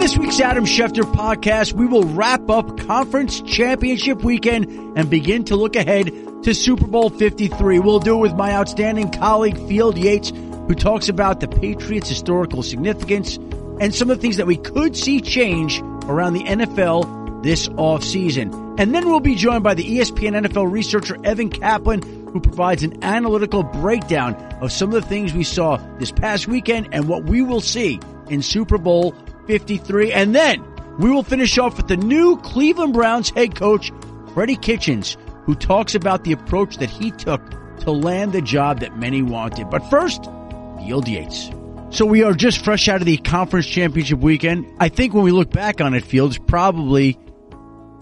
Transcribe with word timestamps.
this 0.00 0.16
week's 0.16 0.40
Adam 0.40 0.64
Schefter 0.64 1.02
podcast, 1.12 1.74
we 1.74 1.84
will 1.84 2.04
wrap 2.04 2.48
up 2.48 2.78
conference 2.78 3.42
championship 3.42 4.24
weekend 4.24 4.96
and 4.96 5.10
begin 5.10 5.44
to 5.44 5.56
look 5.56 5.76
ahead 5.76 6.06
to 6.42 6.54
Super 6.54 6.86
Bowl 6.86 7.10
53. 7.10 7.80
We'll 7.80 7.98
do 7.98 8.16
it 8.16 8.20
with 8.20 8.32
my 8.32 8.54
outstanding 8.54 9.10
colleague 9.10 9.58
Field 9.68 9.98
Yates, 9.98 10.30
who 10.30 10.74
talks 10.74 11.10
about 11.10 11.40
the 11.40 11.48
Patriots' 11.48 12.08
historical 12.08 12.62
significance 12.62 13.36
and 13.78 13.94
some 13.94 14.08
of 14.08 14.16
the 14.16 14.22
things 14.22 14.38
that 14.38 14.46
we 14.46 14.56
could 14.56 14.96
see 14.96 15.20
change 15.20 15.82
around 16.08 16.32
the 16.32 16.44
NFL 16.44 17.42
this 17.42 17.68
offseason. 17.68 18.80
And 18.80 18.94
then 18.94 19.06
we'll 19.06 19.20
be 19.20 19.34
joined 19.34 19.62
by 19.62 19.74
the 19.74 19.84
ESPN 19.84 20.46
NFL 20.46 20.72
researcher 20.72 21.18
Evan 21.24 21.50
Kaplan, 21.50 22.00
who 22.32 22.40
provides 22.40 22.82
an 22.82 23.04
analytical 23.04 23.64
breakdown 23.64 24.34
of 24.62 24.72
some 24.72 24.94
of 24.94 25.02
the 25.02 25.06
things 25.06 25.34
we 25.34 25.44
saw 25.44 25.76
this 25.98 26.10
past 26.10 26.48
weekend 26.48 26.88
and 26.92 27.06
what 27.06 27.24
we 27.24 27.42
will 27.42 27.60
see 27.60 28.00
in 28.30 28.40
Super 28.40 28.78
Bowl 28.78 29.14
53. 29.46 30.12
And 30.12 30.34
then 30.34 30.64
we 30.98 31.10
will 31.10 31.22
finish 31.22 31.56
off 31.58 31.76
with 31.76 31.88
the 31.88 31.96
new 31.96 32.36
Cleveland 32.38 32.92
Browns 32.92 33.30
head 33.30 33.54
coach, 33.54 33.90
Freddie 34.34 34.56
Kitchens, 34.56 35.16
who 35.44 35.54
talks 35.54 35.94
about 35.94 36.24
the 36.24 36.32
approach 36.32 36.76
that 36.76 36.90
he 36.90 37.10
took 37.10 37.42
to 37.80 37.90
land 37.90 38.32
the 38.32 38.42
job 38.42 38.80
that 38.80 38.98
many 38.98 39.22
wanted. 39.22 39.70
But 39.70 39.88
first, 39.90 40.24
Field 40.78 41.08
Yates. 41.08 41.50
So 41.90 42.06
we 42.06 42.22
are 42.22 42.34
just 42.34 42.64
fresh 42.64 42.88
out 42.88 43.00
of 43.00 43.06
the 43.06 43.16
conference 43.16 43.66
championship 43.66 44.20
weekend. 44.20 44.66
I 44.78 44.88
think 44.88 45.12
when 45.12 45.24
we 45.24 45.32
look 45.32 45.50
back 45.50 45.80
on 45.80 45.94
it, 45.94 46.04
Fields 46.04 46.38
probably 46.38 47.14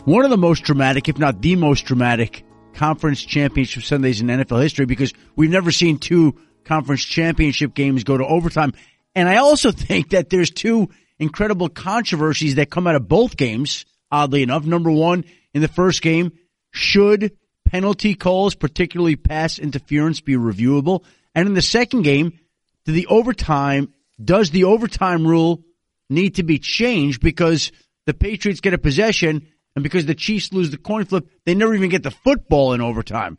one 0.04 0.24
of 0.24 0.30
the 0.30 0.36
most 0.36 0.64
dramatic, 0.64 1.08
if 1.08 1.18
not 1.18 1.40
the 1.40 1.56
most 1.56 1.86
dramatic 1.86 2.44
conference 2.74 3.22
championship 3.22 3.82
Sundays 3.82 4.20
in 4.20 4.26
NFL 4.26 4.62
history 4.62 4.86
because 4.86 5.12
we've 5.36 5.50
never 5.50 5.72
seen 5.72 5.98
two 5.98 6.36
conference 6.64 7.02
championship 7.02 7.74
games 7.74 8.04
go 8.04 8.16
to 8.16 8.26
overtime. 8.26 8.72
And 9.14 9.28
I 9.28 9.36
also 9.36 9.72
think 9.72 10.10
that 10.10 10.30
there's 10.30 10.50
two 10.50 10.90
incredible 11.18 11.68
controversies 11.68 12.56
that 12.56 12.70
come 12.70 12.86
out 12.86 12.94
of 12.94 13.08
both 13.08 13.36
games, 13.36 13.84
oddly 14.10 14.42
enough. 14.42 14.64
Number 14.64 14.90
one, 14.90 15.24
in 15.54 15.62
the 15.62 15.68
first 15.68 16.02
game, 16.02 16.32
should 16.70 17.36
penalty 17.66 18.14
calls, 18.14 18.54
particularly 18.54 19.16
pass 19.16 19.58
interference, 19.58 20.20
be 20.20 20.34
reviewable? 20.34 21.04
And 21.34 21.48
in 21.48 21.54
the 21.54 21.62
second 21.62 22.02
game, 22.02 22.38
do 22.84 22.92
the 22.92 23.06
overtime, 23.06 23.92
does 24.22 24.50
the 24.50 24.64
overtime 24.64 25.26
rule 25.26 25.62
need 26.08 26.36
to 26.36 26.42
be 26.42 26.58
changed 26.58 27.20
because 27.20 27.70
the 28.06 28.14
Patriots 28.14 28.60
get 28.60 28.74
a 28.74 28.78
possession 28.78 29.46
and 29.74 29.82
because 29.82 30.06
the 30.06 30.14
Chiefs 30.14 30.52
lose 30.52 30.70
the 30.70 30.78
coin 30.78 31.04
flip, 31.04 31.28
they 31.44 31.54
never 31.54 31.74
even 31.74 31.90
get 31.90 32.02
the 32.02 32.10
football 32.10 32.72
in 32.72 32.80
overtime? 32.80 33.38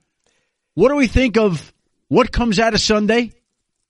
What 0.76 0.90
do 0.90 0.96
we 0.96 1.08
think 1.08 1.38
of 1.38 1.74
what 2.08 2.32
comes 2.32 2.60
out 2.60 2.74
of 2.74 2.80
Sunday 2.80 3.34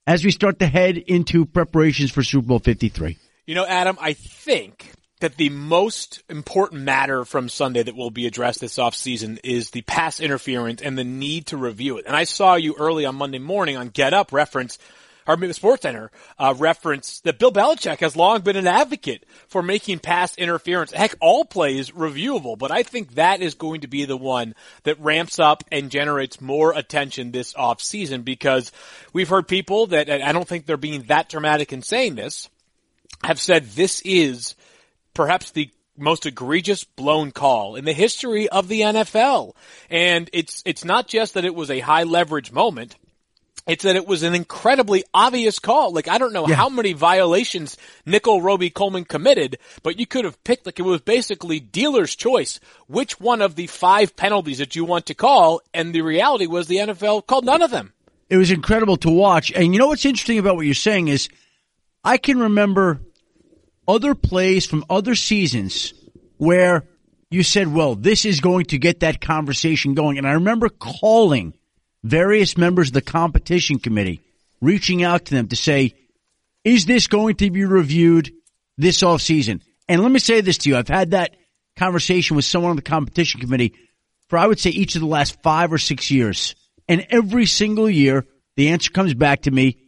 as 0.06 0.24
we 0.24 0.30
start 0.30 0.58
to 0.58 0.66
head 0.66 0.96
into 0.96 1.46
preparations 1.46 2.10
for 2.10 2.22
Super 2.22 2.48
Bowl 2.48 2.58
53? 2.58 3.16
You 3.46 3.54
know, 3.54 3.66
Adam, 3.66 3.96
I 4.00 4.12
think 4.12 4.92
that 5.20 5.36
the 5.36 5.50
most 5.50 6.22
important 6.28 6.82
matter 6.82 7.24
from 7.24 7.48
Sunday 7.48 7.82
that 7.82 7.96
will 7.96 8.10
be 8.10 8.26
addressed 8.26 8.60
this 8.60 8.78
offseason 8.78 9.38
is 9.44 9.70
the 9.70 9.82
pass 9.82 10.20
interference 10.20 10.82
and 10.82 10.96
the 10.96 11.04
need 11.04 11.46
to 11.46 11.56
review 11.56 11.98
it. 11.98 12.06
And 12.06 12.16
I 12.16 12.24
saw 12.24 12.54
you 12.54 12.74
early 12.78 13.04
on 13.04 13.16
Monday 13.16 13.38
morning 13.38 13.76
on 13.76 13.88
Get 13.88 14.14
Up 14.14 14.32
reference, 14.32 14.78
or 15.26 15.52
Sports 15.52 15.82
Center, 15.82 16.10
uh, 16.38 16.54
reference 16.56 17.20
that 17.20 17.38
Bill 17.38 17.52
Belichick 17.52 18.00
has 18.00 18.16
long 18.16 18.40
been 18.40 18.56
an 18.56 18.66
advocate 18.66 19.24
for 19.46 19.62
making 19.62 19.98
pass 19.98 20.36
interference. 20.36 20.90
Heck, 20.90 21.14
all 21.20 21.44
plays 21.44 21.90
reviewable, 21.90 22.58
but 22.58 22.70
I 22.70 22.82
think 22.82 23.14
that 23.14 23.42
is 23.42 23.54
going 23.54 23.82
to 23.82 23.88
be 23.88 24.06
the 24.06 24.16
one 24.16 24.54
that 24.84 24.98
ramps 25.00 25.38
up 25.38 25.64
and 25.70 25.90
generates 25.90 26.40
more 26.40 26.72
attention 26.72 27.30
this 27.30 27.52
offseason 27.54 28.24
because 28.24 28.72
we've 29.12 29.28
heard 29.28 29.46
people 29.46 29.88
that, 29.88 30.10
I 30.10 30.32
don't 30.32 30.48
think 30.48 30.66
they're 30.66 30.76
being 30.76 31.02
that 31.04 31.28
dramatic 31.28 31.72
in 31.72 31.82
saying 31.82 32.14
this, 32.14 32.48
have 33.22 33.40
said 33.40 33.66
this 33.70 34.00
is 34.04 34.54
perhaps 35.14 35.50
the 35.50 35.70
most 35.96 36.26
egregious 36.26 36.84
blown 36.84 37.30
call 37.30 37.76
in 37.76 37.84
the 37.84 37.92
history 37.92 38.48
of 38.48 38.68
the 38.68 38.80
NFL. 38.80 39.54
And 39.90 40.30
it's, 40.32 40.62
it's 40.64 40.84
not 40.84 41.08
just 41.08 41.34
that 41.34 41.44
it 41.44 41.54
was 41.54 41.70
a 41.70 41.80
high 41.80 42.04
leverage 42.04 42.52
moment. 42.52 42.96
It's 43.66 43.84
that 43.84 43.94
it 43.94 44.06
was 44.06 44.22
an 44.22 44.34
incredibly 44.34 45.04
obvious 45.12 45.58
call. 45.58 45.92
Like, 45.92 46.08
I 46.08 46.18
don't 46.18 46.32
know 46.32 46.48
yeah. 46.48 46.54
how 46.54 46.70
many 46.70 46.94
violations 46.94 47.76
Nickell 48.06 48.40
Robey-Coleman 48.40 49.04
committed, 49.04 49.58
but 49.82 50.00
you 50.00 50.06
could 50.06 50.24
have 50.24 50.42
picked, 50.42 50.66
like, 50.66 50.80
it 50.80 50.82
was 50.82 51.02
basically 51.02 51.60
dealer's 51.60 52.16
choice. 52.16 52.58
Which 52.88 53.20
one 53.20 53.42
of 53.42 53.54
the 53.54 53.66
five 53.66 54.16
penalties 54.16 54.58
that 54.58 54.74
you 54.74 54.84
want 54.84 55.06
to 55.06 55.14
call? 55.14 55.60
And 55.74 55.94
the 55.94 56.00
reality 56.00 56.46
was 56.46 56.66
the 56.66 56.78
NFL 56.78 57.26
called 57.26 57.44
none 57.44 57.62
of 57.62 57.70
them. 57.70 57.92
It 58.30 58.38
was 58.38 58.50
incredible 58.50 58.96
to 58.98 59.10
watch. 59.10 59.52
And 59.52 59.74
you 59.74 59.78
know 59.78 59.88
what's 59.88 60.04
interesting 60.04 60.38
about 60.38 60.56
what 60.56 60.64
you're 60.64 60.74
saying 60.74 61.08
is 61.08 61.28
I 62.02 62.16
can 62.16 62.38
remember 62.38 63.00
other 63.86 64.14
plays 64.14 64.66
from 64.66 64.84
other 64.88 65.14
seasons 65.14 65.92
where 66.38 66.88
you 67.30 67.42
said, 67.42 67.72
well, 67.72 67.94
this 67.94 68.24
is 68.24 68.40
going 68.40 68.66
to 68.66 68.78
get 68.78 69.00
that 69.00 69.20
conversation 69.20 69.94
going. 69.94 70.18
And 70.18 70.26
I 70.26 70.32
remember 70.32 70.68
calling 70.68 71.54
various 72.02 72.56
members 72.56 72.88
of 72.88 72.94
the 72.94 73.02
competition 73.02 73.78
committee, 73.78 74.20
reaching 74.60 75.02
out 75.02 75.26
to 75.26 75.34
them 75.34 75.48
to 75.48 75.56
say, 75.56 75.94
is 76.64 76.86
this 76.86 77.06
going 77.06 77.36
to 77.36 77.50
be 77.50 77.64
reviewed 77.64 78.32
this 78.78 79.02
off 79.02 79.22
season? 79.22 79.62
And 79.88 80.02
let 80.02 80.10
me 80.12 80.18
say 80.18 80.40
this 80.40 80.58
to 80.58 80.70
you. 80.70 80.76
I've 80.76 80.88
had 80.88 81.12
that 81.12 81.36
conversation 81.76 82.36
with 82.36 82.44
someone 82.44 82.70
on 82.70 82.76
the 82.76 82.82
competition 82.82 83.40
committee 83.40 83.74
for, 84.28 84.38
I 84.38 84.46
would 84.46 84.60
say, 84.60 84.70
each 84.70 84.94
of 84.94 85.00
the 85.00 85.06
last 85.06 85.42
five 85.42 85.72
or 85.72 85.78
six 85.78 86.10
years. 86.10 86.54
And 86.88 87.06
every 87.10 87.46
single 87.46 87.88
year, 87.88 88.26
the 88.56 88.68
answer 88.68 88.90
comes 88.90 89.14
back 89.14 89.42
to 89.42 89.50
me, 89.50 89.78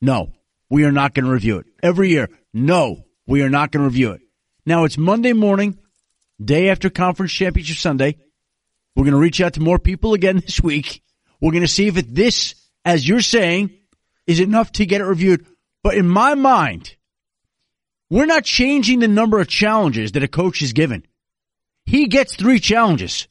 no, 0.00 0.32
we 0.72 0.84
are 0.84 0.90
not 0.90 1.12
going 1.12 1.26
to 1.26 1.30
review 1.30 1.58
it. 1.58 1.66
Every 1.82 2.08
year, 2.08 2.30
no, 2.54 3.04
we 3.26 3.42
are 3.42 3.50
not 3.50 3.70
going 3.70 3.82
to 3.82 3.88
review 3.90 4.12
it. 4.12 4.22
Now 4.64 4.84
it's 4.84 4.96
Monday 4.96 5.34
morning, 5.34 5.78
day 6.42 6.70
after 6.70 6.88
conference 6.88 7.30
championship 7.30 7.76
Sunday. 7.76 8.16
We're 8.96 9.04
going 9.04 9.12
to 9.12 9.20
reach 9.20 9.42
out 9.42 9.52
to 9.54 9.60
more 9.60 9.78
people 9.78 10.14
again 10.14 10.36
this 10.46 10.62
week. 10.62 11.02
We're 11.42 11.50
going 11.50 11.60
to 11.60 11.68
see 11.68 11.88
if 11.88 11.98
it, 11.98 12.14
this, 12.14 12.54
as 12.86 13.06
you're 13.06 13.20
saying, 13.20 13.76
is 14.26 14.40
enough 14.40 14.72
to 14.72 14.86
get 14.86 15.02
it 15.02 15.04
reviewed. 15.04 15.44
But 15.82 15.96
in 15.96 16.08
my 16.08 16.36
mind, 16.36 16.96
we're 18.08 18.24
not 18.24 18.44
changing 18.44 19.00
the 19.00 19.08
number 19.08 19.40
of 19.40 19.48
challenges 19.48 20.12
that 20.12 20.22
a 20.22 20.28
coach 20.28 20.62
is 20.62 20.72
given. 20.72 21.04
He 21.84 22.06
gets 22.06 22.34
three 22.34 22.60
challenges. 22.60 23.28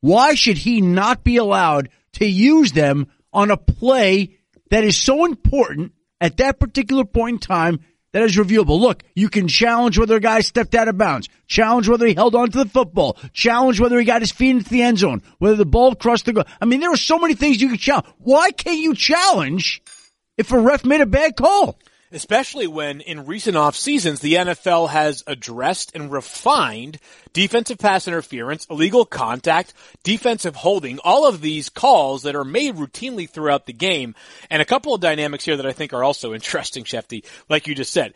Why 0.00 0.34
should 0.34 0.58
he 0.58 0.80
not 0.80 1.24
be 1.24 1.38
allowed 1.38 1.88
to 2.14 2.24
use 2.24 2.70
them 2.70 3.08
on 3.32 3.50
a 3.50 3.56
play 3.56 4.38
that 4.70 4.84
is 4.84 4.96
so 4.96 5.24
important 5.24 5.90
at 6.20 6.36
that 6.38 6.58
particular 6.58 7.04
point 7.04 7.34
in 7.34 7.38
time 7.38 7.80
that 8.12 8.22
is 8.22 8.36
reviewable. 8.36 8.80
Look, 8.80 9.02
you 9.16 9.28
can 9.28 9.48
challenge 9.48 9.98
whether 9.98 10.16
a 10.16 10.20
guy 10.20 10.40
stepped 10.40 10.76
out 10.76 10.86
of 10.86 10.96
bounds, 10.96 11.28
challenge 11.48 11.88
whether 11.88 12.06
he 12.06 12.14
held 12.14 12.36
on 12.36 12.48
to 12.50 12.58
the 12.62 12.70
football, 12.70 13.18
challenge 13.32 13.80
whether 13.80 13.98
he 13.98 14.04
got 14.04 14.22
his 14.22 14.30
feet 14.30 14.50
into 14.50 14.70
the 14.70 14.82
end 14.82 14.98
zone, 14.98 15.20
whether 15.38 15.56
the 15.56 15.66
ball 15.66 15.96
crossed 15.96 16.26
the 16.26 16.32
goal. 16.32 16.44
I 16.60 16.64
mean, 16.64 16.78
there 16.78 16.92
are 16.92 16.96
so 16.96 17.18
many 17.18 17.34
things 17.34 17.60
you 17.60 17.68
can 17.68 17.76
challenge. 17.76 18.06
Why 18.18 18.52
can't 18.52 18.78
you 18.78 18.94
challenge 18.94 19.82
if 20.38 20.52
a 20.52 20.58
ref 20.58 20.84
made 20.84 21.00
a 21.00 21.06
bad 21.06 21.34
call? 21.34 21.76
Especially 22.14 22.68
when 22.68 23.00
in 23.00 23.26
recent 23.26 23.56
off 23.56 23.74
seasons 23.74 24.20
the 24.20 24.34
NFL 24.34 24.88
has 24.90 25.24
addressed 25.26 25.94
and 25.94 26.12
refined 26.12 27.00
defensive 27.32 27.78
pass 27.78 28.06
interference, 28.06 28.66
illegal 28.70 29.04
contact, 29.04 29.74
defensive 30.04 30.54
holding, 30.54 31.00
all 31.00 31.26
of 31.26 31.40
these 31.40 31.68
calls 31.68 32.22
that 32.22 32.36
are 32.36 32.44
made 32.44 32.76
routinely 32.76 33.28
throughout 33.28 33.66
the 33.66 33.72
game. 33.72 34.14
And 34.48 34.62
a 34.62 34.64
couple 34.64 34.94
of 34.94 35.00
dynamics 35.00 35.44
here 35.44 35.56
that 35.56 35.66
I 35.66 35.72
think 35.72 35.92
are 35.92 36.04
also 36.04 36.32
interesting, 36.32 36.84
Schefty, 36.84 37.24
like 37.48 37.66
you 37.66 37.74
just 37.74 37.92
said 37.92 38.14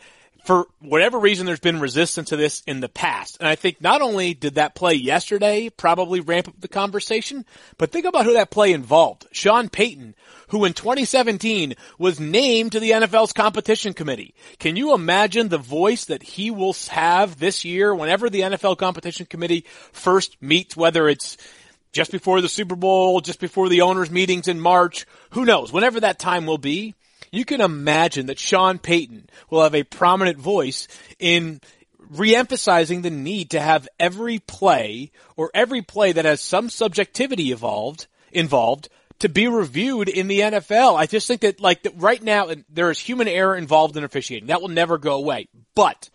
for 0.48 0.66
whatever 0.80 1.18
reason, 1.18 1.44
there's 1.44 1.60
been 1.60 1.78
resistance 1.78 2.30
to 2.30 2.36
this 2.36 2.62
in 2.66 2.80
the 2.80 2.88
past. 2.88 3.36
And 3.38 3.46
I 3.46 3.54
think 3.54 3.82
not 3.82 4.00
only 4.00 4.32
did 4.32 4.54
that 4.54 4.74
play 4.74 4.94
yesterday 4.94 5.68
probably 5.68 6.20
ramp 6.20 6.48
up 6.48 6.58
the 6.58 6.68
conversation, 6.68 7.44
but 7.76 7.92
think 7.92 8.06
about 8.06 8.24
who 8.24 8.32
that 8.32 8.50
play 8.50 8.72
involved. 8.72 9.26
Sean 9.30 9.68
Payton, 9.68 10.14
who 10.48 10.64
in 10.64 10.72
2017 10.72 11.74
was 11.98 12.18
named 12.18 12.72
to 12.72 12.80
the 12.80 12.92
NFL's 12.92 13.34
competition 13.34 13.92
committee. 13.92 14.34
Can 14.58 14.76
you 14.76 14.94
imagine 14.94 15.48
the 15.48 15.58
voice 15.58 16.06
that 16.06 16.22
he 16.22 16.50
will 16.50 16.74
have 16.88 17.38
this 17.38 17.66
year 17.66 17.94
whenever 17.94 18.30
the 18.30 18.40
NFL 18.40 18.78
competition 18.78 19.26
committee 19.26 19.66
first 19.92 20.40
meets, 20.40 20.74
whether 20.74 21.10
it's 21.10 21.36
just 21.92 22.10
before 22.10 22.40
the 22.40 22.48
Super 22.48 22.74
Bowl, 22.74 23.20
just 23.20 23.38
before 23.38 23.68
the 23.68 23.82
owners 23.82 24.10
meetings 24.10 24.48
in 24.48 24.58
March, 24.58 25.04
who 25.32 25.44
knows, 25.44 25.74
whenever 25.74 26.00
that 26.00 26.18
time 26.18 26.46
will 26.46 26.56
be 26.56 26.94
you 27.30 27.44
can 27.44 27.60
imagine 27.60 28.26
that 28.26 28.38
Sean 28.38 28.78
Payton 28.78 29.28
will 29.50 29.62
have 29.62 29.74
a 29.74 29.84
prominent 29.84 30.38
voice 30.38 30.88
in 31.18 31.60
reemphasizing 32.12 33.02
the 33.02 33.10
need 33.10 33.50
to 33.50 33.60
have 33.60 33.88
every 33.98 34.38
play 34.38 35.10
or 35.36 35.50
every 35.54 35.82
play 35.82 36.12
that 36.12 36.24
has 36.24 36.40
some 36.40 36.70
subjectivity 36.70 37.52
involved 37.52 38.06
involved 38.32 38.88
to 39.20 39.28
be 39.28 39.48
reviewed 39.48 40.08
in 40.08 40.28
the 40.28 40.40
NFL. 40.40 40.96
I 40.96 41.06
just 41.06 41.26
think 41.26 41.40
that 41.40 41.60
like 41.60 41.86
right 41.96 42.22
now 42.22 42.50
there 42.68 42.90
is 42.90 42.98
human 42.98 43.28
error 43.28 43.56
involved 43.56 43.96
in 43.96 44.04
officiating. 44.04 44.48
That 44.48 44.62
will 44.62 44.68
never 44.68 44.96
go 44.98 45.16
away. 45.16 45.48
But 45.74 46.08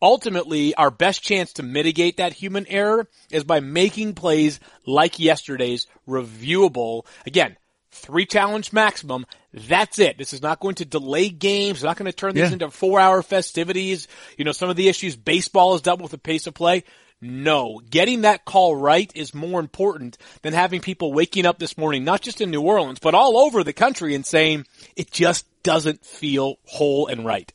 ultimately 0.00 0.74
our 0.74 0.90
best 0.90 1.22
chance 1.22 1.54
to 1.54 1.62
mitigate 1.62 2.16
that 2.16 2.32
human 2.32 2.66
error 2.66 3.08
is 3.30 3.44
by 3.44 3.60
making 3.60 4.14
plays 4.14 4.58
like 4.86 5.18
yesterday's 5.18 5.86
reviewable. 6.08 7.04
Again, 7.26 7.56
three 7.90 8.26
challenge 8.26 8.72
maximum. 8.72 9.26
That's 9.56 9.98
it. 9.98 10.18
This 10.18 10.34
is 10.34 10.42
not 10.42 10.60
going 10.60 10.74
to 10.76 10.84
delay 10.84 11.30
games. 11.30 11.78
It's 11.78 11.84
not 11.84 11.96
going 11.96 12.10
to 12.10 12.16
turn 12.16 12.34
these 12.34 12.48
Yeah. 12.48 12.52
into 12.52 12.70
four 12.70 13.00
hour 13.00 13.22
festivities. 13.22 14.06
You 14.36 14.44
know, 14.44 14.52
some 14.52 14.68
of 14.68 14.76
the 14.76 14.88
issues 14.88 15.16
baseball 15.16 15.72
has 15.72 15.80
dealt 15.80 16.02
with 16.02 16.10
the 16.10 16.18
pace 16.18 16.46
of 16.46 16.52
play. 16.52 16.84
No, 17.22 17.80
getting 17.88 18.20
that 18.22 18.44
call 18.44 18.76
right 18.76 19.10
is 19.14 19.32
more 19.34 19.58
important 19.58 20.18
than 20.42 20.52
having 20.52 20.82
people 20.82 21.14
waking 21.14 21.46
up 21.46 21.58
this 21.58 21.78
morning, 21.78 22.04
not 22.04 22.20
just 22.20 22.42
in 22.42 22.50
New 22.50 22.60
Orleans, 22.60 22.98
but 22.98 23.14
all 23.14 23.38
over 23.38 23.64
the 23.64 23.72
country 23.72 24.14
and 24.14 24.26
saying 24.26 24.66
it 24.94 25.10
just 25.10 25.46
doesn't 25.62 26.04
feel 26.04 26.56
whole 26.66 27.06
and 27.06 27.24
right. 27.24 27.50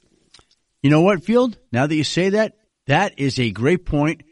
You 0.81 0.89
know 0.89 1.01
what, 1.01 1.24
Field? 1.24 1.59
Now 1.71 1.86
that 1.86 1.95
you 1.95 2.03
say 2.03 2.30
that, 2.30 2.57
that 2.88 3.19
is 3.19 3.39
a 3.39 3.51
great 3.51 3.86
point, 3.86 4.24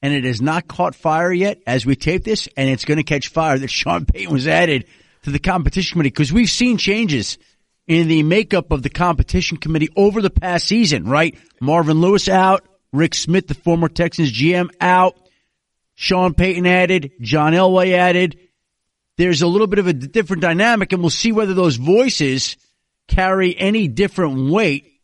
and 0.00 0.14
it 0.14 0.24
has 0.24 0.40
not 0.40 0.66
caught 0.66 0.94
fire 0.94 1.30
yet 1.30 1.60
as 1.66 1.84
we 1.84 1.94
tape 1.94 2.24
this, 2.24 2.48
and 2.56 2.70
it's 2.70 2.86
going 2.86 2.96
to 2.96 3.04
catch 3.04 3.28
fire 3.28 3.58
that 3.58 3.68
Sean 3.70 4.06
Payton 4.06 4.32
was 4.32 4.48
added 4.48 4.86
to 5.22 5.30
the 5.30 5.38
competition 5.38 5.94
committee 5.94 6.10
because 6.10 6.32
we've 6.32 6.50
seen 6.50 6.78
changes 6.78 7.38
in 7.86 8.08
the 8.08 8.22
makeup 8.22 8.70
of 8.70 8.82
the 8.82 8.90
competition 8.90 9.56
committee 9.56 9.88
over 9.96 10.20
the 10.20 10.30
past 10.30 10.66
season, 10.66 11.04
right? 11.04 11.36
Marvin 11.60 12.00
Lewis 12.00 12.28
out, 12.28 12.66
Rick 12.92 13.14
Smith, 13.14 13.46
the 13.46 13.54
former 13.54 13.88
Texans 13.88 14.32
GM, 14.32 14.70
out, 14.80 15.16
Sean 15.94 16.34
Payton 16.34 16.66
added, 16.66 17.12
John 17.20 17.52
Elway 17.52 17.92
added. 17.92 18.38
There's 19.16 19.42
a 19.42 19.48
little 19.48 19.66
bit 19.66 19.80
of 19.80 19.86
a 19.86 19.92
different 19.92 20.42
dynamic, 20.42 20.92
and 20.92 21.02
we'll 21.02 21.10
see 21.10 21.32
whether 21.32 21.54
those 21.54 21.76
voices 21.76 22.56
carry 23.08 23.58
any 23.58 23.88
different 23.88 24.50
weight 24.50 24.98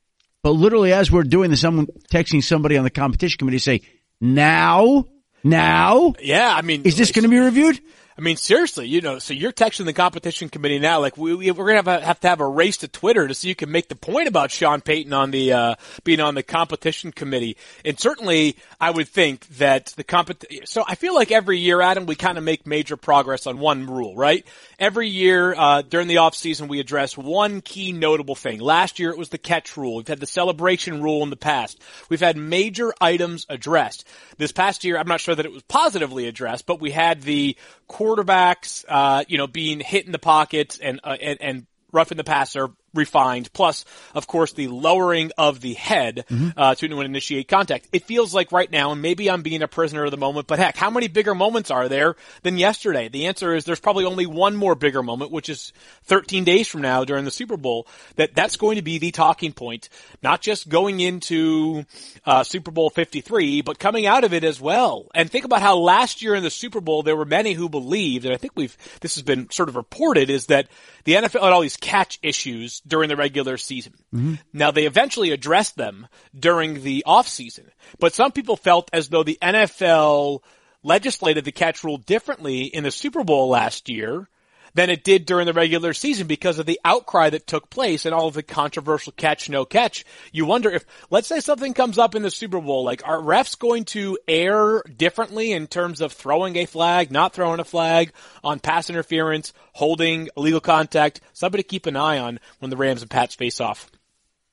but 0.45 0.51
literally, 0.51 0.93
as 0.93 1.11
we're 1.11 1.23
doing 1.23 1.49
this, 1.49 1.65
I'm 1.65 1.87
texting 2.13 2.45
somebody 2.45 2.77
on 2.77 2.85
the 2.85 2.91
competition 2.91 3.39
committee 3.39 3.57
to 3.57 3.63
say, 3.63 3.81
now, 4.21 5.07
now, 5.43 6.13
Yeah, 6.21 6.55
I 6.55 6.61
mean, 6.61 6.83
is 6.85 6.99
this 6.99 7.13
going 7.13 7.23
to 7.23 7.31
be 7.31 7.39
reviewed? 7.39 7.81
I 8.17 8.21
mean, 8.21 8.37
seriously, 8.37 8.87
you 8.87 9.01
know, 9.01 9.19
so 9.19 9.35
you're 9.35 9.53
texting 9.53 9.87
the 9.87 9.93
competition 9.93 10.49
committee 10.49 10.79
now. 10.79 11.01
Like 11.01 11.17
we, 11.17 11.35
we 11.35 11.51
we're 11.51 11.67
gonna 11.67 11.79
have, 11.79 12.03
a, 12.03 12.05
have 12.05 12.21
to 12.21 12.29
have 12.29 12.41
a 12.41 12.47
race 12.47 12.77
to 12.79 12.89
Twitter 12.89 13.27
to 13.27 13.35
see 13.35 13.49
you 13.49 13.57
can 13.57 13.73
make 13.73 13.89
the 13.89 13.97
point 13.97 14.29
about 14.29 14.53
Sean 14.53 14.81
Payton 14.81 15.13
on 15.13 15.33
the 15.33 15.53
uh, 15.53 15.75
being 16.05 16.21
on 16.21 16.37
the 16.37 16.45
competition 16.45 17.11
committee. 17.11 17.57
And 17.85 17.99
certainly, 17.99 18.57
I 18.81 18.91
would 18.91 19.09
think 19.09 19.49
that 19.59 19.87
the 19.97 20.05
compet. 20.05 20.45
So 20.69 20.85
I 20.87 20.95
feel 20.95 21.15
like 21.15 21.33
every 21.33 21.59
year, 21.59 21.81
Adam, 21.81 22.07
we 22.07 22.15
kind 22.15 22.39
of 22.39 22.45
make 22.45 22.69
major 22.69 22.97
progress 22.97 23.49
on 23.49 23.59
one 23.59 23.87
rule, 23.87 24.15
right? 24.15 24.47
Every 24.79 25.09
year 25.09 25.53
uh, 25.53 25.83
during 25.83 26.07
the 26.07 26.19
off 26.19 26.37
season, 26.37 26.69
we 26.69 26.79
address 26.79 27.19
one 27.19 27.63
key 27.63 27.91
notable 27.91 28.37
thing. 28.37 28.61
Last 28.61 29.01
year, 29.01 29.11
it 29.11 29.19
was 29.19 29.31
the 29.31 29.39
catch 29.39 29.77
rule. 29.77 29.97
We've 29.97 30.07
had 30.07 30.21
the 30.21 30.27
celebration 30.27 31.03
rule 31.03 31.25
in 31.25 31.31
the 31.31 31.37
past. 31.37 31.83
We've 32.09 32.21
had 32.21 32.37
major 32.37 32.95
items 33.01 33.45
addressed. 33.49 34.07
This 34.39 34.53
past 34.53 34.85
year, 34.85 34.99
I'm 34.99 35.09
not 35.09 35.21
sure 35.21 35.35
that 35.35 35.47
it 35.47 35.53
was 35.53 35.63
positively 35.65 36.29
addressed, 36.29 36.67
but 36.67 36.81
we 36.81 36.93
had 36.93 37.23
the 37.23 37.57
quarterbacks, 38.05 38.85
uh, 38.89 39.25
you 39.29 39.39
know, 39.39 39.47
being 39.47 39.81
hit 39.81 40.07
in 40.07 40.13
the 40.13 40.19
pockets 40.19 40.79
and, 40.79 41.01
uh, 41.03 41.17
and, 41.21 41.39
and 41.41 41.67
roughing 41.93 42.17
the 42.17 42.25
passer 42.25 42.71
refined. 42.95 43.53
Plus, 43.53 43.85
of 44.15 44.27
course, 44.27 44.53
the 44.53 44.69
lowering 44.69 45.33
of 45.37 45.61
the 45.61 45.75
head, 45.75 46.25
uh, 46.57 46.75
to 46.75 47.01
initiate 47.01 47.49
contact. 47.49 47.89
It 47.93 48.05
feels 48.05 48.35
like 48.35 48.53
right 48.53 48.71
now, 48.71 48.93
and 48.93 49.03
maybe 49.03 49.31
I'm 49.31 49.43
being 49.43 49.63
a 49.63 49.69
prisoner 49.69 50.05
of 50.05 50.11
the 50.11 50.17
moment, 50.17 50.47
but 50.47 50.59
heck, 50.59 50.77
how 50.77 50.91
many 50.91 51.09
bigger 51.09 51.35
moments 51.35 51.71
are 51.71 51.89
there 51.89 52.17
than 52.43 52.59
yesterday? 52.59 53.09
The 53.09 53.27
answer 53.27 53.55
is 53.55 53.65
there's 53.65 53.81
probably 53.81 54.05
only 54.05 54.27
one 54.27 54.57
more 54.57 54.75
bigger 54.75 55.03
moment, 55.03 55.31
which 55.31 55.49
is 55.49 55.73
13 56.05 56.45
days 56.45 56.69
from 56.69 56.83
now 56.83 57.05
during 57.05 57.25
the 57.25 57.31
Super 57.31 57.57
Bowl, 57.57 57.87
that 58.17 58.35
that's 58.35 58.57
going 58.57 58.77
to 58.77 58.83
be 58.83 58.99
the 58.99 59.11
talking 59.11 59.53
point, 59.53 59.89
not 60.23 60.41
just 60.41 60.69
going 60.69 61.01
into, 61.01 61.85
uh, 62.27 62.45
Super 62.45 62.71
Bowl 62.71 62.91
53, 62.91 63.63
but 63.63 63.79
coming 63.79 64.07
out 64.07 64.25
of 64.25 64.33
it 64.33 64.45
as 64.45 64.61
well. 64.61 65.09
And 65.15 65.31
think 65.31 65.45
about 65.45 65.63
how 65.63 65.77
last 65.77 66.23
year 66.23 66.35
in 66.35 66.43
the 66.43 66.51
Super 66.51 66.81
Bowl, 66.81 67.03
there 67.03 67.17
were 67.17 67.25
many 67.25 67.53
who 67.53 67.69
believed, 67.69 68.25
and 68.25 68.35
I 68.35 68.37
think 68.37 68.53
we've, 68.57 68.77
this 69.01 69.15
has 69.15 69.23
been 69.23 69.51
sort 69.51 69.69
of 69.69 69.77
reported, 69.77 70.31
is 70.31 70.47
that 70.47 70.69
the 71.05 71.15
NFL 71.15 71.43
had 71.43 71.53
all 71.53 71.61
these 71.61 71.77
catch 71.77 72.19
issues 72.23 72.81
during 72.87 73.09
the 73.09 73.17
regular 73.17 73.57
season. 73.57 73.95
Mm-hmm. 74.15 74.35
Now 74.53 74.71
they 74.71 74.87
eventually 74.87 75.31
addressed 75.31 75.77
them 75.77 76.07
during 76.39 76.83
the 76.83 77.05
off 77.07 77.29
season, 77.29 77.71
but 77.99 78.15
some 78.15 78.33
people 78.33 78.57
felt 78.57 78.91
as 78.93 79.09
though 79.09 79.23
the 79.23 79.39
NFL 79.41 80.41
legislated 80.83 81.45
the 81.45 81.53
catch 81.53 81.83
rule 81.83 81.97
differently 81.97 82.63
in 82.63 82.85
the 82.85 82.91
Super 82.91 83.25
Bowl 83.25 83.49
last 83.49 83.89
year 83.89 84.29
than 84.75 84.91
it 84.91 85.05
did 85.05 85.25
during 85.25 85.47
the 85.47 85.53
regular 85.53 85.93
season 85.93 86.27
because 86.27 86.59
of 86.59 86.67
the 86.67 86.81
outcry 86.85 87.31
that 87.31 87.47
took 87.47 87.71
place 87.71 88.05
and 88.05 88.15
all 88.15 88.29
of 88.29 88.35
the 88.35 88.43
controversial 88.43 89.13
catch 89.13 89.49
no 89.49 89.65
catch. 89.65 90.05
You 90.33 90.47
wonder 90.47 90.71
if, 90.71 90.85
let's 91.11 91.29
say 91.29 91.41
something 91.41 91.75
comes 91.75 91.97
up 91.97 92.15
in 92.15 92.23
the 92.23 92.31
Super 92.31 92.61
Bowl, 92.61 92.85
like 92.85 93.07
are 93.07 93.21
refs 93.21 93.59
going 93.59 93.85
to 93.87 94.19
err 94.27 94.83
differently 94.83 95.53
in 95.53 95.67
terms 95.67 96.01
of 96.01 96.13
throwing 96.13 96.57
a 96.57 96.67
flag, 96.67 97.11
not 97.11 97.33
throwing 97.33 97.61
a 97.61 97.65
flag 97.65 98.13
on 98.43 98.59
pass 98.59 98.91
interference, 98.91 99.53
holding 99.73 100.29
illegal 100.37 100.61
contact? 100.61 101.21
Somebody 101.33 101.63
to 101.63 101.69
keep 101.69 101.87
an 101.87 101.97
eye 101.97 102.19
on 102.19 102.41
when 102.59 102.71
the 102.71 102.77
Rams 102.77 103.03
and 103.03 103.11
Pats 103.11 103.35
face 103.35 103.61
off. 103.61 103.91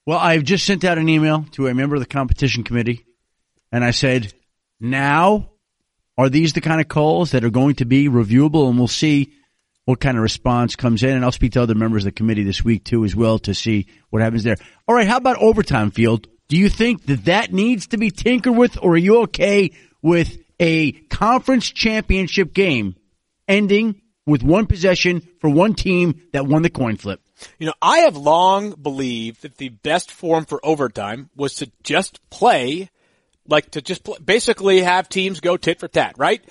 Well, 0.05 0.19
I've 0.19 0.43
just 0.43 0.65
sent 0.65 0.83
out 0.83 0.97
an 0.97 1.09
email 1.09 1.45
to 1.51 1.67
a 1.67 1.73
member 1.73 1.95
of 1.95 2.01
the 2.01 2.07
competition 2.07 2.63
committee, 2.63 3.05
and 3.71 3.83
I 3.83 3.91
said, 3.91 4.33
now, 4.79 5.51
are 6.17 6.29
these 6.29 6.53
the 6.53 6.61
kind 6.61 6.81
of 6.81 6.87
calls 6.87 7.31
that 7.31 7.43
are 7.43 7.51
going 7.51 7.75
to 7.75 7.85
be 7.85 8.09
reviewable? 8.09 8.67
And 8.67 8.77
we'll 8.77 8.87
see 8.87 9.33
what 9.85 9.99
kind 9.99 10.17
of 10.17 10.23
response 10.23 10.75
comes 10.75 11.03
in. 11.03 11.09
And 11.09 11.25
I'll 11.25 11.31
speak 11.31 11.53
to 11.53 11.61
other 11.61 11.75
members 11.75 12.03
of 12.03 12.13
the 12.13 12.17
committee 12.17 12.43
this 12.43 12.63
week 12.63 12.83
too, 12.83 13.03
as 13.03 13.15
well, 13.15 13.39
to 13.39 13.53
see 13.53 13.87
what 14.09 14.21
happens 14.21 14.43
there. 14.43 14.57
All 14.87 14.95
right. 14.95 15.07
How 15.07 15.17
about 15.17 15.37
overtime 15.37 15.91
field? 15.91 16.27
Do 16.47 16.57
you 16.57 16.69
think 16.69 17.05
that 17.05 17.25
that 17.25 17.53
needs 17.53 17.87
to 17.87 17.97
be 17.97 18.11
tinkered 18.11 18.55
with, 18.55 18.77
or 18.81 18.93
are 18.93 18.97
you 18.97 19.21
okay 19.21 19.71
with 20.01 20.37
a 20.59 20.91
conference 20.91 21.71
championship 21.71 22.53
game 22.53 22.95
ending 23.47 24.01
with 24.25 24.43
one 24.43 24.67
possession 24.67 25.27
for 25.39 25.49
one 25.49 25.73
team 25.73 26.21
that 26.33 26.45
won 26.45 26.61
the 26.61 26.69
coin 26.69 26.97
flip? 26.97 27.21
You 27.57 27.65
know, 27.65 27.73
I 27.81 27.99
have 27.99 28.17
long 28.17 28.73
believed 28.73 29.41
that 29.41 29.57
the 29.57 29.69
best 29.69 30.11
form 30.11 30.45
for 30.45 30.63
overtime 30.63 31.31
was 31.35 31.55
to 31.55 31.71
just 31.81 32.19
play, 32.29 32.90
like 33.51 33.71
to 33.71 33.81
just 33.81 34.03
pl- 34.03 34.17
basically 34.23 34.81
have 34.81 35.09
teams 35.09 35.39
go 35.39 35.57
tit 35.57 35.79
for 35.79 35.87
tat, 35.87 36.15
right? 36.17 36.43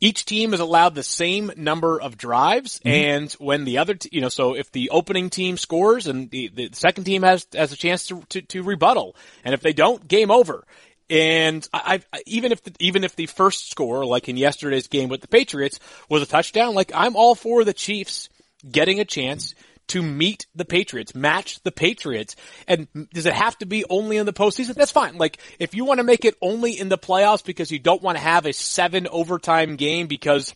Each 0.00 0.24
team 0.24 0.54
is 0.54 0.60
allowed 0.60 0.94
the 0.94 1.02
same 1.02 1.52
number 1.56 2.00
of 2.00 2.16
drives, 2.16 2.78
mm-hmm. 2.78 2.88
and 2.88 3.32
when 3.32 3.64
the 3.64 3.78
other, 3.78 3.94
t- 3.94 4.08
you 4.12 4.20
know, 4.20 4.28
so 4.28 4.54
if 4.54 4.70
the 4.72 4.90
opening 4.90 5.28
team 5.28 5.56
scores 5.56 6.06
and 6.06 6.30
the, 6.30 6.48
the 6.48 6.70
second 6.72 7.04
team 7.04 7.22
has 7.22 7.46
has 7.52 7.72
a 7.72 7.76
chance 7.76 8.06
to, 8.06 8.22
to 8.30 8.42
to 8.42 8.62
rebuttal, 8.62 9.16
and 9.44 9.52
if 9.54 9.60
they 9.60 9.72
don't, 9.72 10.06
game 10.06 10.30
over. 10.30 10.64
And 11.10 11.68
I, 11.74 12.00
I 12.12 12.22
even 12.24 12.52
if 12.52 12.62
the, 12.62 12.72
even 12.78 13.04
if 13.04 13.16
the 13.16 13.26
first 13.26 13.70
score, 13.70 14.06
like 14.06 14.28
in 14.28 14.38
yesterday's 14.38 14.86
game 14.86 15.10
with 15.10 15.20
the 15.20 15.28
Patriots, 15.28 15.78
was 16.08 16.22
a 16.22 16.26
touchdown, 16.26 16.74
like 16.74 16.92
I'm 16.94 17.16
all 17.16 17.34
for 17.34 17.64
the 17.64 17.74
Chiefs 17.74 18.30
getting 18.70 19.00
a 19.00 19.04
chance 19.04 19.54
to 19.88 20.02
meet 20.02 20.46
the 20.54 20.64
Patriots, 20.64 21.14
match 21.14 21.62
the 21.62 21.72
Patriots. 21.72 22.36
And 22.66 22.88
does 23.12 23.26
it 23.26 23.34
have 23.34 23.58
to 23.58 23.66
be 23.66 23.84
only 23.88 24.16
in 24.16 24.26
the 24.26 24.32
postseason? 24.32 24.74
That's 24.74 24.90
fine. 24.90 25.18
Like, 25.18 25.38
if 25.58 25.74
you 25.74 25.84
want 25.84 25.98
to 25.98 26.04
make 26.04 26.24
it 26.24 26.36
only 26.40 26.78
in 26.78 26.88
the 26.88 26.98
playoffs 26.98 27.44
because 27.44 27.70
you 27.70 27.78
don't 27.78 28.02
want 28.02 28.16
to 28.16 28.22
have 28.24 28.46
a 28.46 28.52
seven 28.52 29.06
overtime 29.06 29.76
game 29.76 30.06
because 30.06 30.54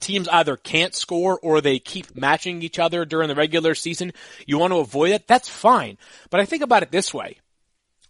teams 0.00 0.28
either 0.28 0.56
can't 0.56 0.94
score 0.94 1.38
or 1.42 1.60
they 1.60 1.78
keep 1.78 2.16
matching 2.16 2.62
each 2.62 2.78
other 2.78 3.04
during 3.04 3.28
the 3.28 3.34
regular 3.34 3.74
season, 3.74 4.12
you 4.46 4.58
want 4.58 4.72
to 4.72 4.78
avoid 4.78 5.12
it, 5.12 5.26
that's 5.26 5.48
fine. 5.48 5.96
But 6.30 6.40
I 6.40 6.44
think 6.44 6.62
about 6.62 6.82
it 6.82 6.90
this 6.90 7.14
way. 7.14 7.38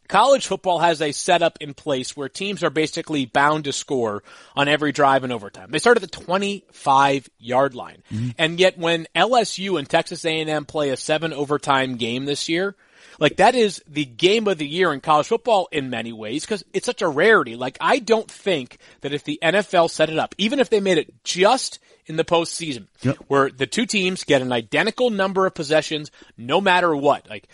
College 0.09 0.47
football 0.47 0.79
has 0.79 1.03
a 1.03 1.13
setup 1.13 1.59
in 1.61 1.75
place 1.75 2.17
where 2.17 2.29
teams 2.29 2.63
are 2.63 2.71
basically 2.71 3.27
bound 3.27 3.65
to 3.65 3.73
score 3.73 4.23
on 4.55 4.69
every 4.69 4.93
drive 4.93 5.25
in 5.25 5.33
overtime. 5.33 5.71
They 5.71 5.79
start 5.79 5.97
at 5.97 6.03
the 6.03 6.09
25 6.09 7.29
yard 7.39 7.75
line. 7.75 8.03
Mm-hmm. 8.13 8.29
And 8.39 8.61
yet 8.61 8.79
when 8.79 9.07
LSU 9.15 9.79
and 9.79 9.89
Texas 9.89 10.25
A&M 10.25 10.65
play 10.65 10.91
a 10.91 10.97
seven 10.97 11.33
overtime 11.33 11.97
game 11.97 12.25
this 12.25 12.49
year, 12.49 12.77
like 13.19 13.37
that 13.37 13.55
is 13.55 13.83
the 13.89 14.05
game 14.05 14.47
of 14.47 14.59
the 14.59 14.67
year 14.67 14.93
in 14.93 15.01
college 15.01 15.27
football 15.27 15.69
in 15.73 15.91
many 15.91 16.13
ways 16.13 16.45
because 16.45 16.65
it's 16.73 16.87
such 16.87 17.03
a 17.03 17.09
rarity. 17.09 17.57
Like 17.57 17.79
I 17.81 17.99
don't 17.99 18.31
think 18.31 18.79
that 19.01 19.13
if 19.15 19.25
the 19.25 19.39
NFL 19.43 19.91
set 19.91 20.11
it 20.11 20.19
up, 20.19 20.35
even 20.39 20.61
if 20.61 20.71
they 20.71 20.81
made 20.81 20.99
it 20.99 21.25
just 21.25 21.79
in 22.07 22.17
the 22.17 22.25
postseason, 22.25 22.87
Yep. 23.03 23.17
where 23.27 23.51
the 23.51 23.67
two 23.67 23.87
teams 23.87 24.25
get 24.25 24.43
an 24.43 24.53
identical 24.53 25.11
number 25.11 25.47
of 25.47 25.55
possessions 25.55 26.11
no 26.37 26.61
matter 26.61 26.95
what, 26.95 27.29
like 27.29 27.49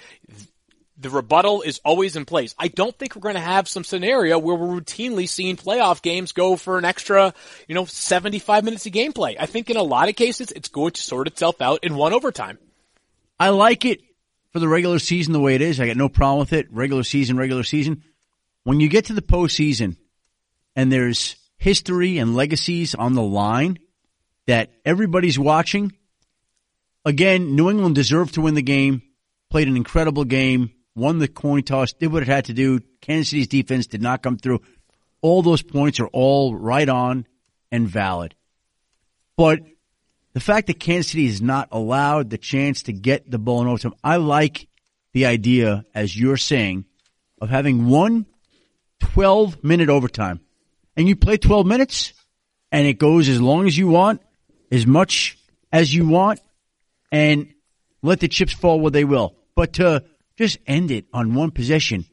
the 1.02 1.11
rebuttal 1.11 1.62
is 1.62 1.80
always 1.85 2.16
in 2.16 2.25
place. 2.25 2.54
I 2.59 2.68
don't 2.68 2.97
think 2.97 3.16
we're 3.16 3.23
going 3.23 3.35
to 3.35 3.40
have 3.40 3.68
some 3.68 3.85
scenario 3.85 4.38
where 4.38 4.54
we're 4.54 4.80
routinely 4.80 5.28
seeing 5.28 5.56
playoff 5.56 6.00
games 6.00 6.32
go 6.32 6.56
for 6.56 6.78
an 6.78 6.85
extra, 6.85 7.35
you 7.66 7.75
know, 7.75 7.85
75 7.85 8.64
minutes 8.64 8.87
of 8.87 8.92
gameplay. 8.92 9.37
I 9.38 9.47
think 9.47 9.68
in 9.68 9.76
a 9.76 9.82
lot 9.82 10.09
of 10.09 10.16
cases, 10.16 10.52
it's 10.52 10.68
going 10.68 10.92
to 10.92 11.02
sort 11.02 11.26
itself 11.26 11.61
out 11.61 11.82
in 11.82 11.97
one 11.97 12.12
overtime. 12.12 12.59
I 13.38 13.49
like 13.49 13.85
it 13.85 14.00
for 14.52 14.61
the 14.61 14.68
regular 14.68 15.00
season 15.00 15.32
the 15.32 15.40
way 15.40 15.56
it 15.56 15.61
is. 15.61 15.80
I 15.80 15.87
got 15.87 15.97
no 15.97 16.09
problem 16.09 16.40
with 16.40 16.52
it. 16.52 16.73
Regular 16.73 17.02
season, 17.02 17.37
regular 17.37 17.64
season. 17.64 18.04
When 18.62 18.78
you 18.78 18.88
get 18.88 19.06
to 19.06 19.14
the 19.14 19.23
postseason 19.23 19.97
and 20.76 20.92
there's 20.92 21.35
history 21.56 22.18
and 22.18 22.37
legacies 22.37 22.94
on 22.94 23.14
the 23.14 23.23
line 23.23 23.78
that 24.47 24.71
everybody's 24.85 25.38
watching, 25.38 25.92
again, 27.04 27.56
New 27.56 27.71
England 27.71 27.97
deserved 27.97 28.35
to 28.35 28.40
win 28.40 28.54
the 28.54 28.62
game, 28.62 29.02
played 29.50 29.66
an 29.66 29.76
incredible 29.76 30.25
game, 30.25 30.71
won 30.94 31.18
the 31.18 31.28
coin 31.28 31.62
toss, 31.62 31.92
did 31.92 32.12
what 32.12 32.22
it 32.22 32.28
had 32.28 32.46
to 32.46 32.52
do. 32.52 32.80
Kansas 33.00 33.30
City's 33.30 33.49
defense 33.49 33.87
did 33.87 34.02
not 34.02 34.22
come 34.22 34.37
through. 34.37 34.61
All 35.20 35.42
those 35.42 35.62
points 35.62 36.00
are 36.00 36.08
all 36.08 36.54
right 36.54 36.88
on 36.88 37.26
and 37.70 37.88
valid. 37.88 38.34
But 39.37 39.61
the 40.34 40.40
fact 40.40 40.66
that 40.66 40.80
Kansas 40.80 41.12
City 41.12 41.26
is 41.26 41.40
not 41.40 41.68
allowed 41.72 42.30
the 42.30 42.38
chance 42.38 42.84
to 42.84 42.92
get 42.92 43.30
the 43.30 43.38
ball 43.38 43.62
in 43.62 43.68
overtime, 43.68 43.94
I 44.02 44.16
like 44.16 44.68
the 45.12 45.26
idea, 45.26 45.84
as 45.94 46.18
you're 46.18 46.37
saying, 46.37 46.87
of 47.40 47.50
having 47.50 47.87
one 47.87 48.26
12 49.00 49.62
minute 49.64 49.88
overtime. 49.88 50.40
And 50.96 51.08
you 51.08 51.16
play 51.16 51.37
12 51.37 51.66
minutes 51.66 52.12
and 52.70 52.87
it 52.87 52.99
goes 52.99 53.28
as 53.28 53.40
long 53.40 53.66
as 53.66 53.76
you 53.76 53.88
want, 53.88 54.22
as 54.70 54.87
much 54.87 55.38
as 55.70 55.94
you 55.94 56.06
want, 56.06 56.40
and 57.11 57.52
let 58.02 58.20
the 58.20 58.28
chips 58.28 58.52
fall 58.52 58.80
where 58.80 58.90
they 58.90 59.04
will. 59.04 59.34
But 59.54 59.75
to 59.75 60.04
just 60.37 60.59
end 60.67 60.91
it 60.91 61.07
on 61.12 61.35
one 61.35 61.51
possession, 61.51 62.07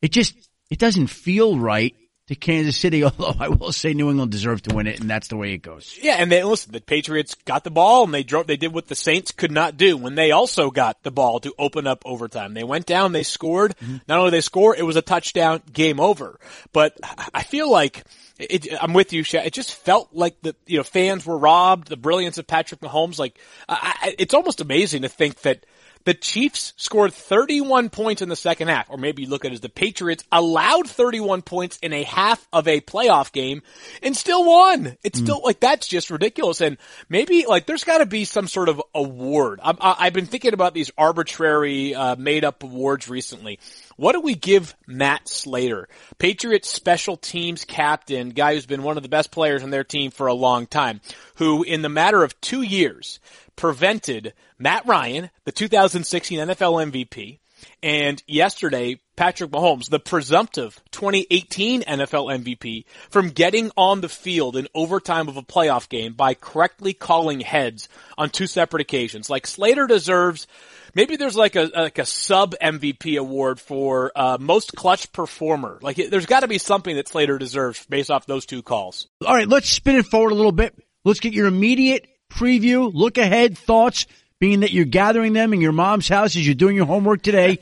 it 0.00 0.12
just, 0.12 0.34
it 0.70 0.78
doesn't 0.78 1.08
feel 1.08 1.58
right 1.58 1.94
to 2.28 2.34
Kansas 2.34 2.76
City, 2.76 3.04
although 3.04 3.34
I 3.38 3.48
will 3.48 3.72
say 3.72 3.94
New 3.94 4.10
England 4.10 4.30
deserved 4.30 4.68
to 4.68 4.74
win 4.74 4.86
it, 4.86 5.00
and 5.00 5.08
that's 5.08 5.28
the 5.28 5.36
way 5.36 5.52
it 5.52 5.58
goes. 5.58 5.98
Yeah, 6.00 6.16
and 6.18 6.30
they 6.30 6.42
listen. 6.42 6.72
The 6.72 6.80
Patriots 6.80 7.34
got 7.44 7.64
the 7.64 7.70
ball, 7.70 8.04
and 8.04 8.14
they 8.14 8.22
drove. 8.22 8.46
They 8.46 8.56
did 8.56 8.72
what 8.72 8.88
the 8.88 8.94
Saints 8.94 9.32
could 9.32 9.52
not 9.52 9.76
do 9.76 9.96
when 9.96 10.14
they 10.14 10.30
also 10.30 10.70
got 10.70 11.02
the 11.02 11.10
ball 11.10 11.40
to 11.40 11.54
open 11.58 11.86
up 11.86 12.02
overtime. 12.04 12.54
They 12.54 12.64
went 12.64 12.86
down, 12.86 13.12
they 13.12 13.22
scored. 13.22 13.76
Mm-hmm. 13.78 13.96
Not 14.08 14.18
only 14.18 14.30
they 14.30 14.40
score, 14.40 14.76
it 14.76 14.82
was 14.82 14.96
a 14.96 15.02
touchdown, 15.02 15.62
game 15.72 16.00
over. 16.00 16.38
But 16.72 16.98
I 17.34 17.42
feel 17.42 17.70
like. 17.70 18.04
It, 18.38 18.66
I'm 18.80 18.92
with 18.92 19.12
you, 19.12 19.22
It 19.34 19.52
just 19.52 19.72
felt 19.72 20.08
like 20.14 20.40
the 20.40 20.56
you 20.66 20.78
know 20.78 20.82
fans 20.82 21.24
were 21.24 21.38
robbed. 21.38 21.86
The 21.86 21.96
brilliance 21.96 22.38
of 22.38 22.46
Patrick 22.46 22.80
Mahomes, 22.80 23.16
like 23.16 23.38
I, 23.68 24.16
it's 24.18 24.34
almost 24.34 24.60
amazing 24.60 25.02
to 25.02 25.08
think 25.08 25.42
that 25.42 25.64
the 26.04 26.14
Chiefs 26.14 26.72
scored 26.76 27.12
31 27.12 27.90
points 27.90 28.22
in 28.22 28.28
the 28.28 28.36
second 28.36 28.68
half, 28.68 28.90
or 28.90 28.96
maybe 28.96 29.22
you 29.22 29.28
look 29.28 29.44
at 29.44 29.52
it 29.52 29.54
as 29.54 29.60
the 29.60 29.68
Patriots 29.68 30.24
allowed 30.32 30.88
31 30.88 31.42
points 31.42 31.78
in 31.78 31.92
a 31.92 32.02
half 32.02 32.46
of 32.52 32.68
a 32.68 32.80
playoff 32.80 33.32
game 33.32 33.62
and 34.02 34.16
still 34.16 34.44
won. 34.44 34.96
It's 35.02 35.20
mm. 35.20 35.24
still 35.24 35.40
like, 35.44 35.60
that's 35.60 35.86
just 35.86 36.10
ridiculous. 36.10 36.60
And 36.60 36.78
maybe 37.08 37.46
like 37.46 37.66
there's 37.66 37.84
gotta 37.84 38.06
be 38.06 38.24
some 38.24 38.48
sort 38.48 38.68
of 38.68 38.82
award. 38.94 39.60
i 39.62 40.04
have 40.04 40.12
been 40.12 40.26
thinking 40.26 40.54
about 40.54 40.74
these 40.74 40.90
arbitrary, 40.96 41.94
uh, 41.94 42.16
made 42.16 42.44
up 42.44 42.62
awards 42.62 43.08
recently. 43.08 43.58
What 44.02 44.14
do 44.14 44.20
we 44.20 44.34
give 44.34 44.74
Matt 44.88 45.28
Slater, 45.28 45.88
Patriots 46.18 46.68
special 46.68 47.16
teams 47.16 47.64
captain, 47.64 48.30
guy 48.30 48.54
who's 48.54 48.66
been 48.66 48.82
one 48.82 48.96
of 48.96 49.04
the 49.04 49.08
best 49.08 49.30
players 49.30 49.62
on 49.62 49.70
their 49.70 49.84
team 49.84 50.10
for 50.10 50.26
a 50.26 50.34
long 50.34 50.66
time, 50.66 51.00
who 51.36 51.62
in 51.62 51.82
the 51.82 51.88
matter 51.88 52.24
of 52.24 52.40
two 52.40 52.62
years 52.62 53.20
prevented 53.54 54.32
Matt 54.58 54.86
Ryan, 54.86 55.30
the 55.44 55.52
2016 55.52 56.36
NFL 56.36 56.90
MVP, 56.90 57.38
and 57.82 58.22
yesterday, 58.26 59.00
Patrick 59.16 59.50
Mahomes, 59.50 59.90
the 59.90 59.98
presumptive 59.98 60.80
2018 60.92 61.82
NFL 61.82 62.42
MVP, 62.42 62.84
from 63.10 63.30
getting 63.30 63.70
on 63.76 64.00
the 64.00 64.08
field 64.08 64.56
in 64.56 64.68
overtime 64.74 65.28
of 65.28 65.36
a 65.36 65.42
playoff 65.42 65.88
game 65.88 66.14
by 66.14 66.34
correctly 66.34 66.92
calling 66.94 67.40
heads 67.40 67.88
on 68.16 68.30
two 68.30 68.46
separate 68.46 68.80
occasions. 68.80 69.28
Like 69.28 69.46
Slater 69.46 69.86
deserves, 69.86 70.46
maybe 70.94 71.16
there's 71.16 71.36
like 71.36 71.56
a 71.56 71.70
like 71.74 71.98
a 71.98 72.06
sub 72.06 72.54
MVP 72.62 73.18
award 73.18 73.60
for 73.60 74.12
uh, 74.16 74.38
most 74.40 74.74
clutch 74.74 75.12
performer. 75.12 75.78
Like 75.82 75.96
there's 75.96 76.26
got 76.26 76.40
to 76.40 76.48
be 76.48 76.58
something 76.58 76.96
that 76.96 77.08
Slater 77.08 77.38
deserves 77.38 77.84
based 77.86 78.10
off 78.10 78.26
those 78.26 78.46
two 78.46 78.62
calls. 78.62 79.08
All 79.26 79.34
right, 79.34 79.48
let's 79.48 79.68
spin 79.68 79.96
it 79.96 80.06
forward 80.06 80.32
a 80.32 80.36
little 80.36 80.52
bit. 80.52 80.74
Let's 81.04 81.20
get 81.20 81.32
your 81.32 81.46
immediate 81.46 82.06
preview, 82.32 82.90
look 82.92 83.18
ahead 83.18 83.58
thoughts, 83.58 84.06
being 84.42 84.58
that 84.58 84.72
you're 84.72 84.84
gathering 84.84 85.34
them 85.34 85.52
in 85.52 85.60
your 85.60 85.70
mom's 85.70 86.08
house 86.08 86.34
as 86.34 86.44
you're 86.44 86.56
doing 86.56 86.74
your 86.74 86.84
homework 86.84 87.22
today 87.22 87.60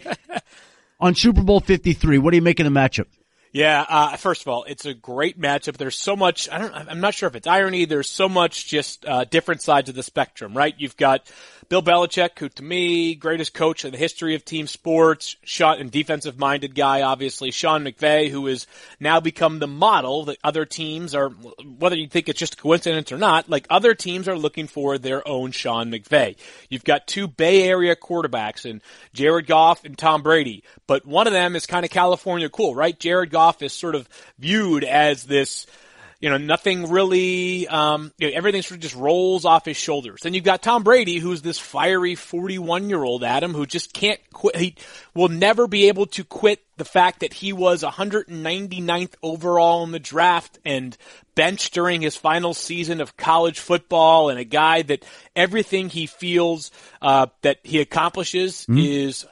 on 1.00 1.14
Super 1.14 1.42
Bowl 1.42 1.60
53. 1.60 2.16
What 2.16 2.30
do 2.30 2.38
you 2.38 2.42
make 2.42 2.58
of 2.58 2.64
the 2.64 2.70
matchup? 2.70 3.04
Yeah, 3.52 3.84
uh, 3.86 4.16
first 4.16 4.40
of 4.40 4.48
all, 4.48 4.64
it's 4.64 4.86
a 4.86 4.94
great 4.94 5.38
matchup. 5.38 5.76
There's 5.76 6.00
so 6.00 6.16
much, 6.16 6.48
I 6.50 6.56
don't, 6.56 6.72
I'm 6.72 7.00
not 7.00 7.12
sure 7.12 7.26
if 7.28 7.36
it's 7.36 7.46
irony. 7.46 7.84
There's 7.84 8.08
so 8.08 8.30
much 8.30 8.66
just, 8.66 9.04
uh, 9.04 9.24
different 9.24 9.60
sides 9.60 9.90
of 9.90 9.94
the 9.94 10.02
spectrum, 10.02 10.56
right? 10.56 10.74
You've 10.78 10.96
got 10.96 11.30
Bill 11.70 11.82
Belichick, 11.82 12.36
who 12.36 12.48
to 12.48 12.64
me, 12.64 13.14
greatest 13.14 13.54
coach 13.54 13.84
in 13.84 13.92
the 13.92 13.96
history 13.96 14.34
of 14.34 14.44
team 14.44 14.66
sports, 14.66 15.36
shot 15.44 15.78
and 15.78 15.88
defensive 15.88 16.36
minded 16.36 16.74
guy, 16.74 17.02
obviously. 17.02 17.52
Sean 17.52 17.84
McVay, 17.84 18.28
who 18.28 18.46
has 18.46 18.66
now 18.98 19.20
become 19.20 19.60
the 19.60 19.68
model 19.68 20.24
that 20.24 20.38
other 20.42 20.64
teams 20.64 21.14
are, 21.14 21.28
whether 21.28 21.94
you 21.94 22.08
think 22.08 22.28
it's 22.28 22.40
just 22.40 22.54
a 22.54 22.56
coincidence 22.56 23.12
or 23.12 23.18
not, 23.18 23.48
like 23.48 23.68
other 23.70 23.94
teams 23.94 24.26
are 24.26 24.36
looking 24.36 24.66
for 24.66 24.98
their 24.98 25.26
own 25.28 25.52
Sean 25.52 25.92
McVay. 25.92 26.36
You've 26.68 26.82
got 26.82 27.06
two 27.06 27.28
Bay 27.28 27.62
Area 27.62 27.94
quarterbacks 27.94 28.68
and 28.68 28.82
Jared 29.12 29.46
Goff 29.46 29.84
and 29.84 29.96
Tom 29.96 30.24
Brady, 30.24 30.64
but 30.88 31.06
one 31.06 31.28
of 31.28 31.32
them 31.32 31.54
is 31.54 31.66
kind 31.66 31.84
of 31.84 31.92
California 31.92 32.48
cool, 32.48 32.74
right? 32.74 32.98
Jared 32.98 33.30
Goff 33.30 33.62
is 33.62 33.72
sort 33.72 33.94
of 33.94 34.08
viewed 34.40 34.82
as 34.82 35.22
this, 35.22 35.68
you 36.20 36.28
know, 36.28 36.36
nothing 36.36 36.90
really, 36.90 37.66
um, 37.68 38.12
you 38.18 38.28
know, 38.28 38.36
everything 38.36 38.60
sort 38.60 38.76
of 38.76 38.80
just 38.80 38.94
rolls 38.94 39.46
off 39.46 39.64
his 39.64 39.78
shoulders. 39.78 40.20
Then 40.22 40.34
you've 40.34 40.44
got 40.44 40.60
Tom 40.60 40.82
Brady, 40.82 41.18
who's 41.18 41.40
this 41.40 41.58
fiery 41.58 42.14
41 42.14 42.90
year 42.90 43.02
old 43.02 43.24
Adam 43.24 43.54
who 43.54 43.64
just 43.64 43.94
can't 43.94 44.20
quit. 44.30 44.56
He 44.56 44.74
will 45.14 45.28
never 45.28 45.66
be 45.66 45.88
able 45.88 46.06
to 46.06 46.24
quit 46.24 46.62
the 46.76 46.84
fact 46.84 47.20
that 47.20 47.32
he 47.32 47.54
was 47.54 47.82
199th 47.82 49.14
overall 49.22 49.82
in 49.84 49.92
the 49.92 49.98
draft 49.98 50.58
and 50.64 50.96
benched 51.34 51.72
during 51.72 52.02
his 52.02 52.16
final 52.16 52.52
season 52.52 53.00
of 53.00 53.16
college 53.16 53.58
football 53.58 54.28
and 54.28 54.38
a 54.38 54.44
guy 54.44 54.82
that 54.82 55.04
everything 55.34 55.88
he 55.88 56.06
feels, 56.06 56.70
uh, 57.00 57.28
that 57.40 57.60
he 57.62 57.80
accomplishes 57.80 58.66
mm-hmm. 58.66 58.78
is 58.78 59.26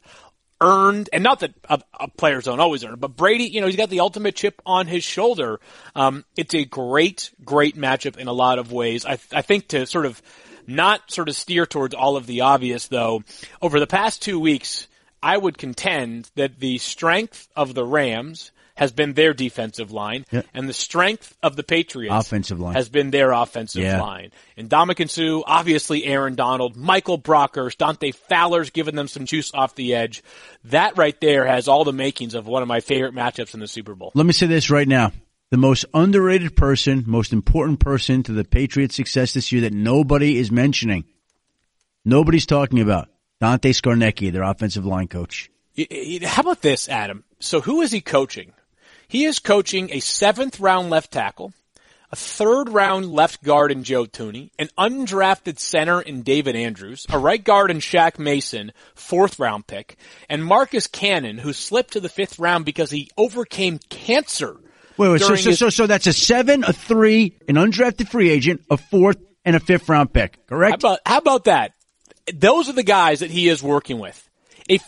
earned, 0.61 1.09
and 1.13 1.23
not 1.23 1.41
that 1.41 1.55
a, 1.69 1.81
a, 1.99 2.09
players 2.09 2.45
don't 2.45 2.61
always 2.61 2.85
earn, 2.85 2.97
but 2.99 3.17
Brady, 3.17 3.45
you 3.45 3.61
know, 3.61 3.67
he's 3.67 3.77
got 3.77 3.91
the 3.91 4.01
ultimate 4.01 4.35
chip 4.35 4.61
on 4.67 4.87
his 4.87 5.05
shoulder. 5.05 5.61
Um, 5.95 6.25
it's 6.37 6.55
a 6.55 6.65
great, 6.65 7.31
great 7.45 7.77
matchup 7.77 8.17
in 8.17 8.29
a 8.29 8.33
lot 8.33 8.59
of 8.59 8.73
ways. 8.73 9.07
I, 9.07 9.19
I 9.33 9.43
think 9.43 9.69
to 9.69 9.87
sort 9.87 10.07
of 10.07 10.21
not 10.67 11.11
sort 11.11 11.29
of 11.29 11.37
steer 11.37 11.67
towards 11.67 11.95
all 11.95 12.17
of 12.17 12.27
the 12.27 12.43
obvious 12.43 12.89
though, 12.89 13.23
over 13.63 13.81
the 13.81 13.87
past 13.87 14.23
two 14.23 14.39
weeks, 14.39 14.87
I 15.23 15.37
would 15.37 15.59
contend 15.59 16.31
that 16.37 16.59
the 16.61 16.79
strength 16.79 17.49
of 17.57 17.75
the 17.75 17.85
Rams 17.85 18.53
has 18.79 18.93
been 18.93 19.13
their 19.15 19.35
defensive 19.35 19.91
line, 19.91 20.25
yep. 20.31 20.47
and 20.55 20.69
the 20.69 20.73
strength 20.73 21.37
of 21.43 21.57
the 21.57 21.65
Patriots 21.65 22.15
offensive 22.15 22.61
line 22.61 22.77
has 22.77 22.89
been 22.89 23.11
their 23.11 23.33
offensive 23.33 23.83
yeah. 23.83 24.01
line. 24.01 24.31
And 24.57 24.71
Ndamukong 24.71 25.11
Suh, 25.11 25.43
obviously 25.45 26.05
Aaron 26.05 26.37
Donald, 26.37 26.77
Michael 26.77 27.19
Brockers, 27.19 27.77
Dante 27.77 28.13
Fowler's 28.13 28.71
giving 28.71 28.95
them 28.95 29.09
some 29.09 29.27
juice 29.27 29.51
off 29.53 29.75
the 29.75 29.97
edge. 29.97 30.23
That 30.67 30.97
right 30.97 31.21
there 31.21 31.45
has 31.45 31.67
all 31.67 31.83
the 31.83 31.93
makings 31.93 32.35
of 32.35 32.47
one 32.47 32.63
of 32.63 32.69
my 32.69 32.79
favorite 32.79 33.17
matchups 33.17 33.53
in 33.53 33.59
the 33.59 33.67
Super 33.67 33.97
Bowl. 33.97 34.13
Let 34.15 34.27
me 34.27 34.33
say 34.33 34.47
this 34.47 34.71
right 34.71 34.87
now. 34.87 35.11
The 35.51 35.57
most 35.57 35.85
underrated 35.93 36.55
person, 36.55 37.03
most 37.05 37.33
important 37.33 37.81
person 37.81 38.23
to 38.23 38.33
the 38.33 38.45
Patriots' 38.45 38.95
success 38.95 39.33
this 39.33 39.51
year 39.51 39.63
that 39.63 39.73
nobody 39.73 40.37
is 40.37 40.53
mentioning, 40.53 41.05
nobody's 42.05 42.47
talking 42.47 42.79
about, 42.79 43.09
Dante 43.41 43.73
Scarnecchia, 43.73 44.31
their 44.31 44.45
offensive 44.45 44.87
line 44.87 45.09
coach. 45.09 45.51
How 46.23 46.43
about 46.43 46.63
this, 46.63 46.89
Adam? 46.89 47.25
So 47.41 47.61
who 47.61 47.81
is 47.81 47.91
he 47.91 48.01
coaching? 48.01 48.53
He 49.09 49.25
is 49.25 49.39
coaching 49.39 49.91
a 49.91 50.01
seventh 50.01 50.61
round 50.61 50.91
left 50.91 51.11
tackle, 51.13 51.55
a 52.13 52.17
third 52.17 52.69
round 52.69 53.11
left 53.11 53.43
guard 53.43 53.73
in 53.73 53.83
Joe 53.83 54.05
Thuney, 54.05 54.51
an 54.59 54.69
undrafted 54.79 55.59
center 55.59 56.01
in 56.01 56.23
David 56.23 56.55
Andrews, 56.57 57.07
a 57.09 57.19
right 57.19 57.43
guard 57.43 57.71
in 57.71 57.79
Shaq 57.79 58.19
Mason, 58.19 58.73
fourth 58.95 59.39
round 59.39 59.67
pick, 59.67 59.97
and 60.29 60.45
Marcus 60.45 60.87
Cannon, 60.87 61.39
who 61.39 61.53
slipped 61.55 61.95
to 61.95 62.01
the 62.01 62.09
fifth 62.11 62.39
round 62.39 62.67
because 62.67 62.91
he 62.91 63.11
overcame 63.17 63.79
cancer. 63.89 64.57
Wait, 64.99 65.09
wait, 65.09 65.21
so, 65.23 65.35
so, 65.37 65.51
his- 65.51 65.59
so, 65.59 65.71
so 65.71 65.87
that's 65.87 66.07
a 66.07 66.13
seven, 66.13 66.65
a 66.65 66.73
three, 66.75 67.39
an 67.49 67.55
undrafted 67.55 68.09
free 68.09 68.29
agent, 68.31 68.63
a 68.71 68.77
fourth, 68.77 69.17
and 69.45 69.57
a 69.57 69.61
fifth 69.61 69.89
round 69.89 70.13
pick, 70.13 70.47
correct? 70.47 70.83
How 70.83 70.89
about, 70.91 71.01
how 71.07 71.19
about 71.19 71.45
that? 71.45 71.73
Those 72.35 72.69
are 72.69 72.75
the 72.75 72.83
guys 72.83 73.21
that 73.21 73.31
he 73.31 73.49
is 73.49 73.63
working 73.63 73.99
with 73.99 74.28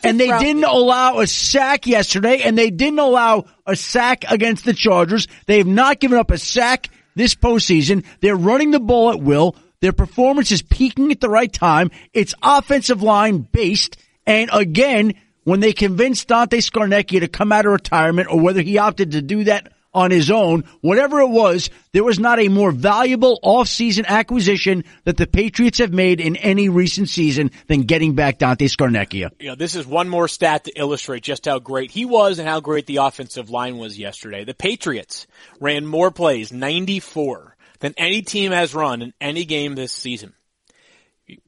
and 0.03 0.21
they 0.21 0.27
didn't 0.39 0.65
allow 0.65 1.21
a 1.21 1.27
sack 1.27 1.87
yesterday, 1.87 2.43
and 2.43 2.57
they 2.57 2.71
didn't 2.71 2.99
allow 2.99 3.47
a 3.67 3.77
sack 3.77 4.25
against 4.29 4.65
the 4.65 4.75
Chargers. 4.75 5.27
They 5.47 5.59
have 5.59 5.67
not 5.67 6.01
given 6.01 6.19
up 6.19 6.31
a 6.31 6.39
sack 6.39 6.89
this 7.15 7.35
postseason. 7.35 8.05
They're 8.21 8.37
running 8.37 8.71
the 8.71 8.81
ball 8.81 9.11
at 9.11 9.21
will. 9.21 9.57
Their 9.81 9.93
performance 9.93 10.53
is 10.53 10.63
peaking 10.63 11.11
at 11.11 11.21
the 11.21 11.31
right 11.31 11.53
time. 11.53 11.91
It's 12.13 12.35
offensive 12.43 13.03
line 13.03 13.39
based. 13.39 13.97
And 14.27 14.51
again, 14.53 15.15
when 15.45 15.61
they 15.61 15.73
convinced 15.73 16.29
Dante 16.29 16.59
Scarnecchia 16.59 17.21
to 17.21 17.29
come 17.29 17.51
out 17.51 17.67
of 17.67 17.73
retirement 17.73 18.29
or 18.31 18.41
whether 18.41 18.61
he 18.61 18.79
opted 18.79 19.13
to 19.13 19.23
do 19.23 19.45
that 19.45 19.73
on 19.93 20.11
his 20.11 20.31
own. 20.31 20.65
Whatever 20.81 21.21
it 21.21 21.29
was, 21.29 21.71
there 21.93 22.05
was 22.05 22.19
not 22.19 22.39
a 22.39 22.49
more 22.49 22.73
valuable 22.73 23.39
offseason 23.43 24.07
acquisition 24.07 24.85
that 25.05 25.17
the 25.17 25.27
Patriots 25.27 25.79
have 25.79 25.93
made 25.93 26.21
in 26.21 26.37
any 26.37 26.69
recent 26.69 27.09
season 27.09 27.51
than 27.67 27.83
getting 27.83 28.15
back 28.15 28.39
Dante 28.39 28.67
Scarnecchia. 28.67 29.31
You 29.39 29.49
know, 29.49 29.55
this 29.55 29.75
is 29.75 29.87
one 29.87 30.09
more 30.09 30.29
stat 30.29 30.65
to 30.65 30.73
illustrate 30.79 31.23
just 31.23 31.47
how 31.47 31.59
great 31.59 31.91
he 31.91 32.05
was 32.05 32.39
and 32.39 32.49
how 32.49 32.61
great 32.61 32.87
the 32.87 32.99
offensive 32.99 33.51
line 33.51 33.79
was 33.79 33.99
yesterday. 33.99 34.45
The 34.45 34.55
Patriots 34.55 35.27
ran 35.61 35.87
more 35.87 36.11
plays, 36.11 36.53
94, 36.53 37.57
than 37.81 37.95
any 37.97 38.23
team 38.23 38.53
has 38.53 38.75
run 38.75 39.03
in 39.03 39.13
any 39.21 39.45
game 39.45 39.75
this 39.75 39.93
season. 39.93 40.35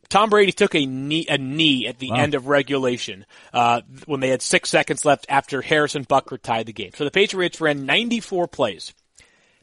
Tom 0.08 0.30
Brady 0.30 0.52
took 0.52 0.74
a 0.74 0.84
knee, 0.84 1.26
a 1.28 1.38
knee 1.38 1.86
at 1.86 1.98
the 1.98 2.10
wow. 2.10 2.16
end 2.16 2.34
of 2.34 2.46
regulation 2.46 3.24
uh, 3.52 3.80
when 4.06 4.20
they 4.20 4.28
had 4.28 4.42
six 4.42 4.68
seconds 4.68 5.04
left 5.04 5.26
after 5.28 5.62
Harrison 5.62 6.04
Butker 6.04 6.40
tied 6.40 6.66
the 6.66 6.72
game. 6.72 6.90
So 6.94 7.04
the 7.04 7.10
Patriots 7.10 7.60
ran 7.60 7.86
94 7.86 8.48
plays. 8.48 8.92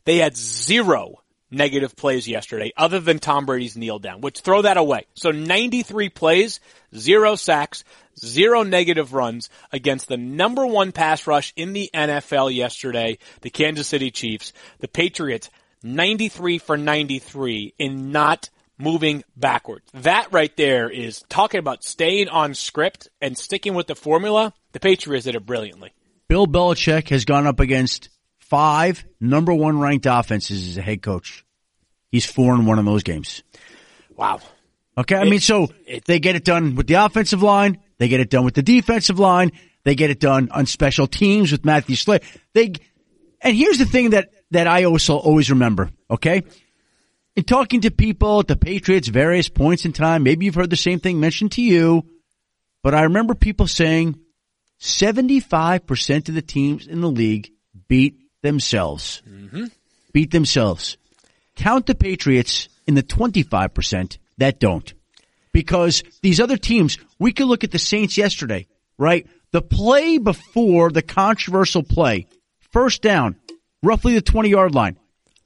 They 0.06 0.18
had 0.18 0.36
zero 0.36 1.22
negative 1.52 1.96
plays 1.96 2.28
yesterday 2.28 2.72
other 2.78 3.00
than 3.00 3.20
Tom 3.20 3.46
Brady's 3.46 3.78
kneel 3.78 4.00
down, 4.00 4.22
which 4.22 4.40
throw 4.40 4.64
that 4.64 4.78
away. 4.78 5.06
So 5.14 5.32
93 5.32 6.10
plays, 6.10 6.60
zero 6.96 7.36
sacks, 7.36 7.84
zero 8.18 8.64
negative 8.64 9.14
runs 9.14 9.50
against 9.72 10.08
the 10.08 10.18
number 10.18 10.66
one 10.66 10.92
pass 10.92 11.28
rush 11.28 11.54
in 11.56 11.74
the 11.74 11.90
NFL 11.94 12.54
yesterday, 12.54 13.18
the 13.42 13.50
Kansas 13.50 13.88
City 13.88 14.12
Chiefs. 14.12 14.54
The 14.80 14.88
Patriots, 14.88 15.50
93 15.84 16.58
for 16.58 16.78
93 16.78 17.74
in 17.78 18.12
not 18.12 18.50
moving 18.80 19.24
backwards. 19.36 19.86
That 19.94 20.32
right 20.32 20.56
there 20.58 20.90
is 20.90 21.24
talking 21.30 21.60
about 21.60 21.84
staying 21.84 22.30
on 22.30 22.56
script 22.56 23.10
and 23.22 23.38
sticking 23.38 23.76
with 23.76 23.88
the 23.88 23.96
formula. 23.96 24.54
The 24.72 24.80
Patriots 24.80 25.26
did 25.26 25.36
it 25.36 25.46
brilliantly. 25.46 25.94
Bill 26.28 26.48
Belichick 26.48 27.10
has 27.10 27.26
gone 27.26 27.46
up 27.46 27.60
against 27.60 28.10
five 28.40 29.06
number 29.20 29.54
one 29.54 29.80
ranked 29.80 30.06
offenses 30.08 30.70
as 30.70 30.78
a 30.78 30.82
head 30.82 31.02
coach. 31.02 31.46
He's 32.10 32.26
four 32.26 32.56
in 32.56 32.66
one 32.66 32.80
of 32.80 32.86
those 32.86 33.04
games. 33.04 33.44
Wow. 34.16 34.40
Okay. 34.98 35.16
I 35.16 35.26
mean, 35.26 35.40
so 35.40 35.70
they 36.06 36.20
get 36.20 36.36
it 36.36 36.44
done 36.44 36.76
with 36.76 36.88
the 36.88 36.96
offensive 36.96 37.44
line. 37.44 37.80
They 38.00 38.08
get 38.08 38.20
it 38.20 38.30
done 38.30 38.46
with 38.46 38.56
the 38.56 38.64
defensive 38.64 39.20
line. 39.20 39.52
They 39.84 39.96
get 39.96 40.10
it 40.10 40.20
done 40.20 40.50
on 40.52 40.66
special 40.66 41.08
teams 41.08 41.52
with 41.52 41.64
Matthew 41.64 41.96
Slay. 41.96 42.20
They, 42.54 42.74
and 43.42 43.56
here's 43.56 43.78
the 43.78 43.86
thing 43.86 44.12
that, 44.12 44.30
that 44.52 44.68
I 44.68 44.86
also 44.86 45.18
always 45.18 45.50
remember. 45.50 45.90
Okay. 46.10 46.44
In 47.36 47.44
talking 47.44 47.82
to 47.82 47.92
people 47.92 48.40
at 48.40 48.48
the 48.48 48.56
Patriots 48.56 49.08
various 49.08 49.50
points 49.50 49.86
in 49.86 49.94
time, 49.94 50.24
maybe 50.24 50.46
you've 50.46 50.56
heard 50.56 50.70
the 50.70 50.76
same 50.76 51.00
thing 51.00 51.20
mentioned 51.20 51.54
to 51.54 51.62
you, 51.62 52.06
but 52.84 52.94
I 52.94 53.04
remember 53.04 53.36
people 53.36 53.68
saying 53.68 54.20
75% 54.80 56.30
of 56.30 56.36
the 56.36 56.42
teams 56.42 56.88
in 56.88 57.02
the 57.02 57.10
league 57.10 57.52
beat 57.88 58.18
themselves. 58.42 59.22
Mm-hmm. 59.28 59.66
Beat 60.14 60.32
themselves. 60.32 60.98
Count 61.56 61.86
the 61.86 61.96
Patriots 61.96 62.70
in 62.88 62.96
the 62.96 63.04
25% 63.04 64.18
that 64.38 64.60
don't. 64.60 64.94
Because 65.52 66.04
these 66.22 66.40
other 66.40 66.58
teams, 66.58 66.98
we 67.20 67.34
could 67.34 67.48
look 67.48 67.64
at 67.64 67.72
the 67.72 67.80
Saints 67.80 68.18
yesterday, 68.18 68.68
right? 68.98 69.28
The 69.52 69.62
play 69.62 70.18
before 70.18 70.92
the 70.92 71.02
controversial 71.02 71.84
play, 71.84 72.28
first 72.72 73.02
down, 73.02 73.36
roughly 73.84 74.14
the 74.14 74.22
20 74.22 74.50
yard 74.50 74.76
line. 74.76 74.98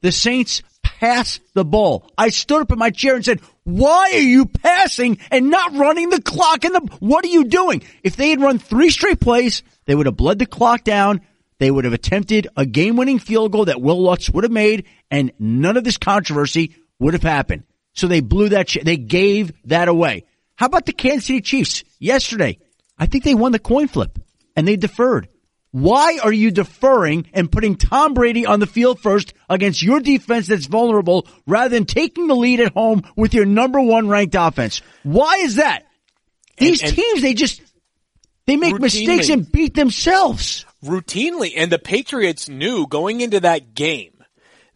The 0.01 0.11
Saints 0.11 0.61
pass 1.03 1.41
the 1.53 1.65
ball. 1.65 2.09
I 2.17 2.29
stood 2.29 2.61
up 2.61 2.71
in 2.71 2.79
my 2.79 2.89
chair 2.89 3.15
and 3.15 3.25
said, 3.25 3.41
why 3.65 4.11
are 4.13 4.19
you 4.19 4.45
passing 4.45 5.17
and 5.31 5.49
not 5.49 5.75
running 5.75 6.09
the 6.09 6.21
clock 6.21 6.63
and 6.63 6.75
the, 6.75 6.95
what 7.01 7.25
are 7.25 7.29
you 7.29 7.43
doing? 7.43 7.83
If 8.03 8.15
they 8.15 8.29
had 8.29 8.41
run 8.41 8.57
three 8.57 8.89
straight 8.89 9.19
plays, 9.19 9.63
they 9.83 9.95
would 9.95 10.05
have 10.05 10.15
bled 10.15 10.39
the 10.39 10.45
clock 10.45 10.85
down. 10.85 11.19
They 11.59 11.69
would 11.69 11.83
have 11.83 11.93
attempted 11.93 12.47
a 12.55 12.65
game 12.65 12.95
winning 12.95 13.19
field 13.19 13.51
goal 13.51 13.65
that 13.65 13.81
Wil 13.81 14.01
Lutz 14.01 14.29
would 14.29 14.45
have 14.45 14.51
made 14.53 14.85
and 15.11 15.33
none 15.39 15.75
of 15.75 15.83
this 15.83 15.97
controversy 15.97 16.77
would 16.99 17.13
have 17.13 17.23
happened. 17.23 17.63
So 17.91 18.07
they 18.07 18.21
blew 18.21 18.49
that, 18.49 18.69
sh- 18.69 18.77
they 18.81 18.95
gave 18.95 19.51
that 19.65 19.89
away. 19.89 20.23
How 20.55 20.67
about 20.67 20.85
the 20.85 20.93
Kansas 20.93 21.25
City 21.25 21.41
Chiefs 21.41 21.83
yesterday? 21.99 22.59
I 22.97 23.07
think 23.07 23.25
they 23.25 23.35
won 23.35 23.51
the 23.51 23.59
coin 23.59 23.89
flip 23.89 24.19
and 24.55 24.65
they 24.65 24.77
deferred. 24.77 25.27
Why 25.73 26.19
are 26.21 26.31
you 26.31 26.51
deferring 26.51 27.27
and 27.33 27.51
putting 27.51 27.77
Tom 27.77 28.13
Brady 28.13 28.45
on 28.45 28.59
the 28.59 28.67
field 28.67 28.99
first 28.99 29.33
against 29.49 29.81
your 29.81 29.99
defense 29.99 30.45
that's 30.45 30.67
vulnerable 30.67 31.27
rather 31.47 31.69
than 31.69 31.85
taking 31.85 32.27
the 32.27 32.35
lead 32.35 32.59
at 32.59 32.73
home 32.73 33.01
with 33.15 33.33
your 33.33 33.45
number 33.45 33.81
one 33.81 34.07
ranked 34.07 34.35
offense? 34.37 34.83
Why 35.01 35.37
is 35.37 35.55
that? 35.55 35.87
These 36.57 36.81
and, 36.81 36.89
and 36.89 36.95
teams, 36.95 37.21
they 37.23 37.33
just, 37.33 37.59
they 38.45 38.55
make 38.55 38.75
routinely, 38.75 38.81
mistakes 38.81 39.29
and 39.29 39.51
beat 39.51 39.73
themselves. 39.73 40.67
Routinely. 40.85 41.53
And 41.57 41.71
the 41.71 41.79
Patriots 41.79 42.47
knew 42.47 42.85
going 42.85 43.21
into 43.21 43.39
that 43.39 43.73
game 43.73 44.23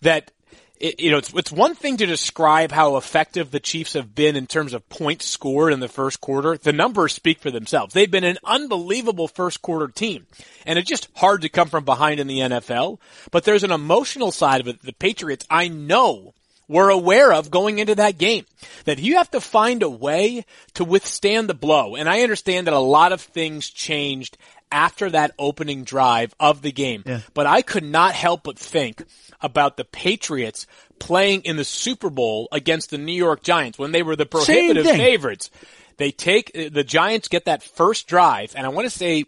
that 0.02 0.32
it, 0.80 1.00
you 1.00 1.12
know, 1.12 1.18
it's, 1.18 1.34
it's 1.34 1.52
one 1.52 1.76
thing 1.76 1.98
to 1.98 2.06
describe 2.06 2.72
how 2.72 2.98
effective 2.98 3.52
the 3.52 3.60
Chiefs 3.60 3.94
have 3.94 4.14
been 4.14 4.36
in 4.36 4.48
terms 4.48 4.74
of 4.74 4.88
points 4.90 5.26
scored 5.26 5.74
in 5.74 5.80
the 5.80 5.88
first 5.88 6.22
quarter. 6.22 6.58
The 6.58 6.74
numbers 6.74 7.14
speak 7.14 7.40
for 7.40 7.52
themselves. 7.52 7.94
They've 7.94 8.10
been 8.10 8.24
an 8.24 8.38
unbelievable 8.44 9.28
first 9.28 9.62
quarter 9.62 9.88
team. 9.88 10.28
And 10.66 10.78
it's 10.78 10.90
just 10.90 11.10
hard 11.16 11.42
to 11.42 11.50
come 11.50 11.70
from 11.70 11.86
behind 11.86 12.20
in 12.20 12.28
the 12.28 12.40
NFL. 12.40 13.00
But 13.32 13.44
there's 13.44 13.64
an 13.64 13.72
emotional 13.72 14.32
side 14.32 14.62
of 14.62 14.68
it. 14.68 14.82
The 14.82 14.94
Patriots, 14.94 15.46
I 15.50 15.68
know, 15.68 16.34
were 16.68 16.90
aware 16.90 17.32
of 17.32 17.52
going 17.52 17.80
into 17.80 17.96
that 17.96 18.18
game. 18.18 18.46
That 18.86 19.00
you 19.00 19.18
have 19.18 19.32
to 19.32 19.42
find 19.42 19.84
a 19.84 19.90
way 19.90 20.46
to 20.74 20.84
withstand 20.84 21.50
the 21.50 21.54
blow. 21.54 21.96
And 21.96 22.10
I 22.10 22.22
understand 22.22 22.68
that 22.68 22.74
a 22.74 22.80
lot 22.80 23.12
of 23.12 23.22
things 23.22 23.70
changed 23.70 24.38
after 24.72 25.10
that 25.10 25.32
opening 25.40 25.84
drive 25.84 26.36
of 26.40 26.62
the 26.62 26.72
game. 26.72 27.04
Yeah. 27.06 27.22
But 27.34 27.48
I 27.48 27.62
could 27.62 27.84
not 27.84 28.14
help 28.14 28.44
but 28.44 28.60
think 28.60 29.04
about 29.42 29.78
the 29.78 29.86
Patriots 29.86 30.68
playing 31.00 31.42
in 31.44 31.58
the 31.58 31.64
Super 31.64 32.10
Bowl 32.10 32.48
against 32.52 32.90
the 32.90 32.98
New 32.98 33.14
York 33.14 33.44
Giants 33.44 33.80
when 33.80 33.92
they 33.92 34.04
were 34.04 34.16
the 34.16 34.26
prohibitive 34.26 34.86
favorites. 34.86 35.50
They 35.98 36.12
take, 36.12 36.52
the 36.54 36.84
Giants 36.84 37.28
get 37.28 37.46
that 37.46 37.64
first 37.64 38.08
drive, 38.08 38.54
and 38.56 38.66
I 38.66 38.70
want 38.70 38.86
to 38.86 38.96
say 38.96 39.26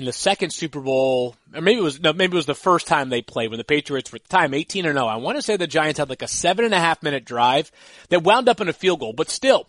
in 0.00 0.06
the 0.06 0.12
second 0.12 0.50
Super 0.50 0.80
Bowl, 0.80 1.36
or 1.54 1.60
maybe 1.60 1.78
it 1.78 1.82
was, 1.82 2.00
no, 2.00 2.14
maybe 2.14 2.32
it 2.32 2.36
was 2.36 2.46
the 2.46 2.54
first 2.54 2.86
time 2.86 3.10
they 3.10 3.20
played 3.20 3.50
when 3.50 3.58
the 3.58 3.64
Patriots 3.64 4.10
were 4.10 4.16
at 4.16 4.22
the 4.22 4.28
time 4.30 4.54
18 4.54 4.86
or 4.86 4.90
oh. 4.90 4.92
no. 4.94 5.06
I 5.06 5.16
want 5.16 5.36
to 5.36 5.42
say 5.42 5.56
the 5.56 5.66
Giants 5.66 5.98
had 5.98 6.08
like 6.08 6.22
a 6.22 6.28
seven 6.28 6.64
and 6.64 6.72
a 6.72 6.80
half 6.80 7.02
minute 7.02 7.26
drive 7.26 7.70
that 8.08 8.22
wound 8.22 8.48
up 8.48 8.62
in 8.62 8.68
a 8.70 8.72
field 8.72 9.00
goal, 9.00 9.12
but 9.12 9.28
still, 9.28 9.66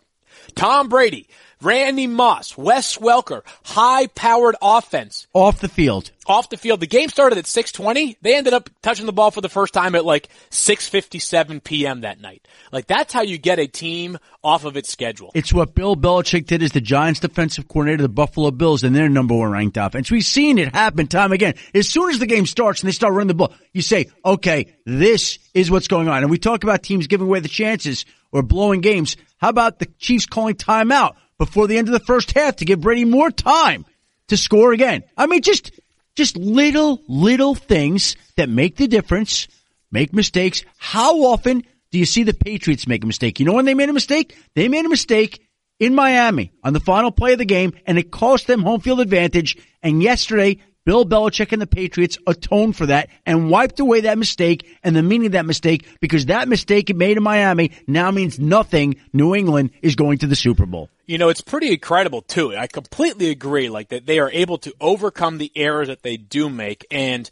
Tom 0.56 0.88
Brady, 0.88 1.28
Randy 1.62 2.08
Moss, 2.08 2.58
Wes 2.58 2.98
Welker, 2.98 3.44
high 3.64 4.08
powered 4.08 4.56
offense. 4.62 5.28
Off 5.34 5.60
the 5.60 5.68
field. 5.68 6.12
Off 6.26 6.50
the 6.50 6.58
field. 6.58 6.80
The 6.80 6.88
game 6.88 7.10
started 7.10 7.38
at 7.38 7.46
620. 7.46 8.18
They 8.22 8.36
ended 8.36 8.54
up 8.54 8.70
touching 8.82 9.06
the 9.06 9.14
ball 9.14 9.32
for 9.32 9.42
the 9.42 9.50
first 9.50 9.74
time 9.74 9.96
at 9.96 10.04
like 10.04 10.30
6.57 10.50 11.64
p.m. 11.64 12.02
that 12.02 12.20
night. 12.20 12.48
Like 12.72 12.88
that's 12.88 13.14
how 13.14 13.22
you 13.22 13.38
get 13.38 13.60
a 13.60 13.68
team 13.68 14.18
off 14.44 14.66
of 14.66 14.76
its 14.76 14.90
schedule. 14.90 15.32
It's 15.36 15.54
what 15.54 15.76
Bill 15.76 15.96
Belichick 15.96 16.48
did 16.48 16.64
as 16.64 16.72
the 16.72 16.82
Giants 16.82 17.20
defensive 17.20 17.68
coordinator, 17.68 18.04
the 18.04 18.10
Buffalo 18.10 18.50
Bills, 18.52 18.84
and 18.84 18.96
their 18.96 19.10
number 19.10 19.36
one 19.36 19.52
ranked 19.52 19.78
offense. 19.78 20.10
We've 20.10 20.26
seen 20.26 20.58
it 20.58 20.74
happen 20.74 21.08
time 21.08 21.32
again. 21.32 21.54
As 21.76 21.88
soon 21.88 22.10
as 22.10 22.20
the 22.20 22.28
game 22.28 22.46
starts 22.46 22.82
and 22.82 22.88
they 22.88 22.94
start 22.94 23.14
running 23.14 23.28
the 23.28 23.34
ball, 23.36 23.54
you 23.72 23.82
say, 23.82 24.08
okay, 24.26 24.74
this 24.86 25.38
is 25.54 25.70
what's 25.70 25.88
going 25.88 26.08
on. 26.08 26.24
And 26.24 26.32
we 26.32 26.40
talk 26.40 26.64
about 26.64 26.82
teams 26.82 27.08
giving 27.08 27.28
away 27.28 27.40
the 27.40 27.48
chances 27.48 28.06
or 28.32 28.42
blowing 28.42 28.82
games. 28.82 29.18
How 29.38 29.50
about 29.50 29.80
the 29.80 29.88
Chiefs 29.98 30.26
calling 30.26 30.56
timeout 30.56 31.16
before 31.42 31.66
the 31.66 31.76
end 31.76 31.88
of 31.88 31.94
the 31.94 32.06
first 32.06 32.34
half 32.34 32.58
to 32.58 32.66
give 32.66 32.82
Brady 32.82 33.04
more 33.04 33.32
time 33.32 33.84
to 34.28 34.38
score 34.38 34.74
again? 34.74 35.02
I 35.18 35.26
mean, 35.26 35.42
just, 35.42 35.72
just 36.14 36.38
little, 36.38 37.02
little 37.08 37.56
things 37.56 38.16
that 38.36 38.48
make 38.48 38.76
the 38.76 38.88
difference, 38.88 39.48
make 39.92 40.14
mistakes. 40.14 40.64
How 40.78 41.24
often 41.24 41.64
do 41.90 41.98
you 41.98 42.06
see 42.06 42.22
the 42.22 42.36
Patriots 42.36 42.86
make 42.86 43.04
a 43.04 43.08
mistake? 43.08 43.40
You 43.40 43.48
know 43.48 43.54
when 43.54 43.66
they 43.66 43.74
made 43.74 43.90
a 43.90 43.94
mistake? 43.94 44.38
They 44.54 44.68
made 44.68 44.86
a 44.86 44.90
mistake 44.90 45.44
in 45.80 45.96
Miami 45.96 46.52
on 46.64 46.74
the 46.74 46.80
final 46.80 47.12
play 47.12 47.34
of 47.34 47.40
the 47.40 47.46
game 47.46 47.74
and 47.88 47.98
it 47.98 48.12
cost 48.12 48.46
them 48.46 48.62
home 48.62 48.80
field 48.80 49.00
advantage. 49.00 49.58
And 49.82 50.04
yesterday 50.04 50.60
Bill 50.84 51.06
Belichick 51.06 51.52
and 51.52 51.62
the 51.62 51.68
Patriots 51.68 52.18
atoned 52.26 52.76
for 52.76 52.88
that 52.88 53.10
and 53.24 53.52
wiped 53.52 53.80
away 53.80 54.02
that 54.02 54.18
mistake 54.18 54.80
and 54.84 54.96
the 54.96 55.04
meaning 55.04 55.28
of 55.28 55.32
that 55.34 55.46
mistake 55.46 55.86
because 56.00 56.26
that 56.26 56.48
mistake 56.48 56.90
it 56.90 56.96
made 56.96 57.18
in 57.18 57.24
Miami 57.24 57.72
now 57.86 58.10
means 58.10 58.40
nothing. 58.40 58.96
New 59.14 59.36
England 59.36 59.70
is 59.84 59.96
going 59.96 60.18
to 60.20 60.28
the 60.28 60.36
Super 60.36 60.66
Bowl. 60.66 60.90
You 61.06 61.20
know, 61.20 61.30
it's 61.30 61.42
pretty 61.42 61.72
incredible 61.72 62.24
too. 62.24 62.56
I 62.56 62.66
completely 62.66 63.30
agree. 63.30 63.70
Like 63.70 63.90
that 63.90 64.08
they 64.08 64.18
are 64.18 64.32
able 64.32 64.58
to 64.60 64.74
overcome 64.82 65.38
the 65.38 65.52
errors 65.56 65.88
that 65.88 66.02
they 66.02 66.18
do 66.18 66.50
make 66.50 66.88
and 66.90 67.30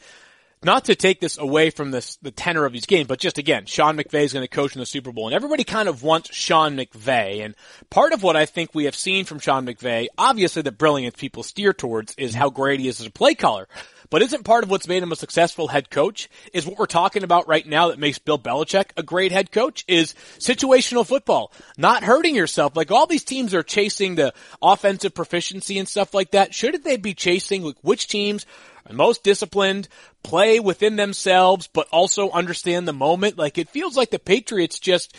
not 0.64 0.86
to 0.86 0.96
take 0.96 1.22
this 1.22 1.38
away 1.38 1.70
from 1.70 1.92
this, 1.92 2.18
the 2.18 2.32
tenor 2.32 2.66
of 2.66 2.74
these 2.74 2.86
games, 2.86 3.08
but 3.08 3.20
just 3.20 3.38
again, 3.38 3.66
Sean 3.66 3.98
McVay 3.98 4.24
is 4.24 4.34
going 4.34 4.44
to 4.44 4.48
coach 4.48 4.76
in 4.76 4.80
the 4.80 4.86
Super 4.86 5.12
Bowl 5.12 5.28
and 5.28 5.36
everybody 5.36 5.64
kind 5.64 5.88
of 5.88 6.04
wants 6.04 6.34
Sean 6.36 6.76
McVay. 6.76 7.46
And 7.46 7.56
part 7.90 8.12
of 8.12 8.24
what 8.24 8.36
I 8.36 8.46
think 8.46 8.76
we 8.76 8.86
have 8.86 8.96
seen 8.96 9.26
from 9.26 9.40
Sean 9.40 9.66
McVay, 9.66 10.08
obviously 10.18 10.62
the 10.62 10.72
brilliance 10.72 11.16
people 11.18 11.44
steer 11.44 11.74
towards 11.74 12.14
is 12.16 12.36
how 12.36 12.50
great 12.50 12.80
he 12.80 12.88
is 12.88 13.00
as 13.00 13.08
a 13.08 13.12
play 13.12 13.36
caller. 13.36 13.68
But 14.10 14.24
isn't 14.24 14.44
part 14.44 14.64
of 14.64 14.72
what's 14.72 14.88
made 14.88 15.04
him 15.04 15.12
a 15.12 15.16
successful 15.16 15.68
head 15.68 15.92
coach 15.92 16.30
is 16.52 16.66
what 16.66 16.80
we're 16.80 16.88
talking 16.88 17.24
about 17.24 17.48
right 17.48 17.66
now 17.66 17.90
that 17.90 18.00
makes 18.00 18.18
Bill 18.18 18.40
Belichick 18.40 18.92
a 18.98 19.04
great 19.04 19.32
head 19.32 19.52
coach 19.52 19.86
is 19.88 20.16
situational 20.40 21.06
football, 21.06 21.52
not 21.78 22.04
hurting 22.04 22.36
yourself. 22.36 22.76
Like 22.76 22.92
all 22.92 23.06
these 23.06 23.24
teams 23.24 23.54
are 23.54 23.62
chasing 23.62 24.16
the 24.16 24.34
offensive 24.62 25.14
proficiency 25.14 25.78
and 25.78 25.88
stuff 25.88 26.14
like 26.14 26.32
that. 26.32 26.56
Shouldn't 26.56 26.84
they 26.84 26.98
be 26.98 27.14
chasing 27.14 27.64
like 27.64 27.78
which 27.82 28.08
teams 28.08 28.48
most 28.90 29.24
disciplined, 29.24 29.88
play 30.24 30.60
within 30.60 30.96
themselves, 30.96 31.68
but 31.68 31.88
also 31.92 32.30
understand 32.32 32.88
the 32.88 32.94
moment. 32.94 33.38
Like 33.38 33.58
it 33.58 33.70
feels 33.70 33.96
like 33.96 34.10
the 34.10 34.20
Patriots 34.20 34.80
just 34.80 35.16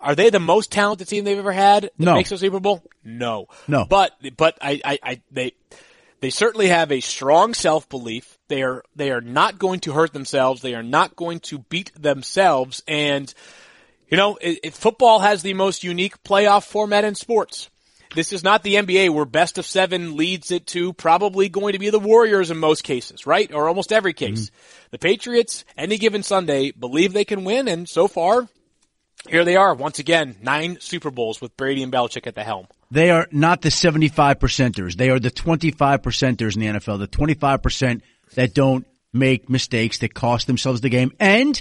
are 0.00 0.14
they 0.14 0.30
the 0.30 0.40
most 0.40 0.70
talented 0.70 1.08
team 1.08 1.24
they've 1.24 1.38
ever 1.38 1.52
had 1.52 1.84
that 1.84 1.92
no. 1.98 2.14
makes 2.14 2.32
a 2.32 2.38
Super 2.38 2.60
Bowl? 2.60 2.82
No. 3.04 3.46
No. 3.66 3.86
But 3.88 4.12
but 4.36 4.58
I, 4.60 4.80
I, 4.84 4.98
I 5.02 5.22
they 5.30 5.52
they 6.20 6.30
certainly 6.30 6.68
have 6.68 6.92
a 6.92 7.00
strong 7.00 7.54
self 7.54 7.88
belief. 7.88 8.38
They 8.48 8.62
are 8.62 8.84
they 8.94 9.10
are 9.10 9.20
not 9.20 9.58
going 9.58 9.80
to 9.80 9.92
hurt 9.92 10.12
themselves. 10.12 10.62
They 10.62 10.74
are 10.74 10.82
not 10.82 11.16
going 11.16 11.40
to 11.40 11.58
beat 11.58 11.90
themselves. 12.00 12.82
And 12.86 13.32
you 14.08 14.16
know, 14.16 14.36
it, 14.40 14.60
it, 14.62 14.74
football 14.74 15.20
has 15.20 15.42
the 15.42 15.54
most 15.54 15.84
unique 15.84 16.22
playoff 16.22 16.64
format 16.64 17.04
in 17.04 17.14
sports. 17.14 17.70
This 18.14 18.32
is 18.32 18.44
not 18.44 18.62
the 18.62 18.74
NBA 18.74 19.10
where 19.10 19.24
best 19.24 19.58
of 19.58 19.66
seven 19.66 20.16
leads 20.16 20.50
it 20.50 20.66
to 20.68 20.92
probably 20.92 21.48
going 21.48 21.72
to 21.72 21.78
be 21.78 21.90
the 21.90 21.98
Warriors 21.98 22.50
in 22.50 22.58
most 22.58 22.84
cases, 22.84 23.26
right? 23.26 23.52
Or 23.52 23.68
almost 23.68 23.92
every 23.92 24.12
case. 24.12 24.46
Mm-hmm. 24.46 24.86
The 24.90 24.98
Patriots, 24.98 25.64
any 25.76 25.96
given 25.96 26.22
Sunday, 26.22 26.72
believe 26.72 27.12
they 27.12 27.24
can 27.24 27.44
win, 27.44 27.68
and 27.68 27.88
so 27.88 28.08
far, 28.08 28.48
here 29.28 29.44
they 29.44 29.56
are 29.56 29.74
once 29.74 29.98
again, 29.98 30.36
nine 30.42 30.78
Super 30.80 31.10
Bowls 31.10 31.40
with 31.40 31.56
Brady 31.56 31.82
and 31.82 31.92
Belichick 31.92 32.26
at 32.26 32.34
the 32.34 32.44
helm. 32.44 32.66
They 32.90 33.10
are 33.10 33.28
not 33.32 33.62
the 33.62 33.70
75 33.70 34.38
percenters. 34.38 34.96
They 34.96 35.08
are 35.08 35.18
the 35.18 35.30
25 35.30 36.02
percenters 36.02 36.54
in 36.54 36.60
the 36.60 36.78
NFL, 36.78 36.98
the 36.98 37.08
25% 37.08 38.02
that 38.34 38.52
don't 38.52 38.86
make 39.12 39.48
mistakes 39.48 39.98
that 39.98 40.12
cost 40.12 40.46
themselves 40.46 40.80
the 40.80 40.90
game. 40.90 41.12
And 41.18 41.60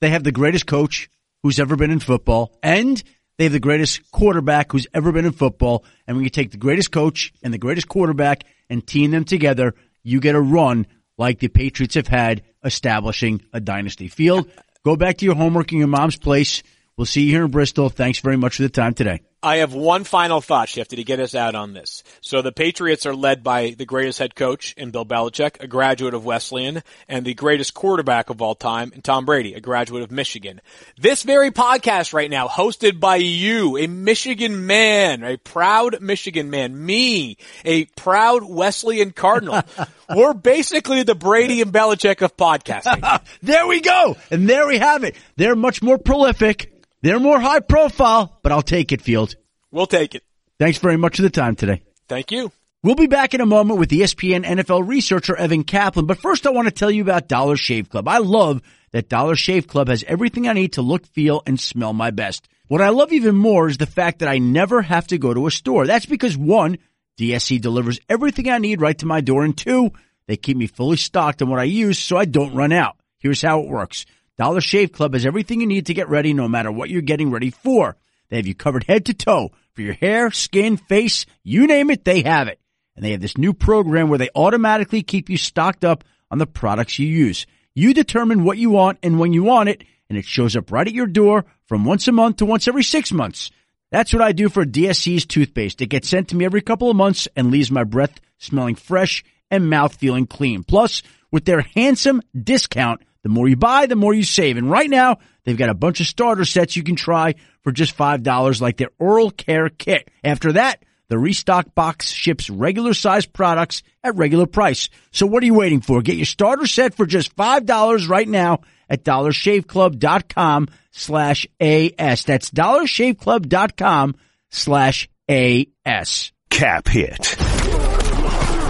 they 0.00 0.10
have 0.10 0.22
the 0.22 0.32
greatest 0.32 0.66
coach 0.66 1.10
who's 1.42 1.58
ever 1.58 1.76
been 1.76 1.90
in 1.90 2.00
football. 2.00 2.56
And 2.62 3.02
they 3.38 3.44
have 3.44 3.52
the 3.52 3.60
greatest 3.60 4.10
quarterback 4.10 4.72
who's 4.72 4.86
ever 4.92 5.12
been 5.12 5.24
in 5.24 5.32
football. 5.32 5.84
And 6.06 6.16
when 6.16 6.24
you 6.24 6.30
take 6.30 6.50
the 6.50 6.58
greatest 6.58 6.90
coach 6.90 7.32
and 7.42 7.54
the 7.54 7.58
greatest 7.58 7.88
quarterback 7.88 8.44
and 8.68 8.86
team 8.86 9.12
them 9.12 9.24
together, 9.24 9.74
you 10.02 10.20
get 10.20 10.34
a 10.34 10.40
run 10.40 10.86
like 11.16 11.38
the 11.38 11.48
Patriots 11.48 11.94
have 11.94 12.08
had 12.08 12.42
establishing 12.64 13.42
a 13.52 13.60
dynasty. 13.60 14.08
Field, 14.08 14.50
go 14.84 14.96
back 14.96 15.18
to 15.18 15.24
your 15.24 15.36
homework 15.36 15.72
in 15.72 15.78
your 15.78 15.88
mom's 15.88 16.16
place. 16.16 16.62
We'll 16.96 17.06
see 17.06 17.22
you 17.22 17.30
here 17.30 17.44
in 17.44 17.50
Bristol. 17.50 17.88
Thanks 17.88 18.18
very 18.18 18.36
much 18.36 18.56
for 18.56 18.62
the 18.62 18.68
time 18.68 18.92
today. 18.92 19.20
I 19.40 19.58
have 19.58 19.72
one 19.72 20.02
final 20.02 20.40
thought, 20.40 20.68
Shifty, 20.68 20.96
to 20.96 21.04
get 21.04 21.20
us 21.20 21.32
out 21.32 21.54
on 21.54 21.72
this. 21.72 22.02
So 22.20 22.42
the 22.42 22.50
Patriots 22.50 23.06
are 23.06 23.14
led 23.14 23.44
by 23.44 23.70
the 23.70 23.84
greatest 23.86 24.18
head 24.18 24.34
coach 24.34 24.74
in 24.76 24.90
Bill 24.90 25.06
Belichick, 25.06 25.62
a 25.62 25.68
graduate 25.68 26.12
of 26.12 26.24
Wesleyan, 26.24 26.82
and 27.06 27.24
the 27.24 27.34
greatest 27.34 27.72
quarterback 27.72 28.30
of 28.30 28.42
all 28.42 28.56
time 28.56 28.90
in 28.92 29.00
Tom 29.00 29.24
Brady, 29.24 29.54
a 29.54 29.60
graduate 29.60 30.02
of 30.02 30.10
Michigan. 30.10 30.60
This 30.98 31.22
very 31.22 31.52
podcast 31.52 32.12
right 32.12 32.28
now, 32.28 32.48
hosted 32.48 32.98
by 32.98 33.16
you, 33.16 33.76
a 33.76 33.86
Michigan 33.86 34.66
man, 34.66 35.22
a 35.22 35.36
proud 35.36 36.00
Michigan 36.00 36.50
man, 36.50 36.84
me, 36.84 37.36
a 37.64 37.84
proud 37.84 38.42
Wesleyan 38.42 39.12
Cardinal. 39.12 39.62
We're 40.16 40.34
basically 40.34 41.04
the 41.04 41.14
Brady 41.14 41.62
and 41.62 41.72
Belichick 41.72 42.22
of 42.22 42.36
podcasting. 42.36 43.22
there 43.42 43.68
we 43.68 43.82
go. 43.82 44.16
And 44.32 44.48
there 44.48 44.66
we 44.66 44.78
have 44.78 45.04
it. 45.04 45.14
They're 45.36 45.54
much 45.54 45.80
more 45.80 45.98
prolific 45.98 46.72
they're 47.02 47.20
more 47.20 47.40
high 47.40 47.60
profile, 47.60 48.38
but 48.42 48.52
I'll 48.52 48.62
take 48.62 48.92
it, 48.92 49.02
Field. 49.02 49.34
We'll 49.70 49.86
take 49.86 50.14
it. 50.14 50.22
Thanks 50.58 50.78
very 50.78 50.96
much 50.96 51.16
for 51.16 51.22
the 51.22 51.30
time 51.30 51.54
today. 51.54 51.82
Thank 52.08 52.32
you. 52.32 52.50
We'll 52.82 52.94
be 52.94 53.06
back 53.06 53.34
in 53.34 53.40
a 53.40 53.46
moment 53.46 53.80
with 53.80 53.88
the 53.88 54.00
ESPN 54.00 54.44
NFL 54.44 54.86
researcher 54.86 55.36
Evan 55.36 55.64
Kaplan, 55.64 56.06
but 56.06 56.18
first 56.18 56.46
I 56.46 56.50
want 56.50 56.68
to 56.68 56.74
tell 56.74 56.90
you 56.90 57.02
about 57.02 57.28
Dollar 57.28 57.56
Shave 57.56 57.90
Club. 57.90 58.06
I 58.06 58.18
love 58.18 58.62
that 58.92 59.08
Dollar 59.08 59.36
Shave 59.36 59.66
Club 59.66 59.88
has 59.88 60.04
everything 60.04 60.48
I 60.48 60.52
need 60.52 60.74
to 60.74 60.82
look, 60.82 61.06
feel, 61.06 61.42
and 61.44 61.58
smell 61.58 61.92
my 61.92 62.10
best. 62.10 62.48
What 62.68 62.80
I 62.80 62.90
love 62.90 63.12
even 63.12 63.34
more 63.34 63.68
is 63.68 63.78
the 63.78 63.86
fact 63.86 64.20
that 64.20 64.28
I 64.28 64.38
never 64.38 64.82
have 64.82 65.06
to 65.08 65.18
go 65.18 65.34
to 65.34 65.46
a 65.46 65.50
store. 65.50 65.86
That's 65.86 66.06
because 66.06 66.36
one, 66.36 66.78
DSC 67.18 67.60
delivers 67.60 67.98
everything 68.08 68.48
I 68.48 68.58
need 68.58 68.80
right 68.80 68.96
to 68.98 69.06
my 69.06 69.20
door, 69.20 69.44
and 69.44 69.56
two, 69.56 69.90
they 70.26 70.36
keep 70.36 70.56
me 70.56 70.66
fully 70.66 70.98
stocked 70.98 71.42
on 71.42 71.48
what 71.48 71.58
I 71.58 71.64
use 71.64 71.98
so 71.98 72.16
I 72.16 72.26
don't 72.26 72.54
run 72.54 72.72
out. 72.72 72.96
Here's 73.18 73.42
how 73.42 73.60
it 73.60 73.68
works. 73.68 74.06
Dollar 74.38 74.60
Shave 74.60 74.92
Club 74.92 75.14
has 75.14 75.26
everything 75.26 75.60
you 75.60 75.66
need 75.66 75.86
to 75.86 75.94
get 75.94 76.08
ready 76.08 76.32
no 76.32 76.46
matter 76.46 76.70
what 76.70 76.90
you're 76.90 77.02
getting 77.02 77.32
ready 77.32 77.50
for. 77.50 77.96
They 78.28 78.36
have 78.36 78.46
you 78.46 78.54
covered 78.54 78.84
head 78.84 79.06
to 79.06 79.14
toe 79.14 79.50
for 79.72 79.82
your 79.82 79.94
hair, 79.94 80.30
skin, 80.30 80.76
face, 80.76 81.26
you 81.42 81.66
name 81.66 81.90
it, 81.90 82.04
they 82.04 82.22
have 82.22 82.46
it. 82.46 82.60
And 82.94 83.04
they 83.04 83.10
have 83.10 83.20
this 83.20 83.36
new 83.36 83.52
program 83.52 84.08
where 84.08 84.18
they 84.18 84.30
automatically 84.36 85.02
keep 85.02 85.28
you 85.28 85.36
stocked 85.36 85.84
up 85.84 86.04
on 86.30 86.38
the 86.38 86.46
products 86.46 87.00
you 87.00 87.08
use. 87.08 87.46
You 87.74 87.92
determine 87.92 88.44
what 88.44 88.58
you 88.58 88.70
want 88.70 88.98
and 89.02 89.18
when 89.18 89.32
you 89.32 89.42
want 89.42 89.70
it, 89.70 89.82
and 90.08 90.16
it 90.16 90.24
shows 90.24 90.56
up 90.56 90.70
right 90.70 90.86
at 90.86 90.94
your 90.94 91.06
door 91.06 91.44
from 91.66 91.84
once 91.84 92.06
a 92.06 92.12
month 92.12 92.36
to 92.36 92.46
once 92.46 92.68
every 92.68 92.84
six 92.84 93.10
months. 93.10 93.50
That's 93.90 94.12
what 94.12 94.22
I 94.22 94.32
do 94.32 94.48
for 94.48 94.64
DSC's 94.64 95.26
toothpaste. 95.26 95.80
It 95.80 95.86
gets 95.86 96.08
sent 96.08 96.28
to 96.28 96.36
me 96.36 96.44
every 96.44 96.62
couple 96.62 96.90
of 96.90 96.96
months 96.96 97.26
and 97.34 97.50
leaves 97.50 97.72
my 97.72 97.84
breath 97.84 98.20
smelling 98.38 98.76
fresh 98.76 99.24
and 99.50 99.68
mouth 99.68 99.96
feeling 99.96 100.26
clean. 100.26 100.62
Plus, 100.62 101.02
with 101.32 101.44
their 101.44 101.62
handsome 101.74 102.22
discount, 102.40 103.02
the 103.28 103.34
more 103.34 103.46
you 103.46 103.56
buy, 103.56 103.84
the 103.84 103.94
more 103.94 104.14
you 104.14 104.22
save. 104.22 104.56
And 104.56 104.70
right 104.70 104.88
now, 104.88 105.18
they've 105.44 105.56
got 105.56 105.68
a 105.68 105.74
bunch 105.74 106.00
of 106.00 106.06
starter 106.06 106.46
sets 106.46 106.76
you 106.76 106.82
can 106.82 106.96
try 106.96 107.34
for 107.62 107.72
just 107.72 107.94
$5 107.94 108.60
like 108.62 108.78
their 108.78 108.88
oral 108.98 109.30
care 109.30 109.68
kit. 109.68 110.08
After 110.24 110.52
that, 110.52 110.82
the 111.08 111.18
restock 111.18 111.74
box 111.74 112.10
ships 112.10 112.48
regular 112.48 112.94
sized 112.94 113.34
products 113.34 113.82
at 114.02 114.16
regular 114.16 114.46
price. 114.46 114.88
So 115.10 115.26
what 115.26 115.42
are 115.42 115.46
you 115.46 115.52
waiting 115.52 115.82
for? 115.82 116.00
Get 116.00 116.16
your 116.16 116.24
starter 116.24 116.66
set 116.66 116.94
for 116.94 117.04
just 117.04 117.36
$5 117.36 118.08
right 118.08 118.28
now 118.28 118.60
at 118.88 119.04
dollarshaveclub.com 119.04 120.68
slash 120.90 121.46
AS. 121.60 122.24
That's 122.24 122.50
dollarshaveclub.com 122.50 124.16
slash 124.48 125.08
AS. 125.28 126.32
Cap 126.48 126.88
hit. 126.88 127.57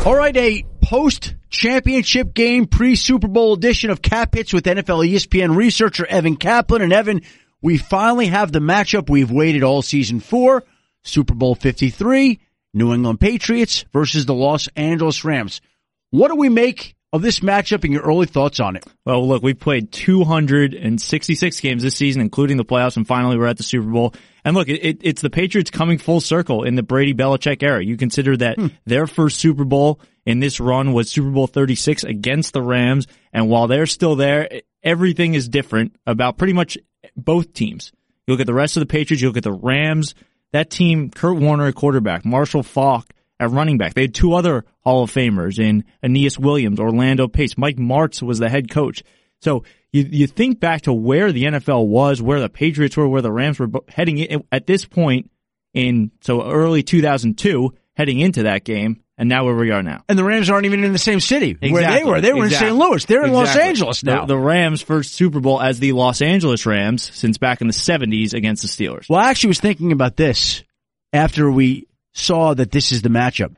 All 0.08 0.16
right, 0.16 0.34
a 0.38 0.64
post 0.82 1.34
championship 1.50 2.32
game 2.32 2.64
pre 2.64 2.96
Super 2.96 3.28
Bowl 3.28 3.52
edition 3.52 3.90
of 3.90 4.00
Cap 4.00 4.34
Hits 4.34 4.54
with 4.54 4.64
NFL 4.64 5.06
ESPN 5.06 5.54
researcher 5.54 6.06
Evan 6.06 6.36
Kaplan. 6.36 6.80
And 6.80 6.94
Evan, 6.94 7.20
we 7.60 7.76
finally 7.76 8.28
have 8.28 8.50
the 8.50 8.58
matchup 8.58 9.10
we've 9.10 9.30
waited 9.30 9.62
all 9.62 9.82
season 9.82 10.20
for. 10.20 10.64
Super 11.02 11.34
Bowl 11.34 11.54
53, 11.54 12.40
New 12.72 12.94
England 12.94 13.20
Patriots 13.20 13.84
versus 13.92 14.24
the 14.24 14.32
Los 14.32 14.66
Angeles 14.76 15.26
Rams. 15.26 15.60
What 16.08 16.28
do 16.28 16.36
we 16.36 16.48
make 16.48 16.96
of 17.12 17.22
this 17.22 17.40
matchup 17.40 17.84
and 17.84 17.92
your 17.92 18.02
early 18.02 18.26
thoughts 18.26 18.60
on 18.60 18.76
it? 18.76 18.84
Well, 19.04 19.26
look, 19.26 19.42
we've 19.42 19.58
played 19.58 19.92
266 19.92 21.60
games 21.60 21.82
this 21.82 21.96
season, 21.96 22.20
including 22.20 22.56
the 22.56 22.64
playoffs, 22.64 22.96
and 22.96 23.06
finally 23.06 23.38
we're 23.38 23.46
at 23.46 23.56
the 23.56 23.62
Super 23.62 23.88
Bowl. 23.88 24.14
And 24.44 24.54
look, 24.54 24.68
it, 24.68 24.84
it, 24.84 24.98
it's 25.02 25.22
the 25.22 25.30
Patriots 25.30 25.70
coming 25.70 25.98
full 25.98 26.20
circle 26.20 26.64
in 26.64 26.74
the 26.74 26.82
Brady 26.82 27.14
Belichick 27.14 27.62
era. 27.62 27.84
You 27.84 27.96
consider 27.96 28.36
that 28.38 28.58
hmm. 28.58 28.68
their 28.84 29.06
first 29.06 29.38
Super 29.38 29.64
Bowl 29.64 30.00
in 30.26 30.40
this 30.40 30.60
run 30.60 30.92
was 30.92 31.10
Super 31.10 31.30
Bowl 31.30 31.46
36 31.46 32.04
against 32.04 32.52
the 32.52 32.62
Rams. 32.62 33.06
And 33.32 33.48
while 33.48 33.66
they're 33.66 33.86
still 33.86 34.16
there, 34.16 34.48
everything 34.82 35.34
is 35.34 35.48
different 35.48 35.96
about 36.06 36.36
pretty 36.36 36.52
much 36.52 36.76
both 37.16 37.52
teams. 37.52 37.92
You 38.26 38.34
look 38.34 38.40
at 38.40 38.46
the 38.46 38.54
rest 38.54 38.76
of 38.76 38.80
the 38.80 38.86
Patriots, 38.86 39.22
you 39.22 39.28
look 39.28 39.38
at 39.38 39.42
the 39.42 39.52
Rams, 39.52 40.14
that 40.52 40.70
team, 40.70 41.10
Kurt 41.10 41.36
Warner 41.36 41.66
at 41.66 41.74
quarterback, 41.74 42.24
Marshall 42.24 42.62
Faulk 42.62 43.12
at 43.40 43.50
running 43.50 43.78
back. 43.78 43.94
They 43.94 44.02
had 44.02 44.14
two 44.14 44.34
other 44.34 44.64
Hall 44.80 45.02
of 45.02 45.12
Famers 45.12 45.58
in 45.58 45.84
Aeneas 46.02 46.38
Williams, 46.38 46.80
Orlando 46.80 47.28
Pace. 47.28 47.56
Mike 47.56 47.76
Martz 47.76 48.22
was 48.22 48.38
the 48.38 48.48
head 48.48 48.70
coach. 48.70 49.02
So 49.40 49.64
you 49.92 50.06
you 50.10 50.26
think 50.26 50.60
back 50.60 50.82
to 50.82 50.92
where 50.92 51.32
the 51.32 51.44
NFL 51.44 51.86
was, 51.86 52.20
where 52.20 52.40
the 52.40 52.48
Patriots 52.48 52.96
were, 52.96 53.08
where 53.08 53.22
the 53.22 53.32
Rams 53.32 53.58
were 53.58 53.68
heading 53.88 54.18
in, 54.18 54.44
at 54.50 54.66
this 54.66 54.84
point 54.84 55.30
in 55.74 56.10
so 56.20 56.50
early 56.50 56.82
2002, 56.82 57.72
heading 57.96 58.20
into 58.20 58.44
that 58.44 58.64
game, 58.64 59.02
and 59.16 59.28
now 59.28 59.44
where 59.44 59.54
we 59.54 59.70
are 59.70 59.82
now. 59.82 60.02
And 60.08 60.18
the 60.18 60.24
Rams 60.24 60.50
aren't 60.50 60.66
even 60.66 60.84
in 60.84 60.92
the 60.92 60.98
same 60.98 61.20
city 61.20 61.50
exactly. 61.50 61.72
where 61.72 61.90
they 61.90 62.04
were. 62.04 62.20
They 62.20 62.32
were 62.32 62.46
exactly. 62.46 62.68
in 62.68 62.74
St. 62.78 62.90
Louis. 62.90 63.04
They're 63.04 63.24
in 63.24 63.30
exactly. 63.30 63.60
Los 63.60 63.68
Angeles 63.68 64.04
now. 64.04 64.20
The, 64.20 64.34
the, 64.34 64.38
Rams' 64.38 64.82
first 64.82 65.14
Super 65.14 65.40
Bowl 65.40 65.60
as 65.60 65.80
the 65.80 65.92
Los 65.92 66.22
Angeles 66.22 66.66
Rams 66.66 67.10
since 67.14 67.38
back 67.38 67.60
in 67.60 67.66
the 67.66 67.72
70s 67.72 68.34
against 68.34 68.62
the 68.62 68.68
Steelers. 68.68 69.08
Well, 69.08 69.20
I 69.20 69.30
actually 69.30 69.48
was 69.48 69.60
thinking 69.60 69.92
about 69.92 70.16
this 70.16 70.62
after 71.12 71.50
we 71.50 71.87
saw 72.18 72.54
that 72.54 72.70
this 72.70 72.92
is 72.92 73.02
the 73.02 73.08
matchup. 73.08 73.56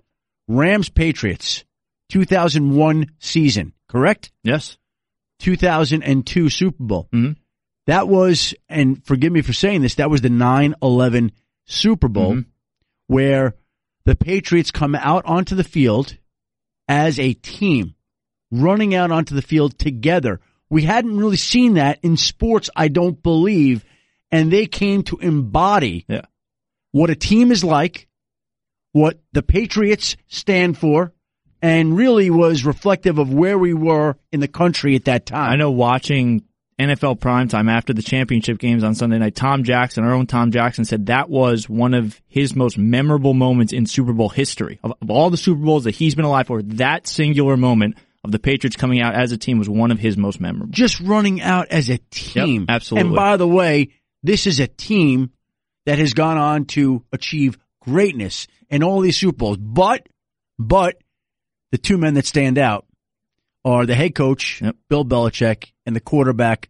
Rams 0.49 0.89
Patriots, 0.89 1.65
2001 2.11 3.11
season, 3.19 3.73
correct? 3.89 4.33
Yes. 4.43 4.77
2002 5.41 6.49
Super 6.51 6.83
Bowl. 6.83 7.09
Mm-hmm. 7.13 7.33
That 7.87 8.09
was, 8.09 8.55
and 8.69 9.05
forgive 9.05 9.33
me 9.33 9.43
for 9.43 9.53
saying 9.53 9.83
this, 9.83 9.97
that 9.97 10.11
was 10.11 10.21
the 10.21 10.29
9-11 10.29 11.31
Super 11.67 12.09
Bowl 12.09 12.33
mm-hmm. 12.33 12.51
where 13.07 13.55
the 14.05 14.17
Patriots 14.17 14.71
come 14.71 14.95
out 14.95 15.25
onto 15.25 15.55
the 15.55 15.65
field 15.65 16.17
as 16.89 17.19
a 17.19 17.33
team, 17.35 17.95
running 18.51 18.95
out 18.95 19.11
onto 19.11 19.35
the 19.35 19.43
field 19.43 19.79
together. 19.79 20.41
We 20.69 20.83
hadn't 20.83 21.17
really 21.17 21.37
seen 21.37 21.75
that 21.75 21.99
in 22.03 22.17
sports, 22.17 22.71
I 22.77 22.89
don't 22.89 23.21
believe, 23.23 23.85
and 24.31 24.53
they 24.53 24.67
came 24.67 25.03
to 25.05 25.19
embody 25.19 26.05
yeah. 26.09 26.23
what 26.93 27.11
a 27.11 27.17
team 27.17 27.51
is 27.51 27.65
like, 27.65 28.09
what 28.93 29.21
the 29.33 29.43
Patriots 29.43 30.17
stand 30.29 30.79
for, 30.79 31.13
and 31.63 31.97
really 31.97 32.31
was 32.31 32.65
reflective 32.65 33.19
of 33.19 33.33
where 33.33 33.59
we 33.59 33.75
were 33.75 34.17
in 34.33 34.41
the 34.41 34.49
country 34.49 34.97
at 34.97 35.05
that 35.05 35.27
time. 35.27 35.53
I 35.53 35.57
know 35.57 35.71
watching 35.71 36.45
NFL 36.79 37.19
primetime 37.19 37.71
after 37.71 37.93
the 37.93 38.03
championship 38.03 38.59
games 38.59 38.83
on 38.83 38.95
Sunday 38.95 39.19
night, 39.19 39.35
Tom 39.35 39.65
Jackson, 39.65 40.03
our 40.03 40.13
own 40.13 40.27
Tom 40.27 40.51
Jackson, 40.51 40.85
said 40.87 41.07
that 41.07 41.29
was 41.29 41.69
one 41.69 41.93
of 41.93 42.21
his 42.27 42.57
most 42.57 42.79
memorable 42.79 43.35
moments 43.35 43.73
in 43.73 43.85
Super 43.85 44.15
Bowl 44.15 44.31
history. 44.31 44.79
Of, 44.83 44.95
of 45.03 45.11
all 45.11 45.29
the 45.29 45.37
Super 45.37 45.61
Bowls 45.63 45.85
that 45.85 45.95
he's 45.95 46.15
been 46.15 46.25
alive 46.25 46.47
for, 46.47 46.63
that 46.63 47.07
singular 47.07 47.59
moment 47.59 47.97
of 48.25 48.33
the 48.33 48.39
Patriots 48.39 48.77
coming 48.77 49.01
out 49.01 49.15
as 49.15 49.33
a 49.33 49.39
team 49.39 49.59
was 49.59 49.69
one 49.69 49.91
of 49.91 49.99
his 49.99 50.17
most 50.17 50.41
memorable. 50.41 50.73
Just 50.73 51.01
running 51.01 51.43
out 51.43 51.69
as 51.69 51.91
a 51.91 51.99
team. 52.11 52.63
Yep, 52.63 52.71
absolutely. 52.71 53.09
And 53.09 53.17
by 53.17 53.37
the 53.37 53.49
way, 53.49 53.91
this 54.23 54.47
is 54.47 54.59
a 54.61 54.67
team 54.67 55.31
that 55.85 55.99
has 55.99 56.15
gone 56.15 56.39
on 56.39 56.65
to 56.67 57.05
achieve 57.13 57.59
greatness 57.81 58.47
in 58.69 58.83
all 58.83 59.01
these 59.01 59.17
Super 59.17 59.37
Bowls. 59.37 59.57
But, 59.59 60.09
but 60.59 60.97
the 61.73 61.79
two 61.79 61.99
men 61.99 62.15
that 62.15 62.27
stand 62.27 62.59
out 62.59 62.87
are 63.65 63.87
the 63.87 63.95
head 63.95 64.15
coach, 64.15 64.61
yep. 64.63 64.77
Bill 64.89 65.05
Belichick, 65.05 65.73
and 65.87 65.95
the 65.95 66.01
quarterback, 66.01 66.69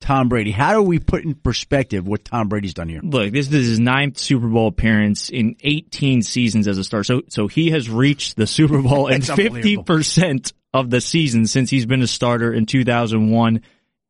Tom 0.00 0.28
Brady. 0.28 0.52
How 0.52 0.74
do 0.74 0.82
we 0.82 0.98
put 0.98 1.24
in 1.24 1.34
perspective 1.34 2.06
what 2.06 2.24
Tom 2.24 2.48
Brady's 2.48 2.74
done 2.74 2.88
here? 2.88 3.00
Look, 3.02 3.32
this 3.32 3.50
is 3.52 3.68
his 3.68 3.80
ninth 3.80 4.18
Super 4.18 4.46
Bowl 4.46 4.68
appearance 4.68 5.28
in 5.30 5.56
18 5.60 6.22
seasons 6.22 6.68
as 6.68 6.78
a 6.78 6.84
star. 6.84 7.02
So, 7.02 7.22
so 7.28 7.48
he 7.48 7.70
has 7.70 7.90
reached 7.90 8.36
the 8.36 8.46
Super 8.46 8.80
Bowl 8.80 9.08
in 9.08 9.22
50% 9.22 10.52
of 10.72 10.90
the 10.90 11.00
season 11.00 11.46
since 11.46 11.70
he's 11.70 11.86
been 11.86 12.02
a 12.02 12.06
starter 12.06 12.52
in 12.52 12.66
2001. 12.66 13.62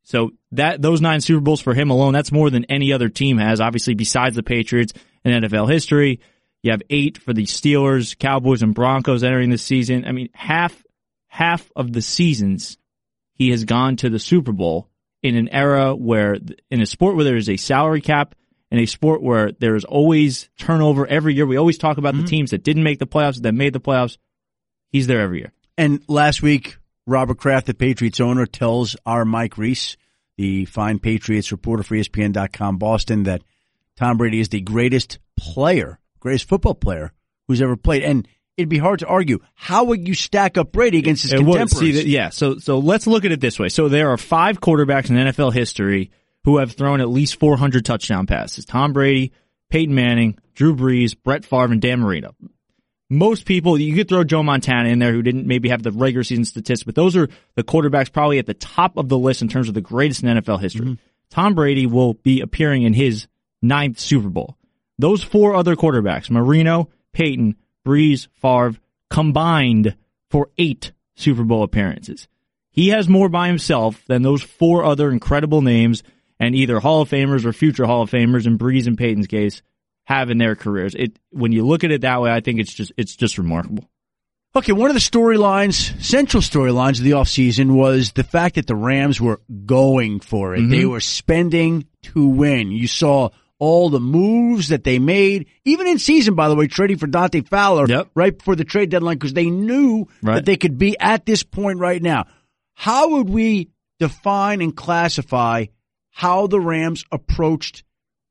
So 0.03 0.31
that, 0.53 0.81
those 0.83 1.01
nine 1.01 1.21
Super 1.21 1.41
Bowls 1.41 1.61
for 1.61 1.75
him 1.75 1.91
alone, 1.91 2.13
that's 2.13 2.33
more 2.33 2.51
than 2.51 2.65
any 2.67 2.93
other 2.93 3.09
team 3.09 3.39
has, 3.39 3.61
obviously 3.61 3.95
besides 3.95 4.37
the 4.37 4.43
Patriots 4.43 4.93
in 5.25 5.43
NFL 5.43 5.71
history. 5.71 6.21
You 6.62 6.73
have 6.73 6.83
eight 6.90 7.18
for 7.18 7.33
the 7.33 7.44
Steelers, 7.44 8.18
Cowboys, 8.18 8.62
and 8.62 8.75
Broncos 8.75 9.23
entering 9.23 9.51
the 9.51 9.59
season. 9.59 10.05
I 10.05 10.12
mean, 10.12 10.29
half, 10.35 10.85
half 11.29 11.71
of 11.77 11.92
the 11.92 12.03
seasons 12.03 12.79
he 13.35 13.51
has 13.51 13.64
gone 13.64 13.97
to 13.97 14.11
the 14.11 14.18
Super 14.18 14.53
Bowl 14.53 14.88
in 15.23 15.37
an 15.37 15.49
era 15.49 15.94
where, 15.94 16.37
in 16.71 16.81
a 16.83 16.87
sport 16.87 17.16
where 17.16 17.25
there 17.25 17.37
is 17.37 17.49
a 17.49 17.57
salary 17.57 18.01
cap, 18.01 18.35
in 18.71 18.79
a 18.79 18.87
sport 18.87 19.23
where 19.23 19.53
there 19.53 19.77
is 19.77 19.85
always 19.85 20.49
turnover 20.59 21.07
every 21.07 21.35
year. 21.35 21.47
We 21.47 21.57
always 21.57 21.79
talk 21.79 21.99
about 21.99 22.14
mm-hmm. 22.14 22.25
the 22.25 22.29
teams 22.29 22.51
that 22.51 22.62
didn't 22.62 22.83
make 22.83 22.99
the 22.99 23.07
playoffs, 23.07 23.40
that 23.42 23.53
made 23.53 23.73
the 23.73 23.81
playoffs. 23.81 24.18
He's 24.90 25.07
there 25.07 25.21
every 25.21 25.38
year. 25.38 25.53
And 25.77 26.03
last 26.09 26.42
week, 26.42 26.77
Robert 27.07 27.38
Kraft, 27.38 27.66
the 27.66 27.75
Patriots 27.75 28.21
owner, 28.21 28.47
tells 28.47 28.97
our 29.07 29.25
Mike 29.25 29.57
Reiss, 29.57 29.97
the 30.37 30.66
fine 30.66 30.99
Patriots 30.99 31.53
reporter 31.53 31.83
for 31.83 31.94
ESPN.com 31.97 32.79
Boston, 32.79 33.25
that 33.25 33.42
Tom 33.97 34.18
Brady 34.18 34.40
is 34.40 34.51
the 34.51 34.61
greatest 34.61 35.18
player, 35.37 35.99
greatest 36.20 36.48
football 36.48 36.74
player 36.74 37.12
who's 37.46 37.62
ever 37.62 37.76
played. 37.76 38.02
And 38.02 38.26
it'd 38.57 38.68
be 38.68 38.78
hard 38.78 38.98
to 39.00 39.07
argue. 39.07 39.38
How 39.54 39.85
would 39.85 40.07
you 40.07 40.14
stack 40.14 40.59
up 40.59 40.72
Brady 40.72 40.98
against 40.98 41.22
his 41.22 41.33
it 41.33 41.38
contemporaries? 41.38 41.96
Would, 41.96 42.07
yeah, 42.07 42.28
so 42.31 42.59
so 42.59 42.78
let's 42.78 43.07
look 43.07 43.24
at 43.24 43.33
it 43.33 43.40
this 43.40 43.59
way. 43.59 43.68
So 43.68 43.88
there 43.88 44.11
are 44.11 44.18
five 44.18 44.61
quarterbacks 44.61 45.11
in 45.11 45.16
NFL 45.16 45.52
history 45.52 46.11
who 46.44 46.59
have 46.59 46.72
thrown 46.72 47.00
at 47.00 47.09
least 47.09 47.38
400 47.40 47.85
touchdown 47.85 48.26
passes. 48.26 48.64
Tom 48.64 48.92
Brady, 48.92 49.33
Peyton 49.70 49.94
Manning, 49.94 50.38
Drew 50.54 50.74
Brees, 50.74 51.16
Brett 51.20 51.44
Favre, 51.44 51.72
and 51.72 51.81
Dan 51.81 52.00
Marino. 52.00 52.35
Most 53.11 53.46
people, 53.46 53.78
you 53.78 53.94
could 53.94 54.09
throw 54.09 54.22
Joe 54.22 54.42
Montana 54.42 54.90
in 54.90 54.98
there 54.98 55.12
who 55.12 55.22
didn't 55.22 55.46
maybe 55.46 55.70
have 55.70 55.83
the 55.83 55.92
regular 55.92 56.22
season 56.24 56.44
statistics, 56.44 56.85
but 56.85 56.94
those 56.94 57.16
are 57.16 57.28
the 57.54 57.64
quarterbacks 57.64 58.12
probably 58.12 58.38
at 58.38 58.44
the 58.44 58.54
top 58.54 58.98
of 58.98 59.09
the 59.09 59.18
list 59.18 59.40
in 59.40 59.48
terms 59.48 59.68
of 59.68 59.74
the 59.74 59.81
greatest 59.81 60.22
in 60.22 60.28
NFL 60.37 60.61
history. 60.61 60.85
Mm-hmm. 60.85 60.94
Tom 61.31 61.54
Brady 61.54 61.87
will 61.87 62.14
be 62.14 62.42
appearing 62.42 62.83
in 62.83 62.92
his 62.92 63.26
ninth 63.62 63.98
Super 63.98 64.28
Bowl. 64.28 64.58
Those 64.99 65.23
four 65.23 65.55
other 65.55 65.77
quarterbacks, 65.77 66.31
Marino, 66.31 66.91
Peyton, 67.13 67.57
Brees, 67.87 68.29
Favre 68.35 68.79
combined 69.11 69.97
for 70.31 70.51
eight 70.59 70.93
Super 71.15 71.45
Bowl 71.45 71.63
appearances. 71.63 72.29
He 72.71 72.89
has 72.89 73.09
more 73.09 73.29
by 73.29 73.49
himself 73.49 74.05
than 74.07 74.23
those 74.23 74.43
four 74.43 74.85
other 74.85 75.11
incredible 75.11 75.63
names 75.63 76.03
and 76.39 76.55
either 76.55 76.79
Hall 76.79 77.03
of 77.03 77.11
Famers 77.11 77.45
or 77.45 77.53
future 77.53 77.87
Hall 77.87 78.03
of 78.03 78.11
Famers 78.11 78.47
in 78.47 78.59
Brees 78.59 78.87
and 78.87 78.97
Peyton's 78.97 79.27
case 79.27 79.63
have 80.05 80.31
in 80.31 80.39
their 80.39 80.55
careers. 80.55 80.95
It 80.95 81.19
when 81.31 81.53
you 81.53 81.67
look 81.67 81.85
at 81.85 81.91
it 81.91 82.03
that 82.03 82.21
way, 82.21 82.31
I 82.31 82.41
think 82.41 82.61
it's 82.61 82.73
just 82.73 82.93
it's 82.97 83.17
just 83.17 83.39
remarkable. 83.39 83.85
Okay, 84.57 84.73
one 84.73 84.91
of 84.91 84.95
the 84.95 85.01
storylines, 85.01 86.01
central 86.03 86.43
storylines 86.43 86.99
of 86.99 87.05
the 87.05 87.11
offseason 87.11 87.75
was 87.75 88.13
the 88.13 88.25
fact 88.25 88.55
that 88.55 88.67
the 88.67 88.75
Rams 88.75 89.21
were 89.21 89.41
going 89.67 90.21
for 90.21 90.55
it. 90.55 90.61
Mm-hmm. 90.61 90.71
They 90.71 90.85
were 90.87 91.01
spending 91.01 91.87
to 92.05 92.27
win. 92.27 92.71
You 92.73 92.89
saw 92.89 93.31
all 93.59 93.90
the 93.90 94.01
moves 94.01 94.68
that 94.68 94.85
they 94.85 94.99
made, 94.99 95.47
even 95.64 95.87
in 95.87 95.99
season, 95.99 96.35
by 96.35 96.49
the 96.49 96.55
way, 96.55 96.66
trading 96.66 96.99
for 96.99 97.07
Dante 97.07 97.42
Fowler 97.42 97.87
yep. 97.88 98.09
right 98.14 98.37
before 98.37 98.57
the 98.57 98.64
trade 98.64 98.90
deadline 98.90 99.16
because 99.16 99.35
they 99.35 99.51
knew 99.51 100.07
right. 100.23 100.37
that 100.37 100.44
they 100.44 100.57
could 100.57 100.79
be 100.79 100.99
at 100.99 101.27
this 101.27 101.42
point 101.42 101.79
right 101.79 102.01
now. 102.01 102.27
How 102.75 103.11
would 103.11 103.29
we 103.29 103.71
define 103.99 104.61
and 104.61 104.77
classify 104.77 105.66
how 106.11 106.47
the 106.47 106.61
Rams 106.61 107.05
approached 107.11 107.83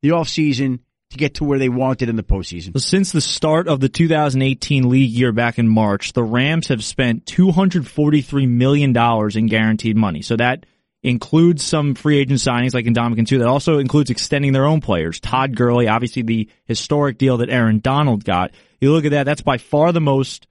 the 0.01 0.09
offseason 0.09 0.79
to 1.09 1.17
get 1.17 1.35
to 1.35 1.43
where 1.43 1.59
they 1.59 1.69
wanted 1.69 2.07
in 2.07 2.15
the 2.15 2.23
postseason? 2.23 2.71
So 2.73 2.79
since 2.79 3.11
the 3.11 3.19
start 3.19 3.67
of 3.67 3.81
the 3.81 3.89
2018 3.89 4.87
league 4.87 5.11
year 5.11 5.33
back 5.33 5.59
in 5.59 5.67
March, 5.67 6.13
the 6.13 6.23
Rams 6.23 6.69
have 6.69 6.83
spent 6.83 7.25
$243 7.25 8.47
million 8.47 8.95
in 9.37 9.47
guaranteed 9.47 9.97
money. 9.97 10.21
So 10.21 10.37
that 10.37 10.65
includes 11.03 11.63
some 11.63 11.95
free 11.95 12.17
agent 12.17 12.39
signings 12.39 12.73
like 12.73 12.85
Ndamukong 12.85 13.27
too. 13.27 13.39
That 13.39 13.47
also 13.47 13.79
includes 13.79 14.09
extending 14.09 14.51
their 14.51 14.65
own 14.65 14.81
players. 14.81 15.19
Todd 15.19 15.55
Gurley, 15.55 15.87
obviously 15.87 16.21
the 16.21 16.49
historic 16.65 17.17
deal 17.17 17.37
that 17.37 17.49
Aaron 17.49 17.79
Donald 17.79 18.23
got. 18.23 18.51
You 18.81 18.91
look 18.91 19.05
at 19.05 19.11
that, 19.11 19.23
that's 19.23 19.41
by 19.41 19.57
far 19.57 19.91
the 19.91 20.01
most 20.01 20.47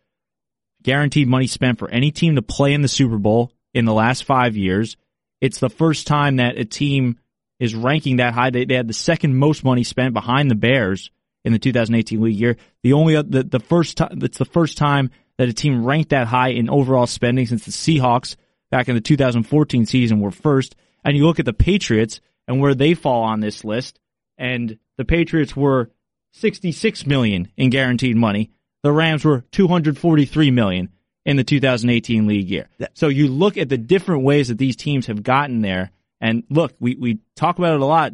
guaranteed 0.82 1.28
money 1.28 1.46
spent 1.46 1.78
for 1.78 1.90
any 1.90 2.10
team 2.10 2.36
to 2.36 2.42
play 2.42 2.72
in 2.72 2.82
the 2.82 2.88
Super 2.88 3.18
Bowl 3.18 3.52
in 3.74 3.84
the 3.84 3.92
last 3.92 4.24
five 4.24 4.56
years. 4.56 4.96
It's 5.40 5.58
the 5.58 5.68
first 5.68 6.06
time 6.06 6.36
that 6.36 6.58
a 6.58 6.64
team 6.64 7.18
is 7.58 7.74
ranking 7.74 8.16
that 8.16 8.34
high. 8.34 8.50
They, 8.50 8.64
they 8.64 8.74
had 8.74 8.88
the 8.88 8.94
second 8.94 9.36
most 9.36 9.64
money 9.64 9.84
spent 9.84 10.14
behind 10.14 10.50
the 10.50 10.54
Bears 10.54 11.10
in 11.44 11.52
the 11.52 11.58
2018 11.58 12.20
league 12.20 12.36
year. 12.36 12.56
The 12.82 12.92
only 12.92 13.14
the, 13.14 13.42
the 13.42 13.60
first 13.60 13.96
time 13.96 14.18
it's 14.22 14.38
the 14.38 14.44
first 14.44 14.78
time 14.78 15.10
that 15.38 15.48
a 15.48 15.52
team 15.52 15.84
ranked 15.84 16.10
that 16.10 16.26
high 16.26 16.50
in 16.50 16.70
overall 16.70 17.06
spending 17.06 17.46
since 17.46 17.64
the 17.64 17.70
Seahawks 17.70 18.36
back 18.70 18.88
in 18.88 18.94
the 18.94 19.00
2014 19.00 19.86
season 19.86 20.20
were 20.20 20.30
first. 20.30 20.76
And 21.04 21.16
you 21.16 21.26
look 21.26 21.38
at 21.38 21.44
the 21.44 21.52
Patriots 21.52 22.20
and 22.48 22.60
where 22.60 22.74
they 22.74 22.94
fall 22.94 23.22
on 23.22 23.40
this 23.40 23.64
list, 23.64 23.98
and 24.38 24.78
the 24.96 25.04
Patriots 25.04 25.56
were 25.56 25.90
66 26.32 27.06
million 27.06 27.50
in 27.56 27.70
guaranteed 27.70 28.16
money. 28.16 28.50
The 28.82 28.92
Rams 28.92 29.24
were 29.24 29.44
243 29.52 30.50
million 30.50 30.90
in 31.24 31.36
the 31.36 31.44
2018 31.44 32.26
league 32.26 32.48
year. 32.48 32.68
So 32.94 33.08
you 33.08 33.28
look 33.28 33.56
at 33.56 33.68
the 33.68 33.78
different 33.78 34.22
ways 34.22 34.48
that 34.48 34.58
these 34.58 34.76
teams 34.76 35.06
have 35.06 35.22
gotten 35.22 35.60
there, 35.60 35.90
and 36.20 36.44
look, 36.48 36.74
we, 36.78 36.94
we 36.94 37.18
talk 37.34 37.58
about 37.58 37.74
it 37.74 37.80
a 37.80 37.84
lot. 37.84 38.12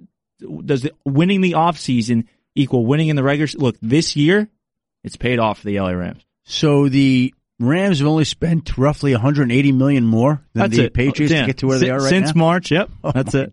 Does 0.64 0.82
the, 0.82 0.92
winning 1.04 1.40
the 1.40 1.52
offseason 1.52 2.26
equal 2.54 2.86
winning 2.86 3.08
in 3.08 3.16
the 3.16 3.22
regular? 3.22 3.48
Look, 3.54 3.76
this 3.82 4.16
year, 4.16 4.48
it's 5.04 5.16
paid 5.16 5.38
off 5.38 5.58
for 5.58 5.66
the 5.66 5.78
LA 5.78 5.90
Rams. 5.90 6.22
So 6.44 6.88
the 6.88 7.34
Rams 7.62 7.98
have 8.00 8.08
only 8.08 8.24
spent 8.24 8.76
roughly 8.76 9.12
180 9.12 9.72
million 9.72 10.04
more 10.04 10.42
than 10.52 10.62
that's 10.62 10.76
the 10.76 10.84
it. 10.84 10.94
Patriots 10.94 11.32
yeah. 11.32 11.42
to 11.42 11.46
get 11.46 11.58
to 11.58 11.66
where 11.66 11.76
S- 11.76 11.82
they 11.82 11.90
are 11.90 11.98
right 11.98 12.08
since 12.08 12.34
now. 12.34 12.40
March. 12.40 12.70
Yep, 12.70 12.90
oh 13.04 13.12
that's 13.12 13.34
it. 13.34 13.52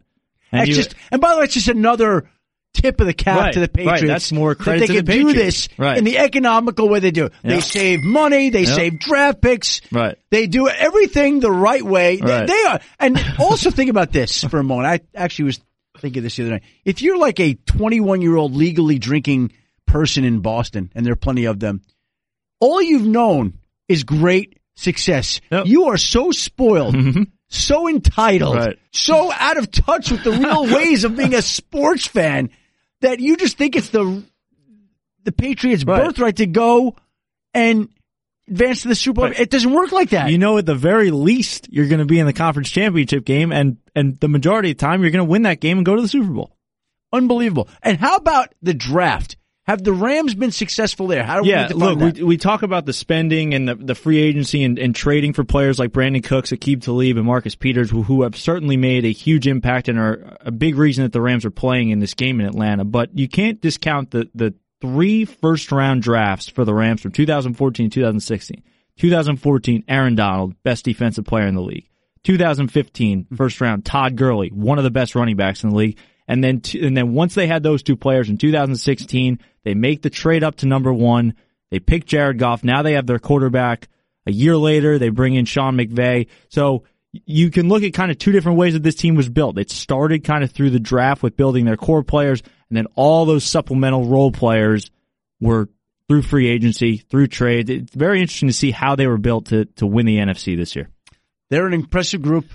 And, 0.52 0.67
you, 0.67 0.74
just, 0.74 0.95
and 1.12 1.22
by 1.22 1.34
the 1.34 1.38
way, 1.38 1.43
it's 1.45 1.54
just 1.54 1.67
another 1.67 2.28
tip 2.74 3.00
of 3.02 3.08
the 3.08 3.13
cap 3.13 3.39
right, 3.39 3.54
to 3.54 3.60
the 3.60 3.67
Patriots. 3.67 4.02
Right, 4.02 4.08
that's 4.08 4.32
more 4.32 4.56
credit 4.56 4.82
that 4.82 4.88
they 4.88 4.95
can 4.95 5.06
the 5.06 5.13
do 5.13 5.34
this 5.34 5.69
right. 5.78 5.98
in 5.98 6.04
the 6.04 6.17
economical 6.17 6.89
way 6.89 7.00
they 7.00 7.12
do. 7.12 7.30
They 7.43 7.62
save 7.62 8.04
money. 8.04 8.50
They 8.50 8.65
save 8.65 9.00
draft 9.00 9.41
picks. 9.41 9.82
Right. 9.91 10.17
They 10.30 10.48
do 10.48 10.67
everything 10.67 11.39
the 11.39 11.52
right 11.52 11.84
way. 11.84 12.17
They, 12.17 12.45
they 12.45 12.63
are. 12.65 12.80
And 13.00 13.24
also 13.39 13.69
think 13.69 13.89
about 13.89 14.12
this 14.12 14.43
for 14.43 14.60
a 14.60 14.63
moment. 14.63 14.88
I 14.88 15.19
actually 15.19 15.45
was 15.45 15.60
thinking 16.00 16.24
this 16.24 16.36
the 16.38 16.43
other 16.43 16.52
night. 16.54 16.63
If 16.86 17.02
you're 17.02 17.17
like 17.17 17.39
a 17.39 17.54
21 17.54 18.22
year 18.22 18.36
old 18.36 18.56
legally 18.56 19.00
drinking 19.00 19.52
person 19.86 20.24
in 20.24 20.39
Boston, 20.39 20.91
and 20.95 21.06
there 21.06 21.13
are 21.13 21.17
plenty 21.17 21.45
of 21.45 21.60
them, 21.60 21.82
all 22.60 22.82
you've 22.82 23.06
known 23.06 23.54
is 23.89 24.04
great 24.04 24.60
success. 24.75 25.41
Yep. 25.52 25.65
You 25.65 25.86
are 25.86 25.97
so 25.97 26.32
spoiled. 26.32 26.95
Mm-hmm. 26.95 27.23
So 27.52 27.89
entitled, 27.89 28.56
right. 28.56 28.80
so 28.91 29.32
out 29.34 29.58
of 29.58 29.71
touch 29.71 30.12
with 30.12 30.23
the 30.23 30.32
real 30.32 30.65
ways 30.75 31.04
of 31.04 31.17
being 31.17 31.34
a 31.34 31.41
sports 31.41 32.06
fan 32.06 32.52
that 33.02 33.19
you 33.19 33.38
just 33.38 33.58
think 33.58 33.75
it's 33.75 33.89
the 33.89 34.23
the 35.23 35.32
Patriots' 35.32 35.84
right. 35.84 36.06
birthright 36.06 36.36
to 36.38 36.45
go 36.45 36.95
and 37.56 37.89
advance 38.47 38.84
to 38.84 38.88
the 38.88 38.95
Super 38.95 39.21
Bowl. 39.21 39.30
But 39.30 39.39
it 39.39 39.49
doesn't 39.49 39.73
work 39.73 39.91
like 39.91 40.12
that. 40.12 40.30
You 40.30 40.38
know, 40.38 40.60
at 40.60 40.67
the 40.67 40.75
very 40.75 41.10
least, 41.10 41.67
you're 41.71 41.88
going 41.88 41.99
to 41.99 42.06
be 42.06 42.19
in 42.19 42.28
the 42.28 42.34
conference 42.34 42.69
championship 42.69 43.25
game, 43.25 43.52
and 43.52 43.78
and 43.95 44.19
the 44.19 44.28
majority 44.28 44.71
of 44.71 44.78
the 44.78 44.82
time, 44.82 45.02
you're 45.02 45.12
going 45.12 45.25
to 45.25 45.32
win 45.32 45.41
that 45.41 45.60
game 45.60 45.78
and 45.78 45.86
go 45.86 45.95
to 45.95 46.02
the 46.02 46.08
Super 46.08 46.32
Bowl. 46.32 46.56
Unbelievable. 47.12 47.67
And 47.82 47.97
how 47.97 48.15
about 48.15 48.54
the 48.62 48.75
draft? 48.75 49.38
Have 49.69 49.84
the 49.84 49.93
Rams 49.93 50.34
been 50.34 50.49
successful 50.49 51.05
there? 51.05 51.23
How 51.23 51.43
do 51.43 51.47
yeah, 51.47 51.67
we 51.67 51.73
look, 51.75 51.99
we, 51.99 52.23
we 52.23 52.38
talk 52.38 52.63
about 52.63 52.88
the 52.88 52.91
spending 52.91 53.53
and 53.53 53.69
the, 53.69 53.75
the 53.75 53.93
free 53.93 54.17
agency 54.17 54.63
and, 54.63 54.79
and 54.79 54.95
trading 54.95 55.32
for 55.32 55.43
players 55.43 55.77
like 55.77 55.91
Brandin 55.91 56.23
Cooks, 56.23 56.49
Aqib 56.49 56.82
Talib, 56.82 57.17
and 57.17 57.25
Marcus 57.27 57.53
Peters, 57.53 57.91
who, 57.91 58.01
who 58.01 58.23
have 58.23 58.36
certainly 58.36 58.77
made 58.77 59.05
a 59.05 59.12
huge 59.12 59.45
impact 59.45 59.88
and 59.88 59.99
are 59.99 60.38
a 60.41 60.49
big 60.49 60.75
reason 60.75 61.03
that 61.03 61.13
the 61.13 61.21
Rams 61.21 61.45
are 61.45 61.51
playing 61.51 61.91
in 61.91 61.99
this 61.99 62.15
game 62.15 62.39
in 62.39 62.47
Atlanta. 62.47 62.84
But 62.84 63.15
you 63.15 63.29
can't 63.29 63.62
discount 63.62 64.10
the, 64.10 64.27
the 64.34 64.55
three 64.82 65.25
first 65.25 65.71
round 65.71 66.01
drafts 66.01 66.49
for 66.49 66.65
the 66.65 66.73
Rams 66.73 67.01
from 67.01 67.12
2014 67.12 67.91
2016. 67.91 68.63
2014, 68.97 69.84
Aaron 69.88 70.15
Donald, 70.15 70.55
best 70.63 70.84
defensive 70.84 71.25
player 71.25 71.45
in 71.45 71.53
the 71.53 71.62
league. 71.62 71.88
2015, 72.23 73.25
hmm. 73.25 73.36
first 73.36 73.62
round, 73.62 73.86
Todd 73.86 74.15
Gurley, 74.15 74.49
one 74.49 74.79
of 74.79 74.84
the 74.84 74.89
best 74.89 75.13
running 75.13 75.36
backs 75.36 75.63
in 75.63 75.69
the 75.69 75.75
league. 75.75 75.99
And 76.30 76.44
then, 76.44 76.62
t- 76.62 76.86
and 76.86 76.96
then 76.96 77.13
once 77.13 77.34
they 77.34 77.48
had 77.48 77.63
those 77.63 77.82
two 77.82 77.96
players 77.96 78.30
in 78.30 78.38
2016, 78.38 79.39
they 79.63 79.74
make 79.74 80.04
the 80.04 80.12
trade 80.12 80.44
up 80.44 80.58
to 80.58 80.68
number 80.68 80.94
one. 80.94 81.34
They 81.72 81.80
pick 81.80 82.06
Jared 82.06 82.38
Goff. 82.38 82.63
Now 82.63 82.84
they 82.84 82.94
have 82.94 83.08
their 83.08 83.18
quarterback. 83.18 83.89
A 84.28 84.32
year 84.32 84.56
later, 84.56 85.00
they 85.00 85.10
bring 85.10 85.34
in 85.34 85.46
Sean 85.46 85.76
McVay. 85.76 86.28
So 86.50 86.84
you 87.26 87.50
can 87.50 87.68
look 87.68 87.82
at 87.82 87.96
kind 87.96 88.12
of 88.12 88.20
two 88.20 88.32
different 88.32 88.60
ways 88.60 88.74
that 88.74 88.84
this 88.84 88.96
team 88.96 89.15
was 89.15 89.28
built. 89.28 89.58
It 89.58 89.72
started 89.72 90.24
kind 90.24 90.44
of 90.44 90.52
through 90.52 90.70
the 90.70 90.80
draft 90.80 91.24
with 91.24 91.36
building 91.36 91.65
their 91.65 91.78
core 91.78 92.04
players, 92.04 92.44
and 92.70 92.78
then 92.78 92.86
all 92.94 93.26
those 93.26 93.44
supplemental 93.44 94.06
role 94.06 94.32
players 94.32 94.92
were 95.42 95.68
through 96.08 96.22
free 96.22 96.48
agency, 96.48 96.98
through 96.98 97.28
trade. 97.28 97.72
It's 97.72 97.96
very 97.96 98.22
interesting 98.22 98.50
to 98.50 98.54
see 98.54 98.70
how 98.70 98.96
they 98.96 99.08
were 99.08 99.18
built 99.18 99.48
to, 99.48 99.65
to 99.65 99.88
win 99.88 100.06
the 100.06 100.18
NFC 100.18 100.56
this 100.56 100.76
year. 100.76 100.89
They're 101.50 101.65
an 101.65 101.74
impressive 101.74 102.22
group. 102.22 102.46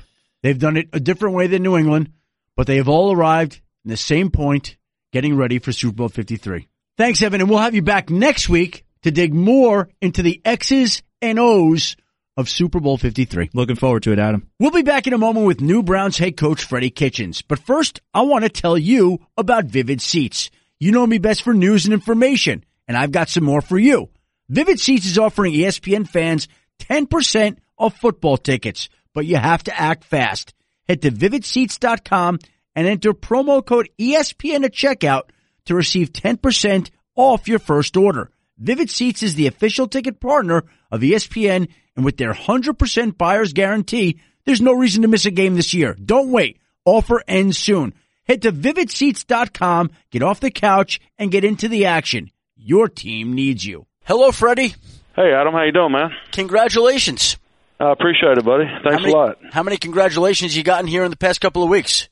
They've 0.42 0.58
done 0.58 0.76
it 0.76 0.90
a 0.92 1.00
different 1.00 1.34
way 1.34 1.48
than 1.48 1.64
New 1.64 1.76
England. 1.76 2.12
but 2.56 2.68
they 2.68 2.76
have 2.76 2.88
all 2.88 3.12
arrived 3.12 3.60
in 3.84 3.90
the 3.90 3.96
same 3.96 4.30
point, 4.30 4.76
getting 5.12 5.36
ready 5.36 5.58
for 5.58 5.72
Super 5.72 5.96
Bowl 5.96 6.08
53. 6.08 6.68
Thanks, 6.96 7.22
Evan, 7.22 7.40
and 7.40 7.50
we'll 7.50 7.58
have 7.58 7.74
you 7.74 7.82
back 7.82 8.10
next 8.10 8.48
week 8.48 8.84
to 9.02 9.10
dig 9.10 9.34
more 9.34 9.88
into 10.00 10.22
the 10.22 10.40
X's 10.44 11.02
and 11.20 11.38
O's 11.38 11.96
of 12.36 12.48
Super 12.48 12.80
Bowl 12.80 12.98
53. 12.98 13.50
Looking 13.52 13.76
forward 13.76 14.02
to 14.04 14.12
it, 14.12 14.18
Adam. 14.18 14.48
We'll 14.58 14.70
be 14.70 14.82
back 14.82 15.06
in 15.06 15.12
a 15.12 15.18
moment 15.18 15.46
with 15.46 15.60
new 15.60 15.82
Browns 15.82 16.18
head 16.18 16.36
coach 16.36 16.64
Freddie 16.64 16.90
Kitchens. 16.90 17.42
But 17.42 17.60
first, 17.60 18.00
I 18.12 18.22
want 18.22 18.44
to 18.44 18.48
tell 18.48 18.76
you 18.76 19.20
about 19.36 19.66
Vivid 19.66 20.00
Seats. 20.00 20.50
You 20.80 20.92
know 20.92 21.06
me 21.06 21.18
best 21.18 21.42
for 21.42 21.54
news 21.54 21.84
and 21.84 21.94
information, 21.94 22.64
and 22.88 22.96
I've 22.96 23.12
got 23.12 23.28
some 23.28 23.44
more 23.44 23.60
for 23.60 23.78
you. 23.78 24.10
Vivid 24.48 24.80
Seats 24.80 25.06
is 25.06 25.18
offering 25.18 25.54
ESPN 25.54 26.08
fans 26.08 26.48
10% 26.80 27.58
off 27.78 27.96
football 27.98 28.36
tickets, 28.36 28.88
but 29.14 29.26
you 29.26 29.36
have 29.36 29.62
to 29.64 29.80
act 29.80 30.04
fast. 30.04 30.54
Head 30.88 31.02
to 31.02 31.10
vividseats.com 31.10 32.38
and 32.74 32.86
enter 32.86 33.12
promo 33.12 33.64
code 33.64 33.88
ESPN 33.98 34.64
at 34.64 34.72
checkout 34.72 35.24
to 35.66 35.74
receive 35.74 36.12
10% 36.12 36.90
off 37.16 37.48
your 37.48 37.58
first 37.58 37.96
order. 37.96 38.30
Vivid 38.58 38.90
Seats 38.90 39.22
is 39.22 39.34
the 39.34 39.46
official 39.46 39.88
ticket 39.88 40.20
partner 40.20 40.64
of 40.90 41.00
ESPN, 41.00 41.68
and 41.96 42.04
with 42.04 42.16
their 42.16 42.32
100% 42.32 43.18
buyer's 43.18 43.52
guarantee, 43.52 44.20
there's 44.44 44.60
no 44.60 44.72
reason 44.72 45.02
to 45.02 45.08
miss 45.08 45.26
a 45.26 45.30
game 45.30 45.54
this 45.54 45.74
year. 45.74 45.94
Don't 45.94 46.30
wait. 46.30 46.58
Offer 46.84 47.22
ends 47.26 47.58
soon. 47.58 47.94
Head 48.26 48.42
to 48.42 48.52
vividseats.com, 48.52 49.90
get 50.10 50.22
off 50.22 50.40
the 50.40 50.50
couch, 50.50 51.00
and 51.18 51.30
get 51.30 51.44
into 51.44 51.68
the 51.68 51.86
action. 51.86 52.30
Your 52.56 52.88
team 52.88 53.34
needs 53.34 53.64
you. 53.64 53.86
Hello, 54.04 54.32
Freddie. 54.32 54.74
Hey, 55.14 55.32
Adam, 55.32 55.52
how 55.52 55.62
you 55.62 55.72
doing, 55.72 55.92
man? 55.92 56.10
Congratulations. 56.32 57.36
I 57.78 57.92
appreciate 57.92 58.38
it, 58.38 58.44
buddy. 58.44 58.64
Thanks 58.82 59.02
many, 59.02 59.12
a 59.12 59.16
lot. 59.16 59.38
How 59.52 59.62
many 59.62 59.76
congratulations 59.76 60.56
you 60.56 60.62
gotten 60.62 60.86
here 60.86 61.04
in 61.04 61.10
the 61.10 61.16
past 61.16 61.40
couple 61.40 61.62
of 61.62 61.68
weeks? 61.68 62.08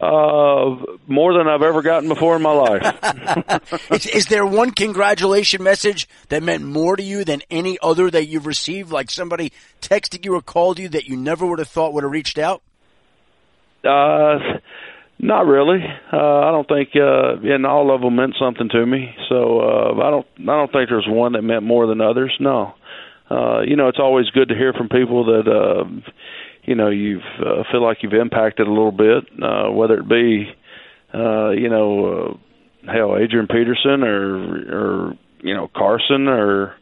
Uh, 0.00 0.76
more 1.06 1.34
than 1.34 1.46
I've 1.46 1.60
ever 1.60 1.82
gotten 1.82 2.08
before 2.08 2.34
in 2.34 2.40
my 2.40 2.52
life. 2.52 3.90
is, 3.90 4.06
is, 4.06 4.26
there 4.26 4.46
one 4.46 4.70
congratulation 4.70 5.62
message 5.62 6.08
that 6.30 6.42
meant 6.42 6.64
more 6.64 6.96
to 6.96 7.02
you 7.02 7.22
than 7.22 7.42
any 7.50 7.76
other 7.82 8.10
that 8.10 8.26
you've 8.26 8.46
received? 8.46 8.90
Like 8.90 9.10
somebody 9.10 9.52
texted 9.82 10.24
you 10.24 10.34
or 10.36 10.40
called 10.40 10.78
you 10.78 10.88
that 10.88 11.04
you 11.04 11.18
never 11.18 11.44
would 11.44 11.58
have 11.58 11.68
thought 11.68 11.92
would 11.92 12.04
have 12.04 12.12
reached 12.12 12.38
out? 12.38 12.62
Uh, 13.84 14.38
not 15.18 15.46
really. 15.46 15.84
Uh, 16.10 16.16
I 16.16 16.50
don't 16.50 16.66
think, 16.66 16.90
uh, 16.96 17.36
and 17.42 17.66
all 17.66 17.94
of 17.94 18.00
them 18.00 18.16
meant 18.16 18.36
something 18.40 18.70
to 18.70 18.86
me. 18.86 19.14
So, 19.28 19.60
uh, 19.60 19.92
I 20.02 20.10
don't, 20.10 20.26
I 20.38 20.56
don't 20.56 20.72
think 20.72 20.88
there's 20.88 21.06
one 21.06 21.32
that 21.32 21.42
meant 21.42 21.62
more 21.62 21.86
than 21.86 22.00
others. 22.00 22.34
No. 22.40 22.72
Uh, 23.30 23.60
you 23.60 23.76
know, 23.76 23.88
it's 23.88 24.00
always 24.00 24.30
good 24.30 24.48
to 24.48 24.56
hear 24.56 24.72
from 24.72 24.88
people 24.88 25.26
that, 25.26 25.46
uh, 25.46 25.84
you 26.70 26.76
know 26.76 26.88
you've 26.88 27.26
uh, 27.40 27.64
feel 27.72 27.82
like 27.82 27.98
you've 28.04 28.14
impacted 28.14 28.68
a 28.68 28.70
little 28.70 28.92
bit, 28.92 29.24
uh, 29.42 29.72
whether 29.72 29.98
it 29.98 30.08
be 30.08 30.48
uh, 31.12 31.50
you 31.50 31.68
know 31.68 32.38
uh, 32.86 32.92
hell 32.92 33.18
Adrian 33.18 33.48
Peterson 33.48 34.04
or 34.04 35.08
or 35.08 35.18
you 35.42 35.52
know 35.52 35.68
Carson 35.76 36.28
or 36.28 36.76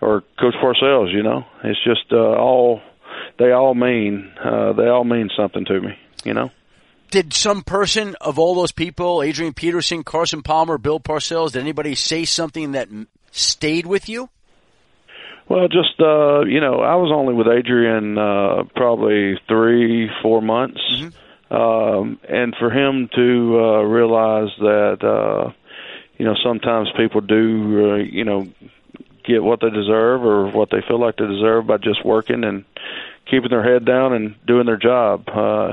or 0.00 0.22
Coach 0.40 0.54
Parcells. 0.60 1.12
You 1.12 1.22
know, 1.22 1.44
it's 1.62 1.78
just 1.84 2.12
uh, 2.12 2.16
all 2.16 2.80
they 3.38 3.52
all 3.52 3.74
mean 3.74 4.32
uh, 4.44 4.72
they 4.72 4.88
all 4.88 5.04
mean 5.04 5.30
something 5.36 5.64
to 5.64 5.80
me. 5.80 5.96
You 6.24 6.34
know. 6.34 6.50
Did 7.12 7.32
some 7.32 7.62
person 7.62 8.16
of 8.20 8.38
all 8.38 8.56
those 8.56 8.72
people, 8.72 9.22
Adrian 9.22 9.54
Peterson, 9.54 10.02
Carson 10.02 10.42
Palmer, 10.42 10.78
Bill 10.78 11.00
Parcells, 11.00 11.52
did 11.52 11.60
anybody 11.60 11.96
say 11.96 12.24
something 12.24 12.72
that 12.72 12.88
stayed 13.30 13.86
with 13.86 14.08
you? 14.08 14.28
Well, 15.50 15.66
just 15.66 15.98
uh, 15.98 16.44
you 16.44 16.60
know, 16.60 16.78
I 16.78 16.94
was 16.94 17.10
only 17.12 17.34
with 17.34 17.48
Adrian 17.48 18.16
uh, 18.16 18.62
probably 18.76 19.34
three, 19.48 20.08
four 20.22 20.40
months, 20.40 20.80
mm-hmm. 20.88 21.52
um, 21.52 22.20
and 22.28 22.54
for 22.56 22.70
him 22.70 23.08
to 23.16 23.58
uh, 23.58 23.82
realize 23.82 24.50
that 24.60 25.02
uh, 25.02 25.50
you 26.16 26.24
know 26.24 26.36
sometimes 26.44 26.88
people 26.96 27.20
do 27.20 27.90
uh, 27.90 27.96
you 27.96 28.24
know 28.24 28.46
get 29.24 29.42
what 29.42 29.58
they 29.60 29.70
deserve 29.70 30.22
or 30.22 30.52
what 30.52 30.70
they 30.70 30.82
feel 30.86 31.00
like 31.00 31.16
they 31.16 31.26
deserve 31.26 31.66
by 31.66 31.78
just 31.78 32.04
working 32.04 32.44
and 32.44 32.64
keeping 33.28 33.50
their 33.50 33.64
head 33.64 33.84
down 33.84 34.12
and 34.12 34.36
doing 34.46 34.66
their 34.66 34.76
job. 34.78 35.28
Uh, 35.28 35.72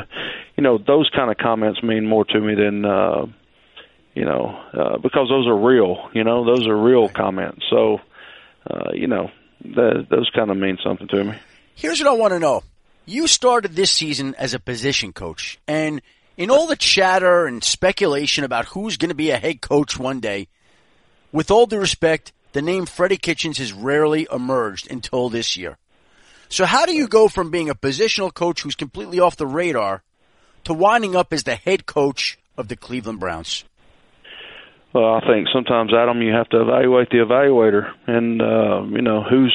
you 0.56 0.64
know, 0.64 0.80
those 0.80 1.08
kind 1.16 1.30
of 1.30 1.38
comments 1.38 1.84
mean 1.84 2.04
more 2.04 2.26
to 2.26 2.42
me 2.42 2.56
than. 2.56 2.84
Uh, 2.84 3.28
you 4.16 4.26
know, 4.26 4.60
uh, 4.74 4.98
because 4.98 5.30
those 5.30 5.46
are 5.46 5.56
real, 5.56 6.10
you 6.12 6.24
know, 6.24 6.44
those 6.44 6.66
are 6.66 6.76
real 6.76 7.08
comments. 7.08 7.64
So, 7.70 8.00
uh, 8.68 8.90
you 8.92 9.06
know, 9.06 9.30
that, 9.76 10.08
those 10.10 10.30
kind 10.36 10.52
of 10.52 10.58
mean 10.58 10.78
something 10.84 11.08
to 11.08 11.24
me. 11.24 11.36
Here's 11.76 12.00
what 12.00 12.10
I 12.10 12.14
want 12.14 12.34
to 12.34 12.40
know. 12.40 12.64
You 13.06 13.28
started 13.28 13.74
this 13.74 13.92
season 13.92 14.36
as 14.36 14.54
a 14.54 14.60
position 14.60 15.14
coach, 15.14 15.60
and 15.68 16.02
in 16.36 16.52
all 16.52 16.68
the 16.68 16.76
chatter 16.76 17.46
and 17.46 17.64
speculation 17.64 18.44
about 18.44 18.66
who's 18.66 18.98
going 18.98 19.10
to 19.10 19.16
be 19.16 19.30
a 19.30 19.38
head 19.38 19.62
coach 19.62 19.98
one 19.98 20.20
day, 20.20 20.48
with 21.32 21.52
all 21.52 21.66
due 21.66 21.80
respect, 21.80 22.34
the 22.54 22.62
name 22.62 22.86
Freddie 22.86 23.18
Kitchens 23.18 23.58
has 23.58 23.74
rarely 23.74 24.28
emerged 24.32 24.90
until 24.90 25.30
this 25.30 25.58
year. 25.58 25.78
So 26.50 26.66
how 26.66 26.86
do 26.86 26.94
you 26.94 27.08
go 27.08 27.28
from 27.28 27.52
being 27.52 27.70
a 27.70 27.76
positional 27.76 28.34
coach 28.34 28.62
who's 28.62 28.76
completely 28.76 29.20
off 29.20 29.36
the 29.36 29.48
radar 29.48 30.04
to 30.64 30.74
winding 30.74 31.16
up 31.16 31.34
as 31.34 31.44
the 31.44 31.56
head 31.56 31.86
coach 31.86 32.40
of 32.58 32.68
the 32.68 32.76
Cleveland 32.76 33.20
Browns? 33.20 33.66
Well, 34.94 35.16
I 35.16 35.20
think 35.28 35.48
sometimes, 35.54 35.92
Adam, 35.94 36.22
you 36.22 36.34
have 36.34 36.50
to 36.50 36.62
evaluate 36.62 37.10
the 37.10 37.18
evaluator, 37.18 37.92
and 38.08 38.42
uh, 38.42 38.84
you 38.96 39.02
know 39.02 39.22
who's 39.22 39.54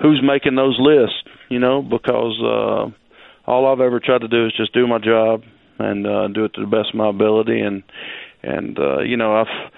who's 0.00 0.22
making 0.22 0.54
those 0.54 0.76
lists. 0.78 1.16
You 1.48 1.58
know, 1.58 1.82
because 1.82 2.40
uh, 2.42 3.50
all 3.50 3.66
I've 3.66 3.80
ever 3.80 4.00
tried 4.00 4.22
to 4.22 4.28
do 4.28 4.46
is 4.46 4.52
just 4.56 4.72
do 4.72 4.86
my 4.86 4.98
job 4.98 5.42
and 5.78 6.06
uh, 6.06 6.28
do 6.28 6.44
it 6.44 6.54
to 6.54 6.60
the 6.60 6.66
best 6.66 6.90
of 6.90 6.94
my 6.94 7.10
ability, 7.10 7.60
and 7.60 7.82
and 8.42 8.78
uh, 8.78 9.00
you 9.00 9.16
know 9.16 9.34
I've 9.34 9.70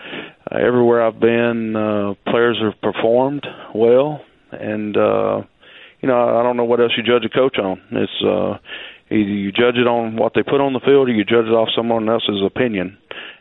everywhere 0.52 1.04
I've 1.04 1.18
been, 1.18 1.74
uh, 1.74 2.14
players 2.30 2.58
have 2.62 2.80
performed 2.80 3.46
well, 3.74 4.20
and 4.52 4.96
uh, 4.96 5.42
you 6.00 6.08
know 6.08 6.38
I 6.38 6.42
don't 6.42 6.56
know 6.56 6.64
what 6.64 6.80
else 6.80 6.92
you 6.96 7.02
judge 7.02 7.24
a 7.24 7.34
coach 7.34 7.58
on. 7.58 7.80
It's 7.90 8.22
uh, 8.22 8.58
either 9.10 9.30
you 9.30 9.50
judge 9.50 9.76
it 9.76 9.86
on 9.86 10.16
what 10.16 10.32
they 10.34 10.42
put 10.42 10.60
on 10.60 10.72
the 10.74 10.80
field, 10.80 11.08
or 11.08 11.12
you 11.12 11.24
judge 11.24 11.46
it 11.46 11.56
off 11.56 11.68
someone 11.74 12.08
else's 12.08 12.42
opinion. 12.44 12.98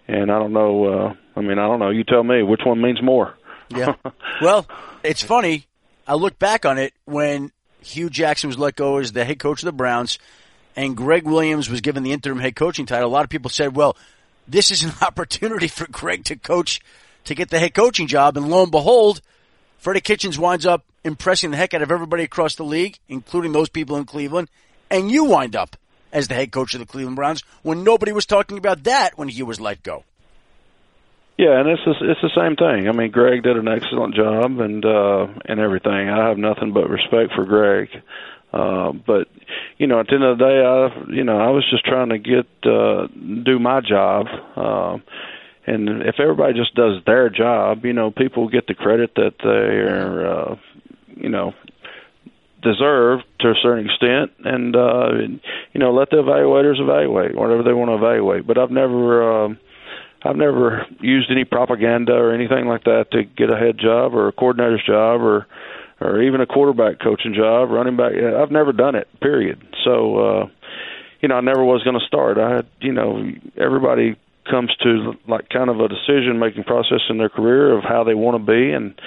And 0.08 0.32
I 0.32 0.40
don't 0.40 0.54
know. 0.54 0.86
Uh, 0.86 1.14
I 1.36 1.42
mean, 1.42 1.60
I 1.60 1.68
don't 1.68 1.80
know. 1.80 1.90
You 1.90 2.04
tell 2.04 2.24
me 2.24 2.44
which 2.44 2.62
one 2.66 2.82
means 2.82 3.02
more. 3.02 3.36
yeah. 3.70 3.96
Well, 4.42 4.68
it's 5.04 5.24
funny. 5.24 5.68
I 6.08 6.16
look 6.16 6.38
back 6.40 6.66
on 6.66 6.78
it 6.78 6.94
when 7.06 7.52
Hue 7.82 8.10
Jackson 8.10 8.48
was 8.50 8.58
let 8.58 8.76
go 8.76 8.98
as 8.98 9.12
the 9.12 9.24
head 9.24 9.40
coach 9.40 9.62
of 9.62 9.66
the 9.66 9.72
Browns 9.72 10.18
and 10.76 10.98
Gregg 10.98 11.24
Williams 11.24 11.70
was 11.70 11.82
given 11.82 12.04
the 12.04 12.12
interim 12.12 12.40
head 12.40 12.56
coaching 12.56 12.86
title. 12.86 13.10
A 13.10 13.12
lot 13.12 13.24
of 13.24 13.30
people 13.30 13.50
said, 13.50 13.76
well, 13.76 13.96
this 14.48 14.72
is 14.72 14.84
an 14.84 14.92
opportunity 15.02 15.68
for 15.68 15.88
Gregg 15.88 16.26
to 16.26 16.36
coach, 16.36 16.82
to 17.26 17.36
get 17.36 17.50
the 17.50 17.60
head 17.60 17.74
coaching 17.74 18.08
job. 18.08 18.38
And 18.38 18.50
lo 18.50 18.64
and 18.64 18.72
behold, 18.72 19.22
Freddie 19.78 20.02
Kitchens 20.02 20.40
winds 20.40 20.66
up 20.66 20.84
impressing 21.04 21.52
the 21.52 21.58
heck 21.58 21.74
out 21.74 21.82
of 21.82 21.92
everybody 21.92 22.24
across 22.24 22.56
the 22.56 22.64
league, 22.64 22.98
including 23.08 23.52
those 23.52 23.70
people 23.70 23.98
in 23.98 24.06
Cleveland. 24.06 24.50
And 24.90 25.12
you 25.12 25.26
wind 25.26 25.56
up 25.56 25.76
as 26.12 26.28
the 26.28 26.36
head 26.36 26.52
coach 26.52 26.74
of 26.74 26.80
the 26.80 26.86
Cleveland 26.86 27.16
Browns 27.16 27.44
when 27.62 27.84
nobody 27.84 28.12
was 28.12 28.26
talking 28.26 28.58
about 28.58 28.84
that 28.84 29.18
when 29.18 29.28
he 29.28 29.44
was 29.44 29.60
let 29.60 29.84
go. 29.84 30.04
Yeah, 31.38 31.60
and 31.60 31.68
it's 31.68 31.82
it's 31.86 32.22
the 32.22 32.30
same 32.36 32.56
thing. 32.56 32.88
I 32.88 32.92
mean, 32.92 33.10
Gregg 33.12 33.42
did 33.44 33.58
an 33.58 33.68
excellent 33.68 34.14
job 34.16 34.60
and 34.60 34.86
uh 34.86 35.28
and 35.46 35.60
everything. 35.60 36.10
I 36.10 36.28
have 36.28 36.38
nothing 36.38 36.74
but 36.74 36.90
respect 36.90 37.34
for 37.34 37.44
Gregg. 37.46 37.90
Uh 38.52 38.92
but 38.92 39.28
you 39.80 39.88
know, 39.88 40.00
at 40.00 40.08
the 40.08 40.14
end 40.14 40.24
of 40.24 40.38
the 40.38 40.46
day, 40.46 40.62
I 40.64 41.12
you 41.12 41.24
know, 41.24 41.40
I 41.40 41.50
was 41.50 41.68
just 41.72 41.86
trying 41.86 42.10
to 42.10 42.20
get 42.20 42.46
uh 42.64 43.08
do 43.44 43.58
my 43.58 43.82
job. 43.82 44.28
Uh 44.56 44.98
and 45.66 46.04
if 46.04 46.20
everybody 46.20 46.54
just 46.54 46.76
does 46.76 47.02
their 47.06 47.30
job, 47.30 47.84
you 47.84 47.94
know, 47.94 48.12
people 48.12 48.48
get 48.48 48.68
the 48.68 48.76
credit 48.76 49.16
that 49.16 49.34
they 49.42 49.50
are 49.50 50.28
uh 50.28 50.56
you 51.16 51.30
know, 51.30 51.54
deserve 52.62 53.22
to 53.40 53.50
a 53.50 53.56
certain 53.64 53.86
extent 53.88 54.32
and 54.46 54.76
uh 54.76 55.10
you 55.74 55.80
know, 55.80 55.94
let 55.94 56.12
the 56.12 56.18
evaluators 56.18 56.80
evaluate 56.80 57.36
whatever 57.36 57.64
they 57.64 57.74
want 57.74 57.90
to 57.90 57.96
evaluate. 57.96 58.46
But 58.46 58.60
I've 58.60 58.70
never 58.70 59.46
uh, 59.46 59.50
I've 60.24 60.38
never 60.38 60.86
used 61.02 61.30
any 61.30 61.44
propaganda 61.44 62.14
or 62.14 62.34
anything 62.34 62.68
like 62.68 62.86
that 62.86 63.08
to 63.12 63.24
get 63.24 63.50
a 63.50 63.58
head 63.58 63.78
job 63.78 64.16
or 64.16 64.28
a 64.28 64.32
coordinator's 64.32 64.84
job 64.86 65.22
or 65.22 65.48
or 66.00 66.22
even 66.22 66.42
a 66.42 66.46
quarterback 66.46 67.00
coaching 67.00 67.34
job, 67.34 67.70
running 67.70 67.96
back. 67.96 68.12
I've 68.14 68.52
never 68.52 68.74
done 68.74 68.96
it. 68.96 69.08
Period. 69.22 69.62
So, 69.86 70.18
uh, 70.18 70.46
you 71.22 71.30
know, 71.30 71.36
I 71.36 71.42
never 71.42 71.64
was 71.64 71.84
going 71.84 71.98
to 71.98 72.06
start. 72.06 72.38
I 72.38 72.64
you 72.82 72.94
know, 72.94 73.24
everybody 73.58 74.16
comes 74.50 74.76
to 74.84 75.14
like 75.28 75.50
kind 75.50 75.70
of 75.70 75.80
a 75.80 75.88
decision 75.88 76.40
making 76.40 76.64
process 76.64 77.02
in 77.10 77.18
their 77.18 77.30
career 77.30 77.78
of 77.78 77.84
how 77.84 78.04
they 78.04 78.14
want 78.14 78.38
to 78.38 78.52
be 78.52 78.72
and 78.72 79.00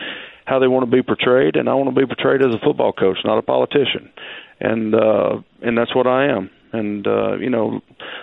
how 0.47 0.59
they 0.59 0.69
want 0.69 0.89
to 0.89 0.91
be 0.91 1.03
portrayed 1.03 1.57
and 1.57 1.69
I 1.69 1.75
want 1.75 1.95
to 1.95 2.01
be 2.01 2.07
portrayed 2.07 2.41
as 2.41 2.55
a 2.55 2.64
football 2.64 2.93
coach, 2.93 3.19
not 3.25 3.37
a 3.37 3.43
politician. 3.43 4.11
And 4.61 4.95
uh 4.95 5.43
and 5.61 5.77
that's 5.77 5.95
what 5.95 6.07
I 6.07 6.29
am 6.29 6.51
and 6.73 7.07
uh, 7.07 7.37
you 7.37 7.51
know, 7.51 7.81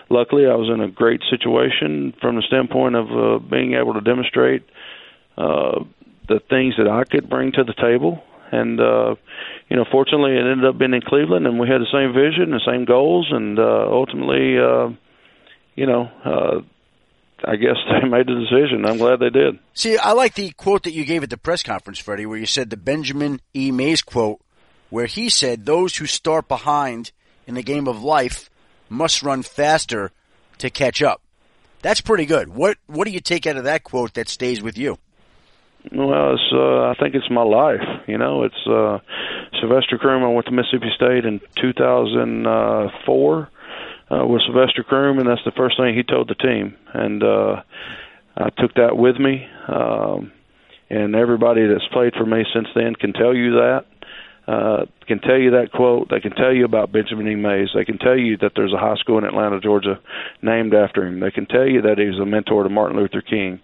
luckily 0.10 0.46
I 0.46 0.56
was 0.56 0.70
in 0.74 0.82
a 0.82 0.90
great 0.90 1.22
situation 1.30 2.14
from 2.22 2.36
the 2.36 2.44
standpoint 2.48 2.96
of 2.96 3.08
uh, 3.12 3.40
being 3.40 3.74
able 3.74 3.94
to 3.94 4.02
demonstrate 4.02 4.64
uh, 5.38 5.84
the 6.28 6.40
things 6.50 6.76
that 6.78 6.88
I 6.88 7.04
could 7.04 7.30
bring 7.30 7.52
to 7.54 7.64
the 7.64 7.74
table. 7.74 8.24
And 8.52 8.80
uh, 8.80 9.16
you 9.70 9.78
know, 9.78 9.86
fortunately, 9.92 10.34
it 10.34 10.46
ended 10.46 10.66
up 10.66 10.78
being 10.78 10.94
in 10.94 11.02
Cleveland, 11.02 11.48
and 11.48 11.60
we 11.60 11.68
had 11.68 11.82
the 11.82 11.92
same 11.92 12.14
vision, 12.14 12.52
the 12.52 12.62
same 12.66 12.86
goals, 12.86 13.28
and 13.32 13.58
uh, 13.58 13.88
ultimately, 13.90 14.60
uh, 14.60 14.90
you 15.76 15.88
know, 15.88 16.12
uh, 16.24 16.62
I 17.44 17.56
guess 17.56 17.78
they 17.90 18.08
made 18.08 18.28
the 18.28 18.36
decision. 18.36 18.86
I'm 18.86 18.98
glad 18.98 19.20
they 19.20 19.32
did. 19.32 19.58
See, 19.74 19.98
I 19.98 20.12
like 20.12 20.36
the 20.36 20.52
quote 20.52 20.84
that 20.84 20.94
you 20.94 21.04
gave 21.04 21.24
at 21.24 21.32
the 21.32 21.38
press 21.38 21.64
conference, 21.64 21.98
Freddie, 21.98 22.28
where 22.28 22.38
you 22.38 22.46
said 22.46 22.70
the 22.70 22.78
Benjamin 22.78 23.42
E. 23.56 23.72
Mays 23.72 24.04
quote, 24.04 24.40
where 24.92 25.08
he 25.08 25.30
said, 25.30 25.66
"Those 25.66 25.96
who 25.96 26.06
start 26.06 26.48
behind 26.48 27.12
in 27.48 27.56
the 27.56 27.64
game 27.64 27.88
of 27.88 28.04
life 28.04 28.50
must 28.90 29.24
run 29.24 29.44
faster 29.44 30.12
to 30.60 30.70
catch 30.70 31.02
up." 31.02 31.22
That's 31.82 32.02
pretty 32.02 32.26
good. 32.26 32.50
What 32.50 32.78
What 32.88 33.06
do 33.06 33.12
you 33.12 33.20
take 33.20 33.46
out 33.46 33.58
of 33.58 33.66
that 33.66 33.84
quote 33.84 34.14
that 34.14 34.30
stays 34.30 34.62
with 34.62 34.78
you? 34.78 34.98
Well, 35.92 36.36
it's, 36.36 36.54
uh, 36.54 36.84
I 36.90 36.94
think 37.00 37.14
it's 37.14 37.30
my 37.30 37.44
life. 37.44 37.82
You 38.08 38.18
know, 38.18 38.44
it's 38.44 38.68
uh, 38.68 39.00
Sylvester 39.60 39.98
Croom. 39.98 40.24
I 40.24 40.28
went 40.28 40.46
to 40.46 40.54
Mississippi 40.54 40.90
State 40.96 41.26
in 41.26 41.42
2004 41.62 43.50
uh, 44.10 44.26
with 44.26 44.42
Sylvester 44.46 44.84
Croom, 44.84 45.20
and 45.20 45.28
that's 45.28 45.44
the 45.44 45.52
first 45.52 45.78
thing 45.78 45.94
he 45.94 46.04
told 46.04 46.30
the 46.30 46.36
team. 46.36 46.78
And 46.94 47.22
uh, 47.22 47.64
I 48.38 48.50
took 48.58 48.76
that 48.76 48.96
with 48.98 49.20
me. 49.20 49.46
Um, 49.68 50.32
and 50.90 51.16
everybody 51.16 51.68
that's 51.68 51.88
played 51.92 52.14
for 52.14 52.26
me 52.26 52.46
since 52.54 52.68
then 52.76 52.96
can 52.96 53.12
tell 53.14 53.36
you 53.36 53.52
that. 53.56 53.86
Uh, 54.48 54.86
can 55.08 55.20
tell 55.20 55.38
you 55.38 55.52
that 55.52 55.72
quote. 55.74 56.10
They 56.10 56.20
can 56.20 56.32
tell 56.32 56.54
you 56.54 56.66
about 56.66 56.92
Benjamin 56.92 57.28
E. 57.28 57.36
Mays. 57.36 57.70
They 57.74 57.86
can 57.86 57.98
tell 57.98 58.18
you 58.18 58.38
that 58.38 58.52
there's 58.56 58.74
a 58.74 58.78
high 58.78 58.96
school 58.96 59.18
in 59.18 59.24
Atlanta, 59.24 59.60
Georgia, 59.60 60.00
named 60.42 60.74
after 60.74 61.06
him. 61.06 61.20
They 61.20 61.32
can 61.32 61.46
tell 61.46 61.66
you 61.66 61.82
that 61.84 61.98
he 61.98 62.06
was 62.06 62.20
a 62.20 62.26
mentor 62.26 62.64
to 62.64 62.70
Martin 62.70 62.98
Luther 62.98 63.22
King. 63.22 63.62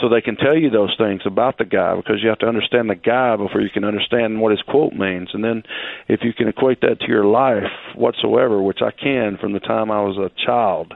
So 0.00 0.08
they 0.08 0.20
can 0.20 0.36
tell 0.36 0.56
you 0.56 0.70
those 0.70 0.94
things 0.96 1.22
about 1.26 1.58
the 1.58 1.64
guy 1.64 1.94
because 1.96 2.22
you 2.22 2.28
have 2.28 2.38
to 2.38 2.46
understand 2.46 2.88
the 2.88 2.94
guy 2.94 3.36
before 3.36 3.60
you 3.60 3.68
can 3.70 3.84
understand 3.84 4.40
what 4.40 4.50
his 4.50 4.62
quote 4.62 4.94
means. 4.94 5.28
And 5.32 5.44
then 5.44 5.62
if 6.08 6.20
you 6.22 6.32
can 6.32 6.48
equate 6.48 6.80
that 6.80 7.00
to 7.00 7.08
your 7.08 7.26
life 7.26 7.70
whatsoever, 7.94 8.60
which 8.62 8.80
I 8.80 8.90
can 8.90 9.36
from 9.40 9.52
the 9.52 9.60
time 9.60 9.90
I 9.90 10.02
was 10.02 10.16
a 10.18 10.30
child, 10.44 10.94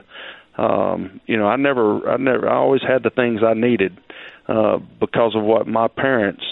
um, 0.57 1.21
you 1.27 1.37
know, 1.37 1.45
I 1.45 1.57
never, 1.57 2.09
I 2.09 2.17
never, 2.17 2.49
I 2.49 2.55
always 2.55 2.81
had 2.81 3.03
the 3.03 3.11
things 3.11 3.41
I 3.45 3.53
needed 3.53 3.97
uh, 4.47 4.77
because 4.99 5.35
of 5.35 5.43
what 5.43 5.67
my 5.67 5.87
parents 5.87 6.43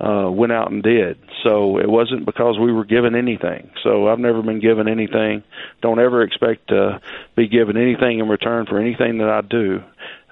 uh, 0.00 0.30
went 0.30 0.52
out 0.52 0.70
and 0.70 0.82
did. 0.82 1.18
So 1.42 1.78
it 1.78 1.88
wasn't 1.88 2.26
because 2.26 2.58
we 2.58 2.72
were 2.72 2.84
given 2.84 3.14
anything. 3.14 3.70
So 3.82 4.08
I've 4.08 4.18
never 4.18 4.42
been 4.42 4.60
given 4.60 4.88
anything. 4.88 5.42
Don't 5.80 5.98
ever 5.98 6.22
expect 6.22 6.68
to 6.68 7.00
be 7.34 7.48
given 7.48 7.76
anything 7.76 8.18
in 8.18 8.28
return 8.28 8.66
for 8.66 8.78
anything 8.78 9.18
that 9.18 9.28
I 9.28 9.40
do. 9.40 9.82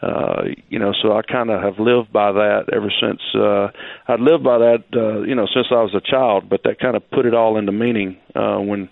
Uh, 0.02 0.42
you 0.68 0.78
know, 0.78 0.92
so 1.02 1.16
I 1.16 1.22
kind 1.22 1.48
of 1.48 1.62
have 1.62 1.78
lived 1.78 2.12
by 2.12 2.32
that 2.32 2.64
ever 2.74 2.92
since 3.00 3.20
uh, 3.34 3.68
I'd 4.06 4.20
lived 4.20 4.44
by 4.44 4.58
that, 4.58 4.84
uh, 4.94 5.22
you 5.22 5.34
know, 5.34 5.46
since 5.46 5.68
I 5.70 5.80
was 5.80 5.94
a 5.94 6.00
child. 6.02 6.50
But 6.50 6.64
that 6.64 6.78
kind 6.78 6.94
of 6.94 7.08
put 7.10 7.24
it 7.24 7.32
all 7.32 7.56
into 7.56 7.72
meaning 7.72 8.18
uh, 8.34 8.58
when 8.58 8.90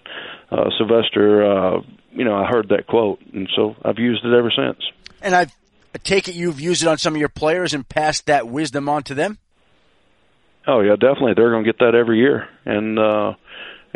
uh, 0.50 0.70
Sylvester, 0.78 1.44
uh, 1.44 1.80
you 2.12 2.24
know, 2.24 2.34
I 2.34 2.46
heard 2.46 2.70
that 2.70 2.86
quote, 2.86 3.20
and 3.34 3.46
so 3.54 3.76
I've 3.84 3.98
used 3.98 4.24
it 4.24 4.32
ever 4.32 4.50
since. 4.56 4.78
And 5.20 5.34
I 5.34 5.48
take 5.98 6.28
it 6.28 6.34
you've 6.34 6.60
used 6.60 6.82
it 6.82 6.88
on 6.88 6.96
some 6.96 7.14
of 7.14 7.20
your 7.20 7.28
players 7.28 7.74
and 7.74 7.86
passed 7.86 8.26
that 8.26 8.48
wisdom 8.48 8.88
on 8.88 9.02
to 9.04 9.14
them. 9.14 9.38
Oh 10.66 10.80
yeah, 10.80 10.96
definitely. 10.96 11.34
They're 11.34 11.50
going 11.50 11.64
to 11.64 11.72
get 11.72 11.80
that 11.80 11.94
every 11.94 12.18
year, 12.18 12.48
and 12.64 12.98
uh, 12.98 13.34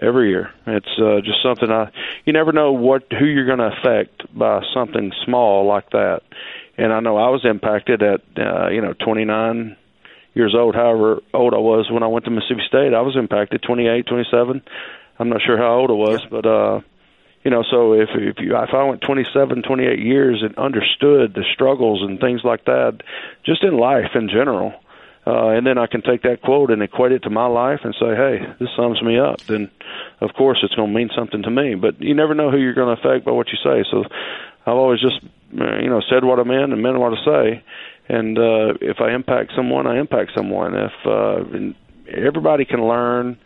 every 0.00 0.30
year 0.30 0.52
it's 0.66 0.98
uh, 0.98 1.20
just 1.24 1.42
something 1.42 1.70
I. 1.70 1.90
You 2.24 2.32
never 2.32 2.52
know 2.52 2.72
what 2.72 3.04
who 3.10 3.24
you're 3.24 3.46
going 3.46 3.58
to 3.58 3.76
affect 3.78 4.36
by 4.36 4.62
something 4.74 5.12
small 5.24 5.66
like 5.66 5.90
that 5.90 6.22
and 6.78 6.92
I 6.92 7.00
know 7.00 7.16
I 7.16 7.30
was 7.30 7.44
impacted 7.44 8.02
at 8.02 8.20
uh, 8.38 8.68
you 8.68 8.80
know 8.80 8.92
29 8.92 9.76
years 10.34 10.54
old, 10.56 10.74
however 10.74 11.22
old 11.32 11.54
I 11.54 11.58
was 11.58 11.90
when 11.90 12.02
I 12.02 12.08
went 12.08 12.26
to 12.26 12.30
Mississippi 12.30 12.62
State. 12.68 12.92
I 12.94 13.00
was 13.00 13.16
impacted 13.16 13.62
28, 13.62 14.06
27. 14.06 14.62
I'm 15.18 15.28
not 15.30 15.40
sure 15.42 15.56
how 15.56 15.76
old 15.76 15.90
I 15.90 15.94
was, 15.94 16.20
yeah. 16.22 16.28
but 16.30 16.46
uh, 16.46 16.80
you 17.42 17.50
know, 17.50 17.64
so 17.70 17.94
if 17.94 18.10
if 18.14 18.36
you 18.38 18.56
if 18.56 18.74
I 18.74 18.84
went 18.84 19.00
27, 19.00 19.62
28 19.62 19.98
years 19.98 20.42
and 20.42 20.56
understood 20.58 21.34
the 21.34 21.44
struggles 21.54 22.02
and 22.02 22.20
things 22.20 22.42
like 22.44 22.66
that, 22.66 23.00
just 23.44 23.62
in 23.62 23.76
life 23.76 24.14
in 24.14 24.28
general. 24.28 24.74
Uh, 25.26 25.48
and 25.48 25.66
then 25.66 25.76
I 25.76 25.86
can 25.86 26.02
take 26.02 26.22
that 26.22 26.40
quote 26.42 26.70
and 26.70 26.80
equate 26.82 27.10
it 27.10 27.24
to 27.24 27.30
my 27.30 27.46
life 27.46 27.80
and 27.82 27.94
say, 27.98 28.14
"Hey, 28.14 28.46
this 28.60 28.68
sums 28.76 29.02
me 29.02 29.18
up." 29.18 29.40
Then, 29.42 29.70
of 30.20 30.32
course, 30.34 30.58
it's 30.62 30.74
going 30.74 30.92
to 30.92 30.94
mean 30.94 31.10
something 31.16 31.42
to 31.42 31.50
me. 31.50 31.74
But 31.74 32.00
you 32.00 32.14
never 32.14 32.34
know 32.34 32.50
who 32.50 32.58
you're 32.58 32.74
going 32.74 32.94
to 32.94 33.00
affect 33.00 33.24
by 33.24 33.32
what 33.32 33.48
you 33.48 33.58
say. 33.64 33.84
So, 33.90 34.04
I've 34.66 34.76
always 34.76 35.00
just 35.00 35.20
uh, 35.60 35.78
you 35.78 35.90
know 35.90 36.00
said 36.08 36.24
what 36.24 36.38
I 36.38 36.44
meant 36.44 36.72
and 36.72 36.80
meant 36.80 36.98
what 36.98 37.12
I 37.12 37.24
say. 37.24 37.64
And 38.08 38.38
uh, 38.38 38.74
if 38.80 39.00
I 39.00 39.12
impact 39.12 39.52
someone, 39.56 39.88
I 39.88 39.98
impact 39.98 40.30
someone. 40.34 40.74
If 40.74 40.92
uh, 41.04 42.16
everybody 42.16 42.64
can 42.64 42.86
learn 42.86 43.38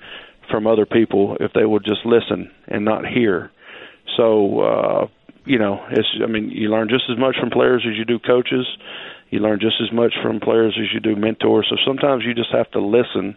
from 0.51 0.67
other 0.67 0.85
people 0.85 1.37
if 1.41 1.53
they 1.53 1.65
would 1.65 1.85
just 1.85 2.05
listen 2.05 2.51
and 2.69 2.85
not 2.85 3.07
hear. 3.07 3.51
So 4.17 4.61
uh, 4.61 5.07
you 5.47 5.59
know, 5.59 5.85
it's 5.91 6.09
I 6.23 6.27
mean, 6.27 6.51
you 6.51 6.71
learn 6.71 6.89
just 6.89 7.05
as 7.11 7.19
much 7.19 7.37
from 7.41 7.51
players 7.51 7.87
as 7.89 7.97
you 7.97 8.05
do 8.05 8.19
coaches. 8.19 8.67
You 9.31 9.39
learn 9.39 9.61
just 9.61 9.77
as 9.81 9.93
much 9.93 10.13
from 10.23 10.41
players 10.41 10.77
as 10.79 10.93
you 10.93 11.01
do 11.01 11.19
mentors. 11.19 11.67
So 11.71 11.77
sometimes 11.87 12.25
you 12.27 12.35
just 12.35 12.53
have 12.53 12.71
to 12.73 12.81
listen 12.81 13.37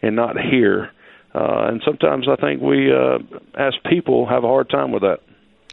and 0.00 0.16
not 0.16 0.36
hear. 0.40 0.92
Uh, 1.34 1.66
and 1.68 1.82
sometimes 1.84 2.28
I 2.28 2.36
think 2.36 2.60
we, 2.60 2.92
uh, 2.92 3.18
as 3.58 3.74
people, 3.90 4.26
have 4.26 4.44
a 4.44 4.46
hard 4.46 4.70
time 4.70 4.92
with 4.92 5.02
that. 5.02 5.18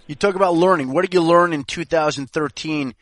You 0.07 0.15
talk 0.15 0.35
about 0.35 0.55
learning. 0.55 0.91
What 0.91 1.03
did 1.03 1.13
you 1.13 1.21
learn 1.21 1.53
in 1.53 1.63
2013 1.63 2.95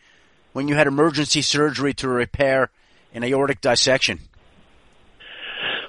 when 0.51 0.67
you 0.67 0.75
had 0.75 0.87
emergency 0.87 1.41
surgery 1.41 1.93
to 1.95 2.09
repair 2.09 2.69
an 3.13 3.23
aortic 3.23 3.61
dissection? 3.61 4.19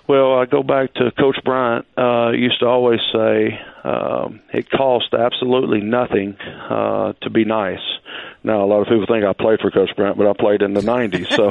Well, 0.09 0.39
I 0.39 0.47
go 0.47 0.63
back 0.63 0.95
to 0.95 1.11
Coach 1.19 1.37
Bryant. 1.45 1.87
Uh, 1.97 2.31
used 2.31 2.61
to 2.61 2.67
always 2.67 3.01
say 3.13 3.59
um, 3.85 4.41
it 4.55 4.71
cost 4.71 5.13
absolutely 5.13 5.81
nothing 5.81 6.37
uh, 6.39 7.13
to 7.23 7.31
be 7.31 7.45
nice. 7.45 7.79
Now, 8.45 8.65
a 8.65 8.67
lot 8.67 8.81
of 8.81 8.87
people 8.87 9.07
think 9.07 9.25
I 9.25 9.33
played 9.33 9.61
for 9.61 9.71
Coach 9.71 9.91
Bryant, 9.97 10.17
but 10.17 10.29
I 10.29 10.33
played 10.33 10.63
in 10.63 10.75
the 10.75 10.81
'90s. 10.81 11.29
So, 11.35 11.51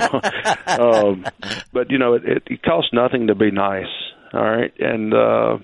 um, 1.12 1.26
but 1.74 1.92
you 1.92 1.98
know, 1.98 2.14
it, 2.14 2.26
it, 2.26 2.44
it 2.48 2.64
costs 2.64 2.92
nothing 2.94 3.28
to 3.28 3.36
be 3.36 3.52
nice. 3.52 3.92
All 4.34 4.42
right, 4.42 4.74
and 4.80 5.14
uh, 5.14 5.58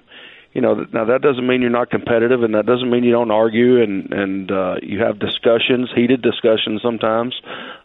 you 0.54 0.62
know 0.62 0.86
now 0.94 1.06
that 1.06 1.22
doesn't 1.22 1.46
mean 1.46 1.62
you're 1.62 1.70
not 1.70 1.90
competitive 1.90 2.44
and 2.44 2.54
that 2.54 2.66
doesn't 2.66 2.90
mean 2.90 3.04
you 3.04 3.12
don't 3.12 3.32
argue 3.32 3.82
and 3.82 4.14
and 4.14 4.52
uh 4.52 4.76
you 4.82 5.02
have 5.02 5.20
discussions 5.20 5.90
heated 5.96 6.22
discussions 6.22 6.82
sometimes 6.82 7.34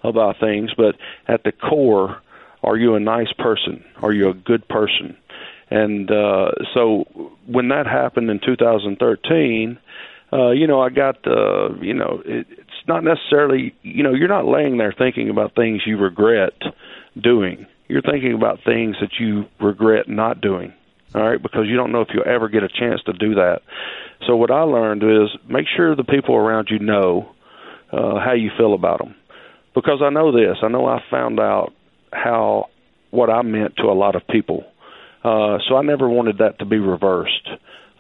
about 0.05 0.39
things 0.39 0.71
but 0.77 0.95
at 1.27 1.43
the 1.45 1.53
core 1.53 2.21
are 2.63 2.77
you 2.77 2.95
a 2.95 3.01
nice 3.01 3.33
person 3.39 3.85
are 4.03 4.13
you 4.13 4.29
a 4.29 4.35
good 4.35 4.67
person 4.69 5.17
and 5.71 6.11
uh 6.11 6.51
so 6.75 7.05
when 7.47 7.69
that 7.69 7.87
happened 7.87 8.31
in 8.31 8.39
2013 8.39 9.79
uh 10.33 10.51
you 10.51 10.67
know 10.67 10.81
I 10.81 10.91
got 10.91 11.27
uh 11.27 11.75
you 11.81 11.95
know 11.95 12.23
it, 12.25 12.47
not 12.89 13.05
necessarily 13.05 13.75
you 13.83 14.03
know 14.03 14.15
you're 14.15 14.29
not 14.29 14.47
laying 14.47 14.79
there 14.79 14.95
thinking 14.97 15.31
about 15.31 15.55
things 15.55 15.83
you 15.87 15.97
regret 15.97 16.55
doing 17.21 17.67
you're 17.89 18.03
thinking 18.03 18.35
about 18.35 18.59
things 18.65 18.97
that 19.01 19.13
you 19.21 19.45
regret 19.61 20.09
not 20.09 20.41
doing 20.41 20.73
all 21.15 21.23
right, 21.23 21.43
because 21.43 21.67
you 21.67 21.77
don't 21.77 21.91
know 21.91 22.03
if 22.03 22.09
you'll 22.13 22.29
ever 22.29 22.49
get 22.49 22.63
a 22.63 22.69
chance 22.69 23.01
to 23.07 23.13
do 23.15 23.35
that. 23.37 23.63
So 24.27 24.37
what 24.37 24.51
I 24.51 24.63
learned 24.63 25.03
is 25.03 25.29
make 25.49 25.67
sure 25.75 25.97
the 25.97 26.05
people 26.05 26.35
around 26.35 26.69
you 26.71 26.79
know 26.79 27.35
uh, 27.91 28.21
how 28.21 28.35
you 28.35 28.51
feel 28.59 28.75
about 28.75 28.99
them, 28.99 29.15
because 29.75 30.01
I 30.03 30.11
know 30.11 30.33
this. 30.33 30.59
I 30.63 30.69
know 30.69 30.87
I 30.87 31.03
found 31.11 31.41
out 31.41 31.73
how 32.13 32.69
what 33.11 33.31
I 33.31 33.41
meant 33.43 33.77
to 33.77 33.85
a 33.85 33.95
lot 33.95 34.17
of 34.17 34.27
people. 34.27 34.65
Uh, 35.25 35.59
so 35.67 35.77
I 35.77 35.83
never 35.83 36.09
wanted 36.09 36.39
that 36.39 36.59
to 36.59 36.67
be 36.67 36.79
reversed. 36.79 37.49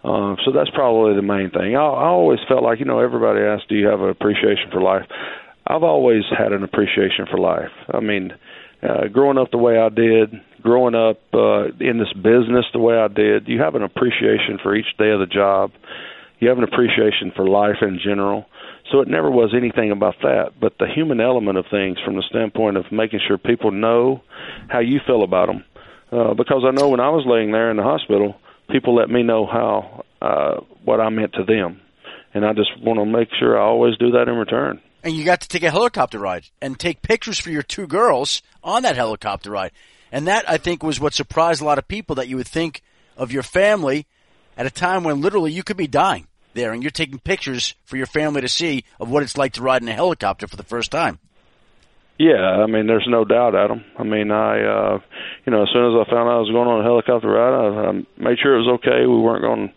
Uh, 0.05 0.36
so 0.44 0.53
that's 0.53 0.70
probably 0.70 1.16
the 1.16 1.22
main 1.22 1.51
thing. 1.51 1.74
I, 1.74 1.80
I 1.80 2.07
always 2.07 2.38
felt 2.49 2.62
like 2.62 2.78
you 2.78 2.84
know 2.84 3.01
everybody 3.01 3.40
asks, 3.40 3.66
"Do 3.68 3.74
you 3.74 3.88
have 3.88 4.01
an 4.01 4.11
appreciation 4.11 4.70
for 4.70 4.80
life?" 4.80 5.07
I've 5.66 5.82
always 5.82 6.22
had 6.36 6.53
an 6.53 6.62
appreciation 6.62 7.26
for 7.30 7.38
life. 7.38 7.72
I 7.92 8.01
mean, 8.01 8.32
uh, 8.82 9.09
growing 9.12 9.36
up 9.36 9.51
the 9.51 9.59
way 9.59 9.78
I 9.78 9.90
did, 9.90 10.32
growing 10.62 10.94
up 10.94 11.20
uh, 11.34 11.66
in 11.78 11.99
this 11.99 12.12
business 12.14 12.64
the 12.72 12.78
way 12.78 12.96
I 12.96 13.09
did, 13.09 13.49
you 13.49 13.61
have 13.61 13.74
an 13.74 13.82
appreciation 13.82 14.59
for 14.62 14.74
each 14.74 14.96
day 14.99 15.11
of 15.11 15.20
the 15.20 15.26
job. 15.26 15.72
You 16.38 16.49
have 16.49 16.59
an 16.59 16.64
appreciation 16.64 17.32
for 17.34 17.46
life 17.46 17.82
in 17.82 17.99
general. 18.03 18.46
So 18.90 19.01
it 19.01 19.09
never 19.09 19.30
was 19.30 19.53
anything 19.55 19.90
about 19.90 20.14
that, 20.22 20.53
but 20.59 20.78
the 20.78 20.86
human 20.86 21.20
element 21.20 21.59
of 21.59 21.66
things 21.70 21.99
from 22.03 22.16
the 22.16 22.22
standpoint 22.22 22.78
of 22.78 22.90
making 22.90 23.20
sure 23.26 23.36
people 23.36 23.70
know 23.70 24.22
how 24.68 24.78
you 24.78 25.01
feel 25.07 25.22
about 25.22 25.49
them. 25.49 25.64
Uh, 26.11 26.32
because 26.32 26.62
I 26.66 26.70
know 26.70 26.88
when 26.88 27.01
I 27.01 27.11
was 27.11 27.26
laying 27.26 27.53
there 27.53 27.70
in 27.70 27.76
the 27.76 27.82
hospital, 27.82 28.36
people 28.70 28.94
let 28.94 29.10
me 29.10 29.22
know 29.22 29.46
how 29.46 30.04
uh, 30.20 30.60
what 30.84 31.00
I 31.00 31.08
meant 31.10 31.32
to 31.34 31.44
them, 31.44 31.80
and 32.34 32.44
I 32.44 32.52
just 32.52 32.70
want 32.82 32.98
to 32.98 33.06
make 33.06 33.28
sure 33.38 33.58
I 33.58 33.64
always 33.64 33.96
do 33.98 34.12
that 34.12 34.28
in 34.28 34.34
return 34.34 34.80
and 35.02 35.14
you 35.14 35.24
got 35.24 35.40
to 35.40 35.48
take 35.48 35.62
a 35.62 35.70
helicopter 35.70 36.18
ride 36.18 36.44
and 36.60 36.78
take 36.78 37.02
pictures 37.02 37.38
for 37.38 37.50
your 37.50 37.62
two 37.62 37.86
girls 37.86 38.42
on 38.62 38.82
that 38.82 38.96
helicopter 38.96 39.50
ride. 39.50 39.72
And 40.10 40.26
that, 40.26 40.48
I 40.48 40.56
think, 40.56 40.82
was 40.82 41.00
what 41.00 41.14
surprised 41.14 41.60
a 41.60 41.64
lot 41.64 41.78
of 41.78 41.88
people 41.88 42.16
that 42.16 42.28
you 42.28 42.36
would 42.36 42.48
think 42.48 42.82
of 43.16 43.32
your 43.32 43.42
family 43.42 44.06
at 44.56 44.66
a 44.66 44.70
time 44.70 45.04
when 45.04 45.20
literally 45.20 45.52
you 45.52 45.62
could 45.62 45.76
be 45.76 45.86
dying 45.86 46.26
there 46.54 46.72
and 46.72 46.82
you're 46.82 46.90
taking 46.90 47.18
pictures 47.18 47.74
for 47.84 47.96
your 47.96 48.06
family 48.06 48.40
to 48.40 48.48
see 48.48 48.84
of 48.98 49.10
what 49.10 49.22
it's 49.22 49.36
like 49.36 49.52
to 49.54 49.62
ride 49.62 49.82
in 49.82 49.88
a 49.88 49.92
helicopter 49.92 50.46
for 50.46 50.56
the 50.56 50.62
first 50.62 50.90
time. 50.90 51.18
Yeah, 52.18 52.42
I 52.42 52.66
mean, 52.66 52.88
there's 52.88 53.06
no 53.08 53.24
doubt, 53.24 53.54
Adam. 53.54 53.84
I 53.96 54.02
mean, 54.02 54.32
I, 54.32 54.60
uh, 54.60 54.98
you 55.46 55.52
know, 55.52 55.62
as 55.62 55.68
soon 55.72 55.86
as 55.94 56.06
I 56.06 56.10
found 56.10 56.28
out 56.28 56.38
I 56.38 56.40
was 56.42 56.50
going 56.50 56.66
on 56.66 56.80
a 56.80 56.84
helicopter 56.84 57.28
ride, 57.30 57.54
I, 57.54 57.88
I 57.88 57.92
made 58.18 58.38
sure 58.42 58.58
it 58.58 58.66
was 58.66 58.80
okay. 58.82 59.06
We 59.06 59.20
weren't 59.20 59.42
going 59.42 59.72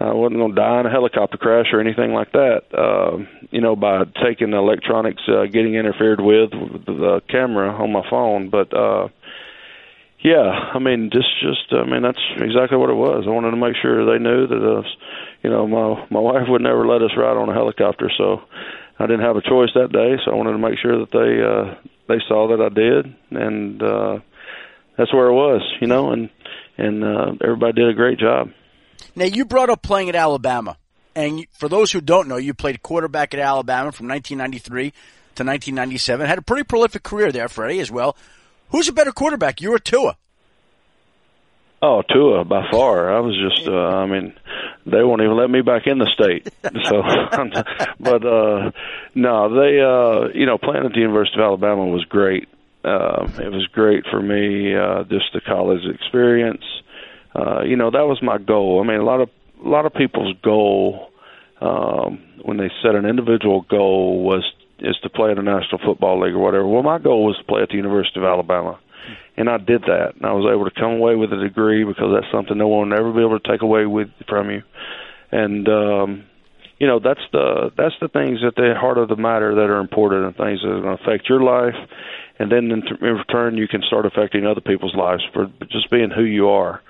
I 0.00 0.14
wasn't 0.14 0.38
going 0.40 0.54
to 0.54 0.60
die 0.60 0.80
in 0.80 0.86
a 0.86 0.90
helicopter 0.90 1.36
crash 1.36 1.66
or 1.72 1.80
anything 1.80 2.12
like 2.14 2.32
that. 2.32 2.62
Uh, 2.72 3.18
you 3.50 3.60
know, 3.60 3.76
by 3.76 4.04
taking 4.24 4.50
the 4.50 4.56
electronics, 4.56 5.22
uh, 5.28 5.44
getting 5.44 5.74
interfered 5.74 6.20
with, 6.20 6.50
with 6.54 6.86
the 6.86 7.20
camera 7.28 7.70
on 7.70 7.92
my 7.92 8.08
phone. 8.08 8.48
But 8.48 8.72
uh, 8.72 9.08
yeah, 10.20 10.72
I 10.72 10.78
mean, 10.78 11.10
just 11.12 11.28
just 11.40 11.72
I 11.72 11.84
mean, 11.84 12.02
that's 12.02 12.22
exactly 12.38 12.78
what 12.78 12.88
it 12.88 12.94
was. 12.94 13.24
I 13.26 13.30
wanted 13.30 13.50
to 13.50 13.58
make 13.58 13.76
sure 13.82 14.06
they 14.06 14.22
knew 14.22 14.46
that, 14.46 14.62
uh, 14.62 14.88
you 15.42 15.50
know, 15.50 15.66
my 15.66 16.06
my 16.08 16.20
wife 16.20 16.48
would 16.48 16.62
never 16.62 16.86
let 16.86 17.02
us 17.02 17.12
ride 17.16 17.36
on 17.36 17.50
a 17.50 17.54
helicopter, 17.54 18.10
so 18.16 18.40
I 19.00 19.06
didn't 19.06 19.22
have 19.22 19.36
a 19.36 19.42
choice 19.42 19.70
that 19.74 19.92
day. 19.92 20.16
So 20.24 20.30
I 20.30 20.34
wanted 20.34 20.52
to 20.52 20.58
make 20.58 20.78
sure 20.78 20.98
that 21.00 21.10
they 21.10 21.42
uh, 21.42 21.90
they 22.06 22.22
saw 22.28 22.48
that 22.48 22.60
I 22.60 22.68
did, 22.68 23.16
and 23.30 23.82
uh, 23.82 24.18
that's 24.96 25.12
where 25.14 25.28
it 25.28 25.32
was, 25.32 25.62
you 25.80 25.86
know, 25.86 26.12
and 26.12 26.28
and 26.76 27.02
uh, 27.02 27.32
everybody 27.42 27.72
did 27.72 27.88
a 27.88 27.94
great 27.94 28.18
job. 28.18 28.50
Now, 29.16 29.24
you 29.24 29.46
brought 29.46 29.70
up 29.70 29.82
playing 29.82 30.10
at 30.10 30.14
Alabama. 30.14 30.76
And 31.16 31.46
for 31.50 31.68
those 31.68 31.90
who 31.90 32.00
don't 32.00 32.28
know, 32.28 32.36
you 32.36 32.54
played 32.54 32.82
quarterback 32.82 33.34
at 33.34 33.40
Alabama 33.40 33.90
from 33.90 34.06
1993 34.06 34.90
to 34.90 35.44
1997. 35.44 36.26
Had 36.26 36.38
a 36.38 36.42
pretty 36.42 36.62
prolific 36.62 37.02
career 37.02 37.32
there, 37.32 37.48
Freddie, 37.48 37.80
as 37.80 37.90
well. 37.90 38.16
Who's 38.68 38.88
a 38.88 38.92
better 38.92 39.10
quarterback, 39.10 39.60
you 39.60 39.74
or 39.74 39.78
Tua? 39.78 40.16
Oh, 41.82 42.02
Tua 42.02 42.44
by 42.44 42.70
far. 42.70 43.14
I 43.14 43.20
was 43.20 43.34
just, 43.36 43.66
uh, 43.66 43.72
I 43.72 44.06
mean, 44.06 44.34
they 44.84 45.02
won't 45.02 45.22
even 45.22 45.36
let 45.36 45.48
me 45.48 45.62
back 45.62 45.86
in 45.86 45.98
the 45.98 46.10
state. 46.12 46.48
So, 46.84 47.02
but 48.00 48.24
uh, 48.24 48.70
no, 49.14 49.54
they, 49.54 49.80
uh, 49.80 50.28
you 50.38 50.46
know, 50.46 50.58
playing 50.58 50.84
at 50.84 50.92
the 50.92 51.00
University 51.00 51.36
of 51.36 51.44
Alabama 51.44 51.86
was 51.86 52.04
great. 52.04 52.48
Uh, 52.84 53.26
it 53.38 53.50
was 53.50 53.66
great 53.72 54.04
for 54.10 54.20
me, 54.20 54.74
uh, 54.74 55.04
just 55.04 55.32
the 55.32 55.40
college 55.40 55.82
experience 55.84 56.64
uh, 57.34 57.62
you 57.62 57.76
know 57.76 57.90
that 57.90 58.06
was 58.06 58.20
my 58.22 58.38
goal. 58.38 58.82
I 58.82 58.86
mean, 58.86 59.00
a 59.00 59.04
lot 59.04 59.20
of 59.20 59.30
a 59.64 59.68
lot 59.68 59.86
of 59.86 59.94
people's 59.94 60.34
goal 60.42 61.10
um, 61.60 62.22
when 62.42 62.56
they 62.56 62.70
set 62.82 62.94
an 62.94 63.06
individual 63.06 63.62
goal 63.62 64.22
was 64.22 64.44
is 64.80 64.96
to 65.02 65.10
play 65.10 65.30
in 65.30 65.36
the 65.36 65.42
National 65.42 65.78
Football 65.84 66.22
League 66.24 66.34
or 66.34 66.38
whatever. 66.38 66.66
Well, 66.66 66.82
my 66.82 66.98
goal 66.98 67.24
was 67.26 67.36
to 67.38 67.44
play 67.44 67.62
at 67.62 67.68
the 67.68 67.76
University 67.76 68.18
of 68.18 68.24
Alabama, 68.24 68.78
and 69.36 69.48
I 69.48 69.58
did 69.58 69.82
that. 69.82 70.14
And 70.16 70.26
I 70.26 70.32
was 70.32 70.50
able 70.52 70.64
to 70.64 70.80
come 70.80 70.92
away 70.92 71.16
with 71.16 71.32
a 71.32 71.36
degree 71.36 71.84
because 71.84 72.12
that's 72.14 72.30
something 72.32 72.56
no 72.56 72.68
one 72.68 72.90
will 72.90 72.98
ever 72.98 73.12
be 73.12 73.20
able 73.20 73.38
to 73.38 73.48
take 73.48 73.62
away 73.62 73.86
with 73.86 74.08
from 74.28 74.50
you. 74.50 74.62
And 75.32 75.68
um, 75.68 76.24
you 76.78 76.86
know 76.86 76.98
that's 76.98 77.20
the 77.32 77.72
that's 77.76 77.94
the 78.00 78.08
things 78.08 78.40
at 78.46 78.56
the 78.56 78.74
heart 78.78 78.98
of 78.98 79.08
the 79.08 79.16
matter 79.16 79.54
that 79.54 79.70
are 79.70 79.80
important 79.80 80.24
and 80.24 80.36
things 80.36 80.60
that 80.62 80.68
are 80.68 80.80
going 80.80 80.96
to 80.96 81.02
affect 81.02 81.28
your 81.28 81.42
life 81.42 81.76
and 82.38 82.50
then 82.50 82.70
in, 82.70 82.80
t- 82.80 82.96
in 83.02 83.14
return 83.14 83.58
you 83.58 83.68
can 83.68 83.82
start 83.82 84.06
affecting 84.06 84.46
other 84.46 84.62
people's 84.62 84.94
lives 84.94 85.22
for 85.34 85.46
just 85.70 85.90
being 85.90 86.10
who 86.10 86.24
you 86.24 86.48
are 86.48 86.80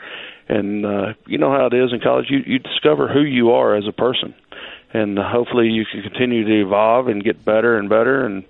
and 0.51 0.85
uh, 0.85 1.13
you 1.27 1.39
know 1.39 1.53
how 1.53 1.67
it 1.67 1.75
is 1.75 1.93
in 1.93 2.01
college. 2.01 2.27
You 2.29 2.41
you 2.45 2.59
discover 2.59 3.09
who 3.09 3.23
you 3.23 3.53
are 3.53 3.77
as 3.77 3.87
a 3.87 3.93
person, 3.93 4.35
and 4.93 5.17
hopefully 5.17 5.69
you 5.69 5.85
can 5.91 6.03
continue 6.03 6.45
to 6.45 6.61
evolve 6.63 7.07
and 7.07 7.23
get 7.23 7.45
better 7.45 7.79
and 7.79 7.89
better 7.89 8.27
and 8.27 8.45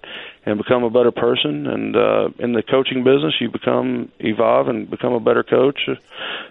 and 0.47 0.59
become 0.59 0.85
a 0.85 0.91
better 0.91 1.11
person. 1.11 1.67
And 1.67 1.97
uh, 1.97 2.29
in 2.39 2.53
the 2.53 2.63
coaching 2.63 3.05
business, 3.05 3.35
you 3.41 3.51
become 3.51 4.11
evolve 4.19 4.69
and 4.69 4.89
become 4.89 5.13
a 5.13 5.21
better 5.21 5.43
coach 5.43 5.79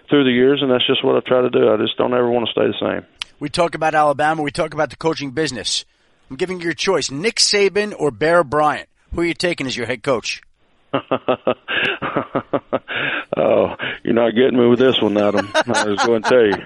through 0.08 0.24
the 0.24 0.30
years. 0.30 0.60
And 0.62 0.70
that's 0.70 0.86
just 0.86 1.04
what 1.04 1.16
I 1.16 1.20
try 1.26 1.42
to 1.42 1.50
do. 1.50 1.72
I 1.72 1.76
just 1.76 1.96
don't 1.96 2.14
ever 2.14 2.30
want 2.30 2.46
to 2.46 2.52
stay 2.52 2.66
the 2.66 2.74
same. 2.80 3.06
We 3.38 3.48
talk 3.48 3.74
about 3.74 3.94
Alabama. 3.94 4.42
We 4.42 4.50
talk 4.50 4.74
about 4.74 4.90
the 4.90 4.96
coaching 4.96 5.30
business. 5.30 5.84
I'm 6.30 6.36
giving 6.36 6.58
you 6.60 6.64
your 6.64 6.74
choice: 6.74 7.10
Nick 7.10 7.36
Saban 7.36 7.94
or 7.98 8.10
Bear 8.10 8.44
Bryant. 8.44 8.88
Who 9.14 9.22
are 9.22 9.24
you 9.24 9.34
taking 9.34 9.66
as 9.66 9.76
your 9.76 9.86
head 9.86 10.02
coach? 10.02 10.42
oh, 13.36 13.74
you're 14.02 14.14
not 14.14 14.34
getting 14.34 14.58
me 14.58 14.66
with 14.66 14.78
this 14.78 15.00
one, 15.00 15.16
Adam. 15.16 15.48
I 15.54 15.84
was 15.86 16.04
going 16.04 16.22
to 16.22 16.28
tell 16.28 16.44
you, 16.46 16.56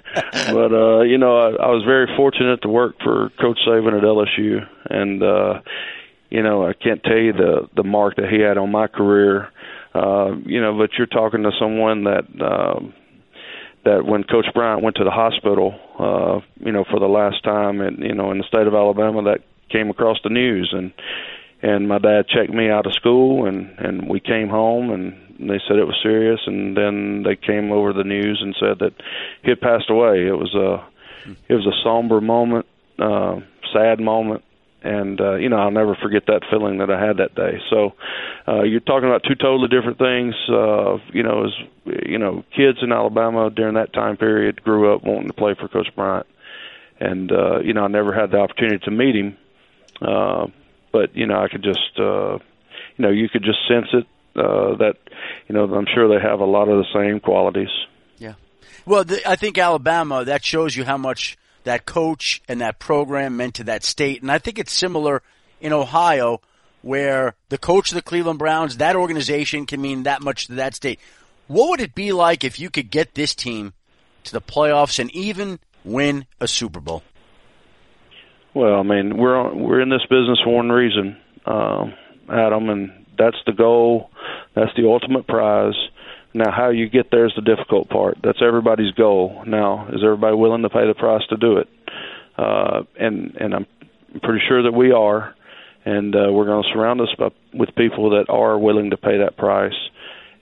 but 0.52 0.72
uh, 0.72 1.02
you 1.02 1.18
know, 1.18 1.36
I, 1.36 1.50
I 1.50 1.68
was 1.68 1.84
very 1.84 2.08
fortunate 2.16 2.62
to 2.62 2.68
work 2.68 2.96
for 3.02 3.30
Coach 3.40 3.58
Saban 3.66 3.96
at 3.96 4.02
LSU, 4.02 4.66
and 4.88 5.22
uh, 5.22 5.60
you 6.34 6.42
know, 6.42 6.66
I 6.66 6.72
can't 6.72 7.02
tell 7.04 7.16
you 7.16 7.32
the 7.32 7.68
the 7.76 7.84
mark 7.84 8.16
that 8.16 8.28
he 8.28 8.40
had 8.40 8.58
on 8.58 8.72
my 8.72 8.88
career. 8.88 9.50
Uh, 9.94 10.32
you 10.44 10.60
know, 10.60 10.76
but 10.76 10.90
you're 10.98 11.06
talking 11.06 11.44
to 11.44 11.52
someone 11.58 12.04
that. 12.04 12.24
Um, 12.40 12.94
that 13.84 14.06
when 14.06 14.24
Coach 14.24 14.46
Bryant 14.54 14.82
went 14.82 14.96
to 14.96 15.04
the 15.04 15.10
hospital, 15.10 15.78
uh, 15.98 16.40
you 16.64 16.72
know, 16.72 16.86
for 16.90 16.98
the 16.98 17.06
last 17.06 17.44
time, 17.44 17.82
and 17.82 17.98
you 17.98 18.14
know, 18.14 18.30
in 18.30 18.38
the 18.38 18.44
state 18.48 18.66
of 18.66 18.72
Alabama, 18.72 19.22
that 19.24 19.40
came 19.70 19.90
across 19.90 20.16
the 20.24 20.30
news, 20.30 20.72
and 20.72 20.90
and 21.60 21.88
my 21.88 21.98
dad 21.98 22.26
checked 22.28 22.52
me 22.52 22.70
out 22.70 22.86
of 22.86 22.94
school 22.94 23.46
and 23.46 23.78
and 23.78 24.08
we 24.08 24.20
came 24.20 24.48
home 24.48 24.90
and 24.90 25.12
they 25.38 25.60
said 25.66 25.76
it 25.76 25.86
was 25.86 25.98
serious 26.02 26.40
and 26.46 26.76
then 26.76 27.24
they 27.24 27.36
came 27.36 27.72
over 27.72 27.92
the 27.92 28.04
news 28.04 28.38
and 28.42 28.54
said 28.60 28.78
that 28.80 28.92
he 29.42 29.50
had 29.50 29.60
passed 29.60 29.88
away 29.88 30.26
it 30.26 30.38
was 30.38 30.54
a 30.54 30.86
it 31.48 31.54
was 31.54 31.66
a 31.66 31.82
somber 31.82 32.20
moment 32.20 32.66
uh 32.98 33.36
sad 33.72 33.98
moment 33.98 34.44
and 34.84 35.20
uh 35.20 35.34
you 35.34 35.48
know 35.48 35.56
I'll 35.56 35.70
never 35.70 35.96
forget 36.00 36.26
that 36.26 36.42
feeling 36.50 36.78
that 36.78 36.90
I 36.90 37.04
had 37.04 37.16
that 37.16 37.34
day. 37.34 37.58
So 37.70 37.94
uh 38.46 38.62
you're 38.62 38.80
talking 38.80 39.08
about 39.08 39.22
two 39.26 39.34
totally 39.34 39.68
different 39.68 39.98
things 39.98 40.34
uh 40.48 40.98
you 41.12 41.22
know 41.22 41.46
as 41.46 41.52
you 42.06 42.18
know 42.18 42.44
kids 42.54 42.78
in 42.82 42.92
Alabama 42.92 43.50
during 43.50 43.74
that 43.74 43.92
time 43.92 44.16
period 44.16 44.62
grew 44.62 44.94
up 44.94 45.04
wanting 45.04 45.28
to 45.28 45.34
play 45.34 45.54
for 45.58 45.68
coach 45.68 45.88
Bryant. 45.96 46.26
And 47.00 47.32
uh 47.32 47.60
you 47.60 47.72
know 47.72 47.84
I 47.84 47.88
never 47.88 48.12
had 48.14 48.30
the 48.30 48.38
opportunity 48.38 48.78
to 48.84 48.90
meet 48.90 49.16
him. 49.16 49.36
Uh 50.00 50.46
but 50.94 51.14
you 51.16 51.26
know 51.26 51.42
I 51.42 51.48
could 51.48 51.64
just 51.64 51.98
uh, 51.98 52.38
you 52.96 53.00
know 53.00 53.10
you 53.10 53.28
could 53.28 53.42
just 53.42 53.58
sense 53.68 53.88
it 53.92 54.06
uh, 54.36 54.76
that 54.76 54.94
you 55.48 55.54
know 55.54 55.64
I'm 55.64 55.86
sure 55.92 56.08
they 56.08 56.24
have 56.24 56.38
a 56.38 56.46
lot 56.46 56.68
of 56.68 56.78
the 56.78 56.86
same 56.94 57.18
qualities. 57.18 57.68
Yeah, 58.18 58.34
well 58.86 59.02
the, 59.04 59.28
I 59.28 59.34
think 59.34 59.58
Alabama 59.58 60.24
that 60.24 60.44
shows 60.44 60.76
you 60.76 60.84
how 60.84 60.96
much 60.96 61.36
that 61.64 61.86
coach 61.86 62.42
and 62.48 62.60
that 62.60 62.78
program 62.78 63.36
meant 63.36 63.54
to 63.56 63.64
that 63.64 63.84
state, 63.84 64.22
and 64.22 64.30
I 64.30 64.38
think 64.38 64.58
it's 64.58 64.72
similar 64.72 65.22
in 65.60 65.72
Ohio 65.72 66.40
where 66.82 67.34
the 67.48 67.56
coach 67.56 67.90
of 67.90 67.94
the 67.94 68.02
Cleveland 68.02 68.38
Browns, 68.38 68.76
that 68.76 68.94
organization 68.94 69.64
can 69.64 69.80
mean 69.80 70.02
that 70.02 70.22
much 70.22 70.48
to 70.48 70.54
that 70.54 70.74
state. 70.74 71.00
What 71.46 71.70
would 71.70 71.80
it 71.80 71.94
be 71.94 72.12
like 72.12 72.44
if 72.44 72.60
you 72.60 72.68
could 72.68 72.90
get 72.90 73.14
this 73.14 73.34
team 73.34 73.72
to 74.24 74.32
the 74.32 74.40
playoffs 74.40 74.98
and 74.98 75.10
even 75.12 75.58
win 75.82 76.26
a 76.40 76.48
Super 76.48 76.80
Bowl? 76.80 77.02
Well, 78.52 78.78
I 78.78 78.82
mean, 78.82 79.16
we're 79.16 79.52
we're 79.52 79.80
in 79.80 79.88
this 79.88 80.04
business 80.08 80.38
for 80.44 80.54
one 80.54 80.70
reason, 80.70 81.16
uh, 81.44 81.86
Adam, 82.30 82.68
and 82.68 83.06
that's 83.18 83.36
the 83.46 83.52
goal. 83.52 84.10
That's 84.54 84.70
the 84.76 84.86
ultimate 84.86 85.26
prize. 85.26 85.74
Now, 86.34 86.50
how 86.50 86.70
you 86.70 86.88
get 86.88 87.10
there 87.12 87.26
is 87.26 87.32
the 87.36 87.42
difficult 87.42 87.88
part. 87.88 88.18
That's 88.22 88.42
everybody's 88.42 88.92
goal. 88.92 89.44
Now, 89.46 89.88
is 89.92 90.02
everybody 90.02 90.34
willing 90.34 90.62
to 90.62 90.68
pay 90.68 90.86
the 90.86 90.94
price 90.94 91.22
to 91.30 91.36
do 91.36 91.58
it? 91.58 91.68
Uh, 92.36 92.82
and 92.98 93.36
and 93.36 93.54
I'm 93.54 93.66
pretty 94.20 94.44
sure 94.48 94.64
that 94.64 94.72
we 94.72 94.90
are, 94.90 95.34
and 95.84 96.14
uh, 96.14 96.32
we're 96.32 96.46
going 96.46 96.64
to 96.64 96.68
surround 96.72 97.00
us 97.00 97.14
by, 97.16 97.28
with 97.52 97.74
people 97.76 98.10
that 98.10 98.26
are 98.28 98.58
willing 98.58 98.90
to 98.90 98.96
pay 98.96 99.18
that 99.18 99.36
price 99.36 99.76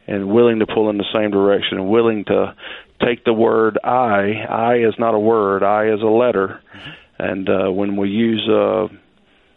and 0.06 0.32
willing 0.32 0.60
to 0.60 0.66
pull 0.66 0.88
in 0.88 0.96
the 0.96 1.04
same 1.14 1.30
direction 1.30 1.78
and 1.78 1.90
willing 1.90 2.24
to 2.24 2.54
take 3.04 3.24
the 3.24 3.32
word 3.32 3.78
I. 3.84 4.32
I 4.48 4.76
is 4.78 4.94
not 4.98 5.14
a 5.14 5.18
word. 5.18 5.62
I 5.62 5.92
is 5.92 6.00
a 6.00 6.06
letter. 6.06 6.60
And 7.18 7.48
uh, 7.48 7.70
when 7.70 7.96
we 7.96 8.08
use 8.08 8.48
uh, 8.48 8.88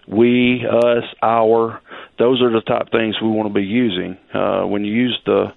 we, 0.07 0.65
us, 0.65 1.03
our, 1.21 1.81
those 2.19 2.41
are 2.41 2.51
the 2.51 2.61
top 2.61 2.91
things 2.91 3.15
we 3.21 3.29
want 3.29 3.47
to 3.47 3.53
be 3.53 3.65
using. 3.65 4.17
Uh, 4.33 4.63
when 4.63 4.85
you 4.85 4.93
use 4.93 5.19
the 5.25 5.53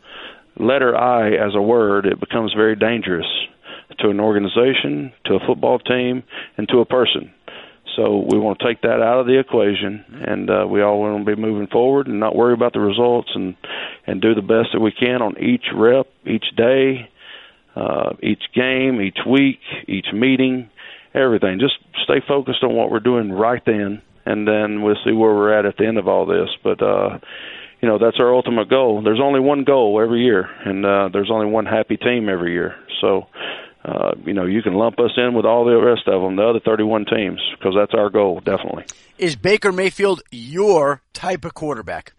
letter 0.59 0.97
I 0.97 1.31
as 1.33 1.55
a 1.55 1.63
word, 1.63 2.07
it 2.07 2.21
becomes 2.21 2.53
very 2.55 2.77
dangerous 2.77 3.27
to 4.01 4.11
an 4.11 4.21
organization, 4.21 5.13
to 5.27 5.35
a 5.35 5.47
football 5.47 5.79
team, 5.79 6.23
and 6.57 6.69
to 6.69 6.79
a 6.79 6.85
person. 6.85 7.33
So 7.97 8.25
we 8.31 8.39
want 8.39 8.61
to 8.61 8.65
take 8.65 8.83
that 8.83 9.03
out 9.03 9.19
of 9.19 9.27
the 9.27 9.41
equation, 9.41 10.05
and 10.09 10.49
uh, 10.49 10.67
we 10.69 10.83
all 10.83 11.01
want 11.01 11.27
to 11.27 11.35
be 11.35 11.41
moving 11.41 11.67
forward 11.67 12.07
and 12.07 12.21
not 12.21 12.37
worry 12.37 12.55
about 12.55 12.73
the 12.73 12.81
results, 12.81 13.31
and 13.35 13.57
and 14.07 14.23
do 14.23 14.35
the 14.35 14.43
best 14.43 14.69
that 14.73 14.81
we 14.81 14.93
can 14.93 15.21
on 15.21 15.37
each 15.39 15.65
rep, 15.75 16.07
each 16.25 16.45
day, 16.57 17.11
uh, 17.75 18.11
each 18.23 18.45
game, 18.55 19.01
each 19.01 19.19
week, 19.29 19.59
each 19.89 20.07
meeting, 20.13 20.71
everything. 21.13 21.59
Just 21.59 21.75
stay 22.05 22.21
focused 22.27 22.63
on 22.63 22.75
what 22.75 22.91
we're 22.91 23.01
doing 23.01 23.33
right 23.33 23.63
then, 23.67 24.01
and 24.25 24.47
then 24.47 24.83
we'll 24.83 25.03
see 25.05 25.13
where 25.13 25.35
we're 25.35 25.59
at 25.59 25.67
at 25.67 25.77
the 25.77 25.87
end 25.87 25.99
of 25.99 26.07
all 26.07 26.25
this. 26.25 26.49
But 26.63 26.81
uh, 26.81 27.19
you 27.81 27.89
know, 27.89 27.99
that's 27.99 28.19
our 28.19 28.35
ultimate 28.35 28.69
goal. 28.69 29.03
There's 29.03 29.21
only 29.23 29.41
one 29.41 29.65
goal 29.65 30.01
every 30.03 30.25
year, 30.25 30.49
and 30.65 30.85
uh, 30.85 31.09
there's 31.13 31.31
only 31.31 31.47
one 31.47 31.67
happy 31.67 31.97
team 31.97 32.29
every 32.29 32.53
year. 32.53 32.77
So. 33.01 33.27
Uh, 33.85 34.13
you 34.27 34.35
know, 34.35 34.45
you 34.45 34.61
can 34.61 34.75
lump 34.75 34.99
us 34.99 35.13
in 35.17 35.35
with 35.35 35.47
all 35.47 35.65
the 35.65 35.75
rest 35.75 36.03
of 36.09 36.21
them, 36.21 36.37
the 36.37 36.43
other 36.43 36.61
31 36.61 37.07
teams, 37.07 37.41
because 37.57 37.75
that's 37.79 37.95
our 37.95 38.11
goal, 38.11 38.41
definitely. 38.41 38.85
Is 39.17 39.35
Baker 39.35 39.73
Mayfield 39.73 40.21
your 40.31 41.01
type 41.15 41.45
of 41.47 41.55
quarterback? 41.55 42.13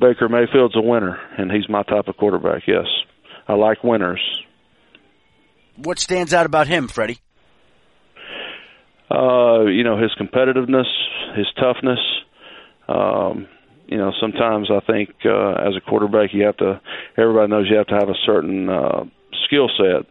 Baker 0.00 0.28
Mayfield's 0.28 0.76
a 0.76 0.80
winner, 0.80 1.18
and 1.36 1.50
he's 1.50 1.68
my 1.68 1.82
type 1.82 2.08
of 2.08 2.16
quarterback. 2.16 2.62
Yes, 2.66 2.86
I 3.46 3.54
like 3.54 3.82
winners. 3.84 4.22
What 5.76 5.98
stands 5.98 6.32
out 6.32 6.46
about 6.46 6.66
him, 6.68 6.88
Freddie? 6.88 7.18
Uh, 9.10 9.64
you 9.66 9.84
know, 9.84 9.98
his 9.98 10.12
competitiveness, 10.18 10.86
his 11.36 11.46
toughness. 11.58 12.00
Um, 12.88 13.48
you 13.86 13.98
know, 13.98 14.12
sometimes 14.20 14.70
I 14.70 14.80
think 14.80 15.10
uh, 15.24 15.52
as 15.52 15.76
a 15.76 15.80
quarterback, 15.80 16.32
you 16.32 16.44
have 16.44 16.56
to. 16.58 16.80
Everybody 17.16 17.50
knows 17.50 17.68
you 17.70 17.76
have 17.76 17.86
to 17.88 17.94
have 17.94 18.08
a 18.08 18.18
certain 18.24 18.68
uh, 18.68 19.04
skill 19.44 19.68
set, 19.76 20.06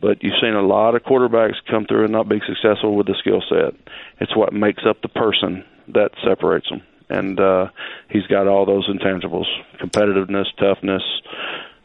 but 0.00 0.22
you've 0.22 0.40
seen 0.40 0.54
a 0.54 0.62
lot 0.62 0.94
of 0.94 1.02
quarterbacks 1.02 1.56
come 1.68 1.86
through 1.86 2.04
and 2.04 2.12
not 2.12 2.28
be 2.28 2.40
successful 2.46 2.94
with 2.96 3.06
the 3.06 3.14
skill 3.18 3.42
set. 3.48 3.74
It's 4.20 4.36
what 4.36 4.52
makes 4.52 4.82
up 4.86 5.00
the 5.02 5.08
person 5.08 5.64
that 5.88 6.10
separates 6.24 6.68
them. 6.68 6.82
And 7.08 7.40
uh, 7.40 7.68
he's 8.08 8.26
got 8.26 8.46
all 8.46 8.66
those 8.66 8.88
intangibles: 8.88 9.46
competitiveness, 9.80 10.46
toughness, 10.58 11.02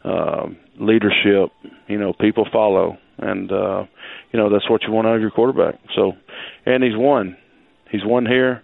uh, 0.04 0.46
leadership. 0.78 1.50
You 1.88 1.98
know, 1.98 2.12
people 2.12 2.46
follow, 2.52 2.98
and 3.18 3.50
uh, 3.50 3.86
you 4.32 4.38
know 4.38 4.50
that's 4.50 4.70
what 4.70 4.82
you 4.84 4.92
want 4.92 5.08
out 5.08 5.16
of 5.16 5.20
your 5.20 5.32
quarterback. 5.32 5.80
So, 5.96 6.12
and 6.64 6.84
he's 6.84 6.96
won. 6.96 7.36
He's 7.90 8.04
won 8.04 8.26
here. 8.26 8.62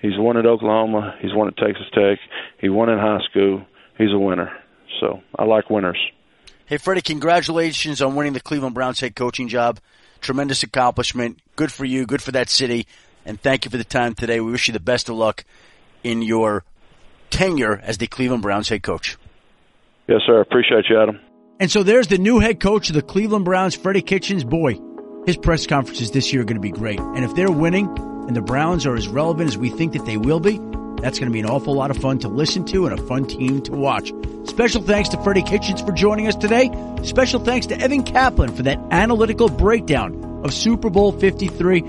He's 0.00 0.16
won 0.16 0.36
at 0.36 0.46
Oklahoma. 0.46 1.16
He's 1.20 1.34
won 1.34 1.48
at 1.48 1.56
Texas 1.56 1.86
Tech. 1.92 2.18
He 2.58 2.68
won 2.68 2.88
in 2.88 2.98
high 2.98 3.20
school. 3.30 3.64
He's 3.98 4.12
a 4.12 4.18
winner. 4.18 4.50
So 5.00 5.20
I 5.38 5.44
like 5.44 5.70
winners. 5.70 5.98
Hey, 6.66 6.78
Freddie, 6.78 7.02
congratulations 7.02 8.00
on 8.00 8.14
winning 8.14 8.32
the 8.32 8.40
Cleveland 8.40 8.74
Browns 8.74 9.00
head 9.00 9.14
coaching 9.16 9.48
job. 9.48 9.80
Tremendous 10.20 10.62
accomplishment. 10.62 11.38
Good 11.56 11.72
for 11.72 11.84
you. 11.84 12.06
Good 12.06 12.22
for 12.22 12.32
that 12.32 12.48
city. 12.48 12.86
And 13.26 13.40
thank 13.40 13.64
you 13.64 13.70
for 13.70 13.76
the 13.76 13.84
time 13.84 14.14
today. 14.14 14.40
We 14.40 14.52
wish 14.52 14.68
you 14.68 14.72
the 14.72 14.80
best 14.80 15.08
of 15.08 15.16
luck 15.16 15.44
in 16.02 16.22
your 16.22 16.64
tenure 17.30 17.78
as 17.82 17.98
the 17.98 18.06
Cleveland 18.06 18.42
Browns 18.42 18.68
head 18.68 18.82
coach. 18.82 19.18
Yes, 20.06 20.20
sir. 20.26 20.40
Appreciate 20.40 20.84
you, 20.88 21.00
Adam. 21.00 21.20
And 21.58 21.70
so 21.70 21.82
there's 21.82 22.06
the 22.06 22.18
new 22.18 22.38
head 22.38 22.58
coach 22.58 22.88
of 22.88 22.94
the 22.94 23.02
Cleveland 23.02 23.44
Browns, 23.44 23.74
Freddie 23.74 24.02
Kitchens. 24.02 24.44
Boy, 24.44 24.78
his 25.26 25.36
press 25.36 25.66
conferences 25.66 26.10
this 26.10 26.32
year 26.32 26.42
are 26.42 26.44
going 26.46 26.56
to 26.56 26.60
be 26.60 26.70
great. 26.70 27.00
And 27.00 27.24
if 27.24 27.34
they're 27.34 27.50
winning 27.50 27.94
and 28.30 28.36
the 28.36 28.40
Browns 28.40 28.86
are 28.86 28.94
as 28.94 29.08
relevant 29.08 29.48
as 29.48 29.58
we 29.58 29.70
think 29.70 29.92
that 29.94 30.06
they 30.06 30.16
will 30.16 30.38
be, 30.38 30.58
that's 31.02 31.18
going 31.18 31.28
to 31.28 31.32
be 31.32 31.40
an 31.40 31.46
awful 31.46 31.74
lot 31.74 31.90
of 31.90 31.96
fun 31.96 32.20
to 32.20 32.28
listen 32.28 32.64
to 32.66 32.86
and 32.86 32.96
a 32.96 33.02
fun 33.08 33.26
team 33.26 33.60
to 33.62 33.72
watch. 33.72 34.12
Special 34.44 34.80
thanks 34.80 35.08
to 35.08 35.20
Freddie 35.24 35.42
Kitchens 35.42 35.80
for 35.80 35.90
joining 35.90 36.28
us 36.28 36.36
today. 36.36 36.70
Special 37.02 37.40
thanks 37.40 37.66
to 37.66 37.80
Evan 37.80 38.04
Kaplan 38.04 38.54
for 38.54 38.62
that 38.62 38.78
analytical 38.92 39.48
breakdown 39.48 40.42
of 40.44 40.54
Super 40.54 40.90
Bowl 40.90 41.10
53. 41.10 41.80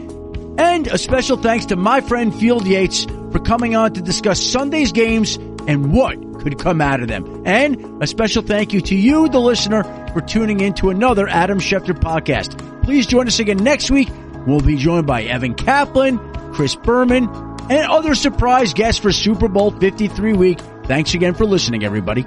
And 0.58 0.88
a 0.88 0.98
special 0.98 1.38
thanks 1.38 1.68
to 1.68 1.76
my 1.76 2.02
friend 2.02 2.34
Field 2.34 2.66
Yates 2.66 3.06
for 3.32 3.38
coming 3.38 3.76
on 3.76 3.94
to 3.94 4.02
discuss 4.02 4.44
Sunday's 4.44 4.92
games 4.92 5.36
and 5.68 5.94
what 5.94 6.18
could 6.40 6.58
come 6.58 6.82
out 6.82 7.02
of 7.02 7.08
them. 7.08 7.44
And 7.46 8.02
a 8.02 8.08
special 8.08 8.42
thank 8.42 8.74
you 8.74 8.82
to 8.82 8.96
you, 8.96 9.30
the 9.30 9.40
listener, 9.40 9.84
for 10.12 10.22
tuning 10.22 10.60
in 10.60 10.74
to 10.74 10.90
another 10.90 11.28
Adam 11.28 11.60
Schefter 11.60 11.94
podcast. 11.94 12.58
Please 12.82 13.06
join 13.06 13.28
us 13.28 13.38
again 13.38 13.58
next 13.58 13.92
week. 13.92 14.10
We'll 14.48 14.60
be 14.60 14.76
joined 14.76 15.06
by 15.06 15.24
Evan 15.24 15.54
Kaplan, 15.54 16.18
Chris 16.54 16.76
Berman, 16.76 17.30
and 17.70 17.92
other 17.92 18.16
surprise 18.16 18.74
guests 18.74 19.02
for 19.02 19.12
Super 19.12 19.48
Bowl 19.48 19.72
53 19.72 20.34
week. 20.34 20.60
Thanks 20.86 21.14
again 21.14 21.34
for 21.34 21.46
listening, 21.46 21.84
everybody. 21.84 22.26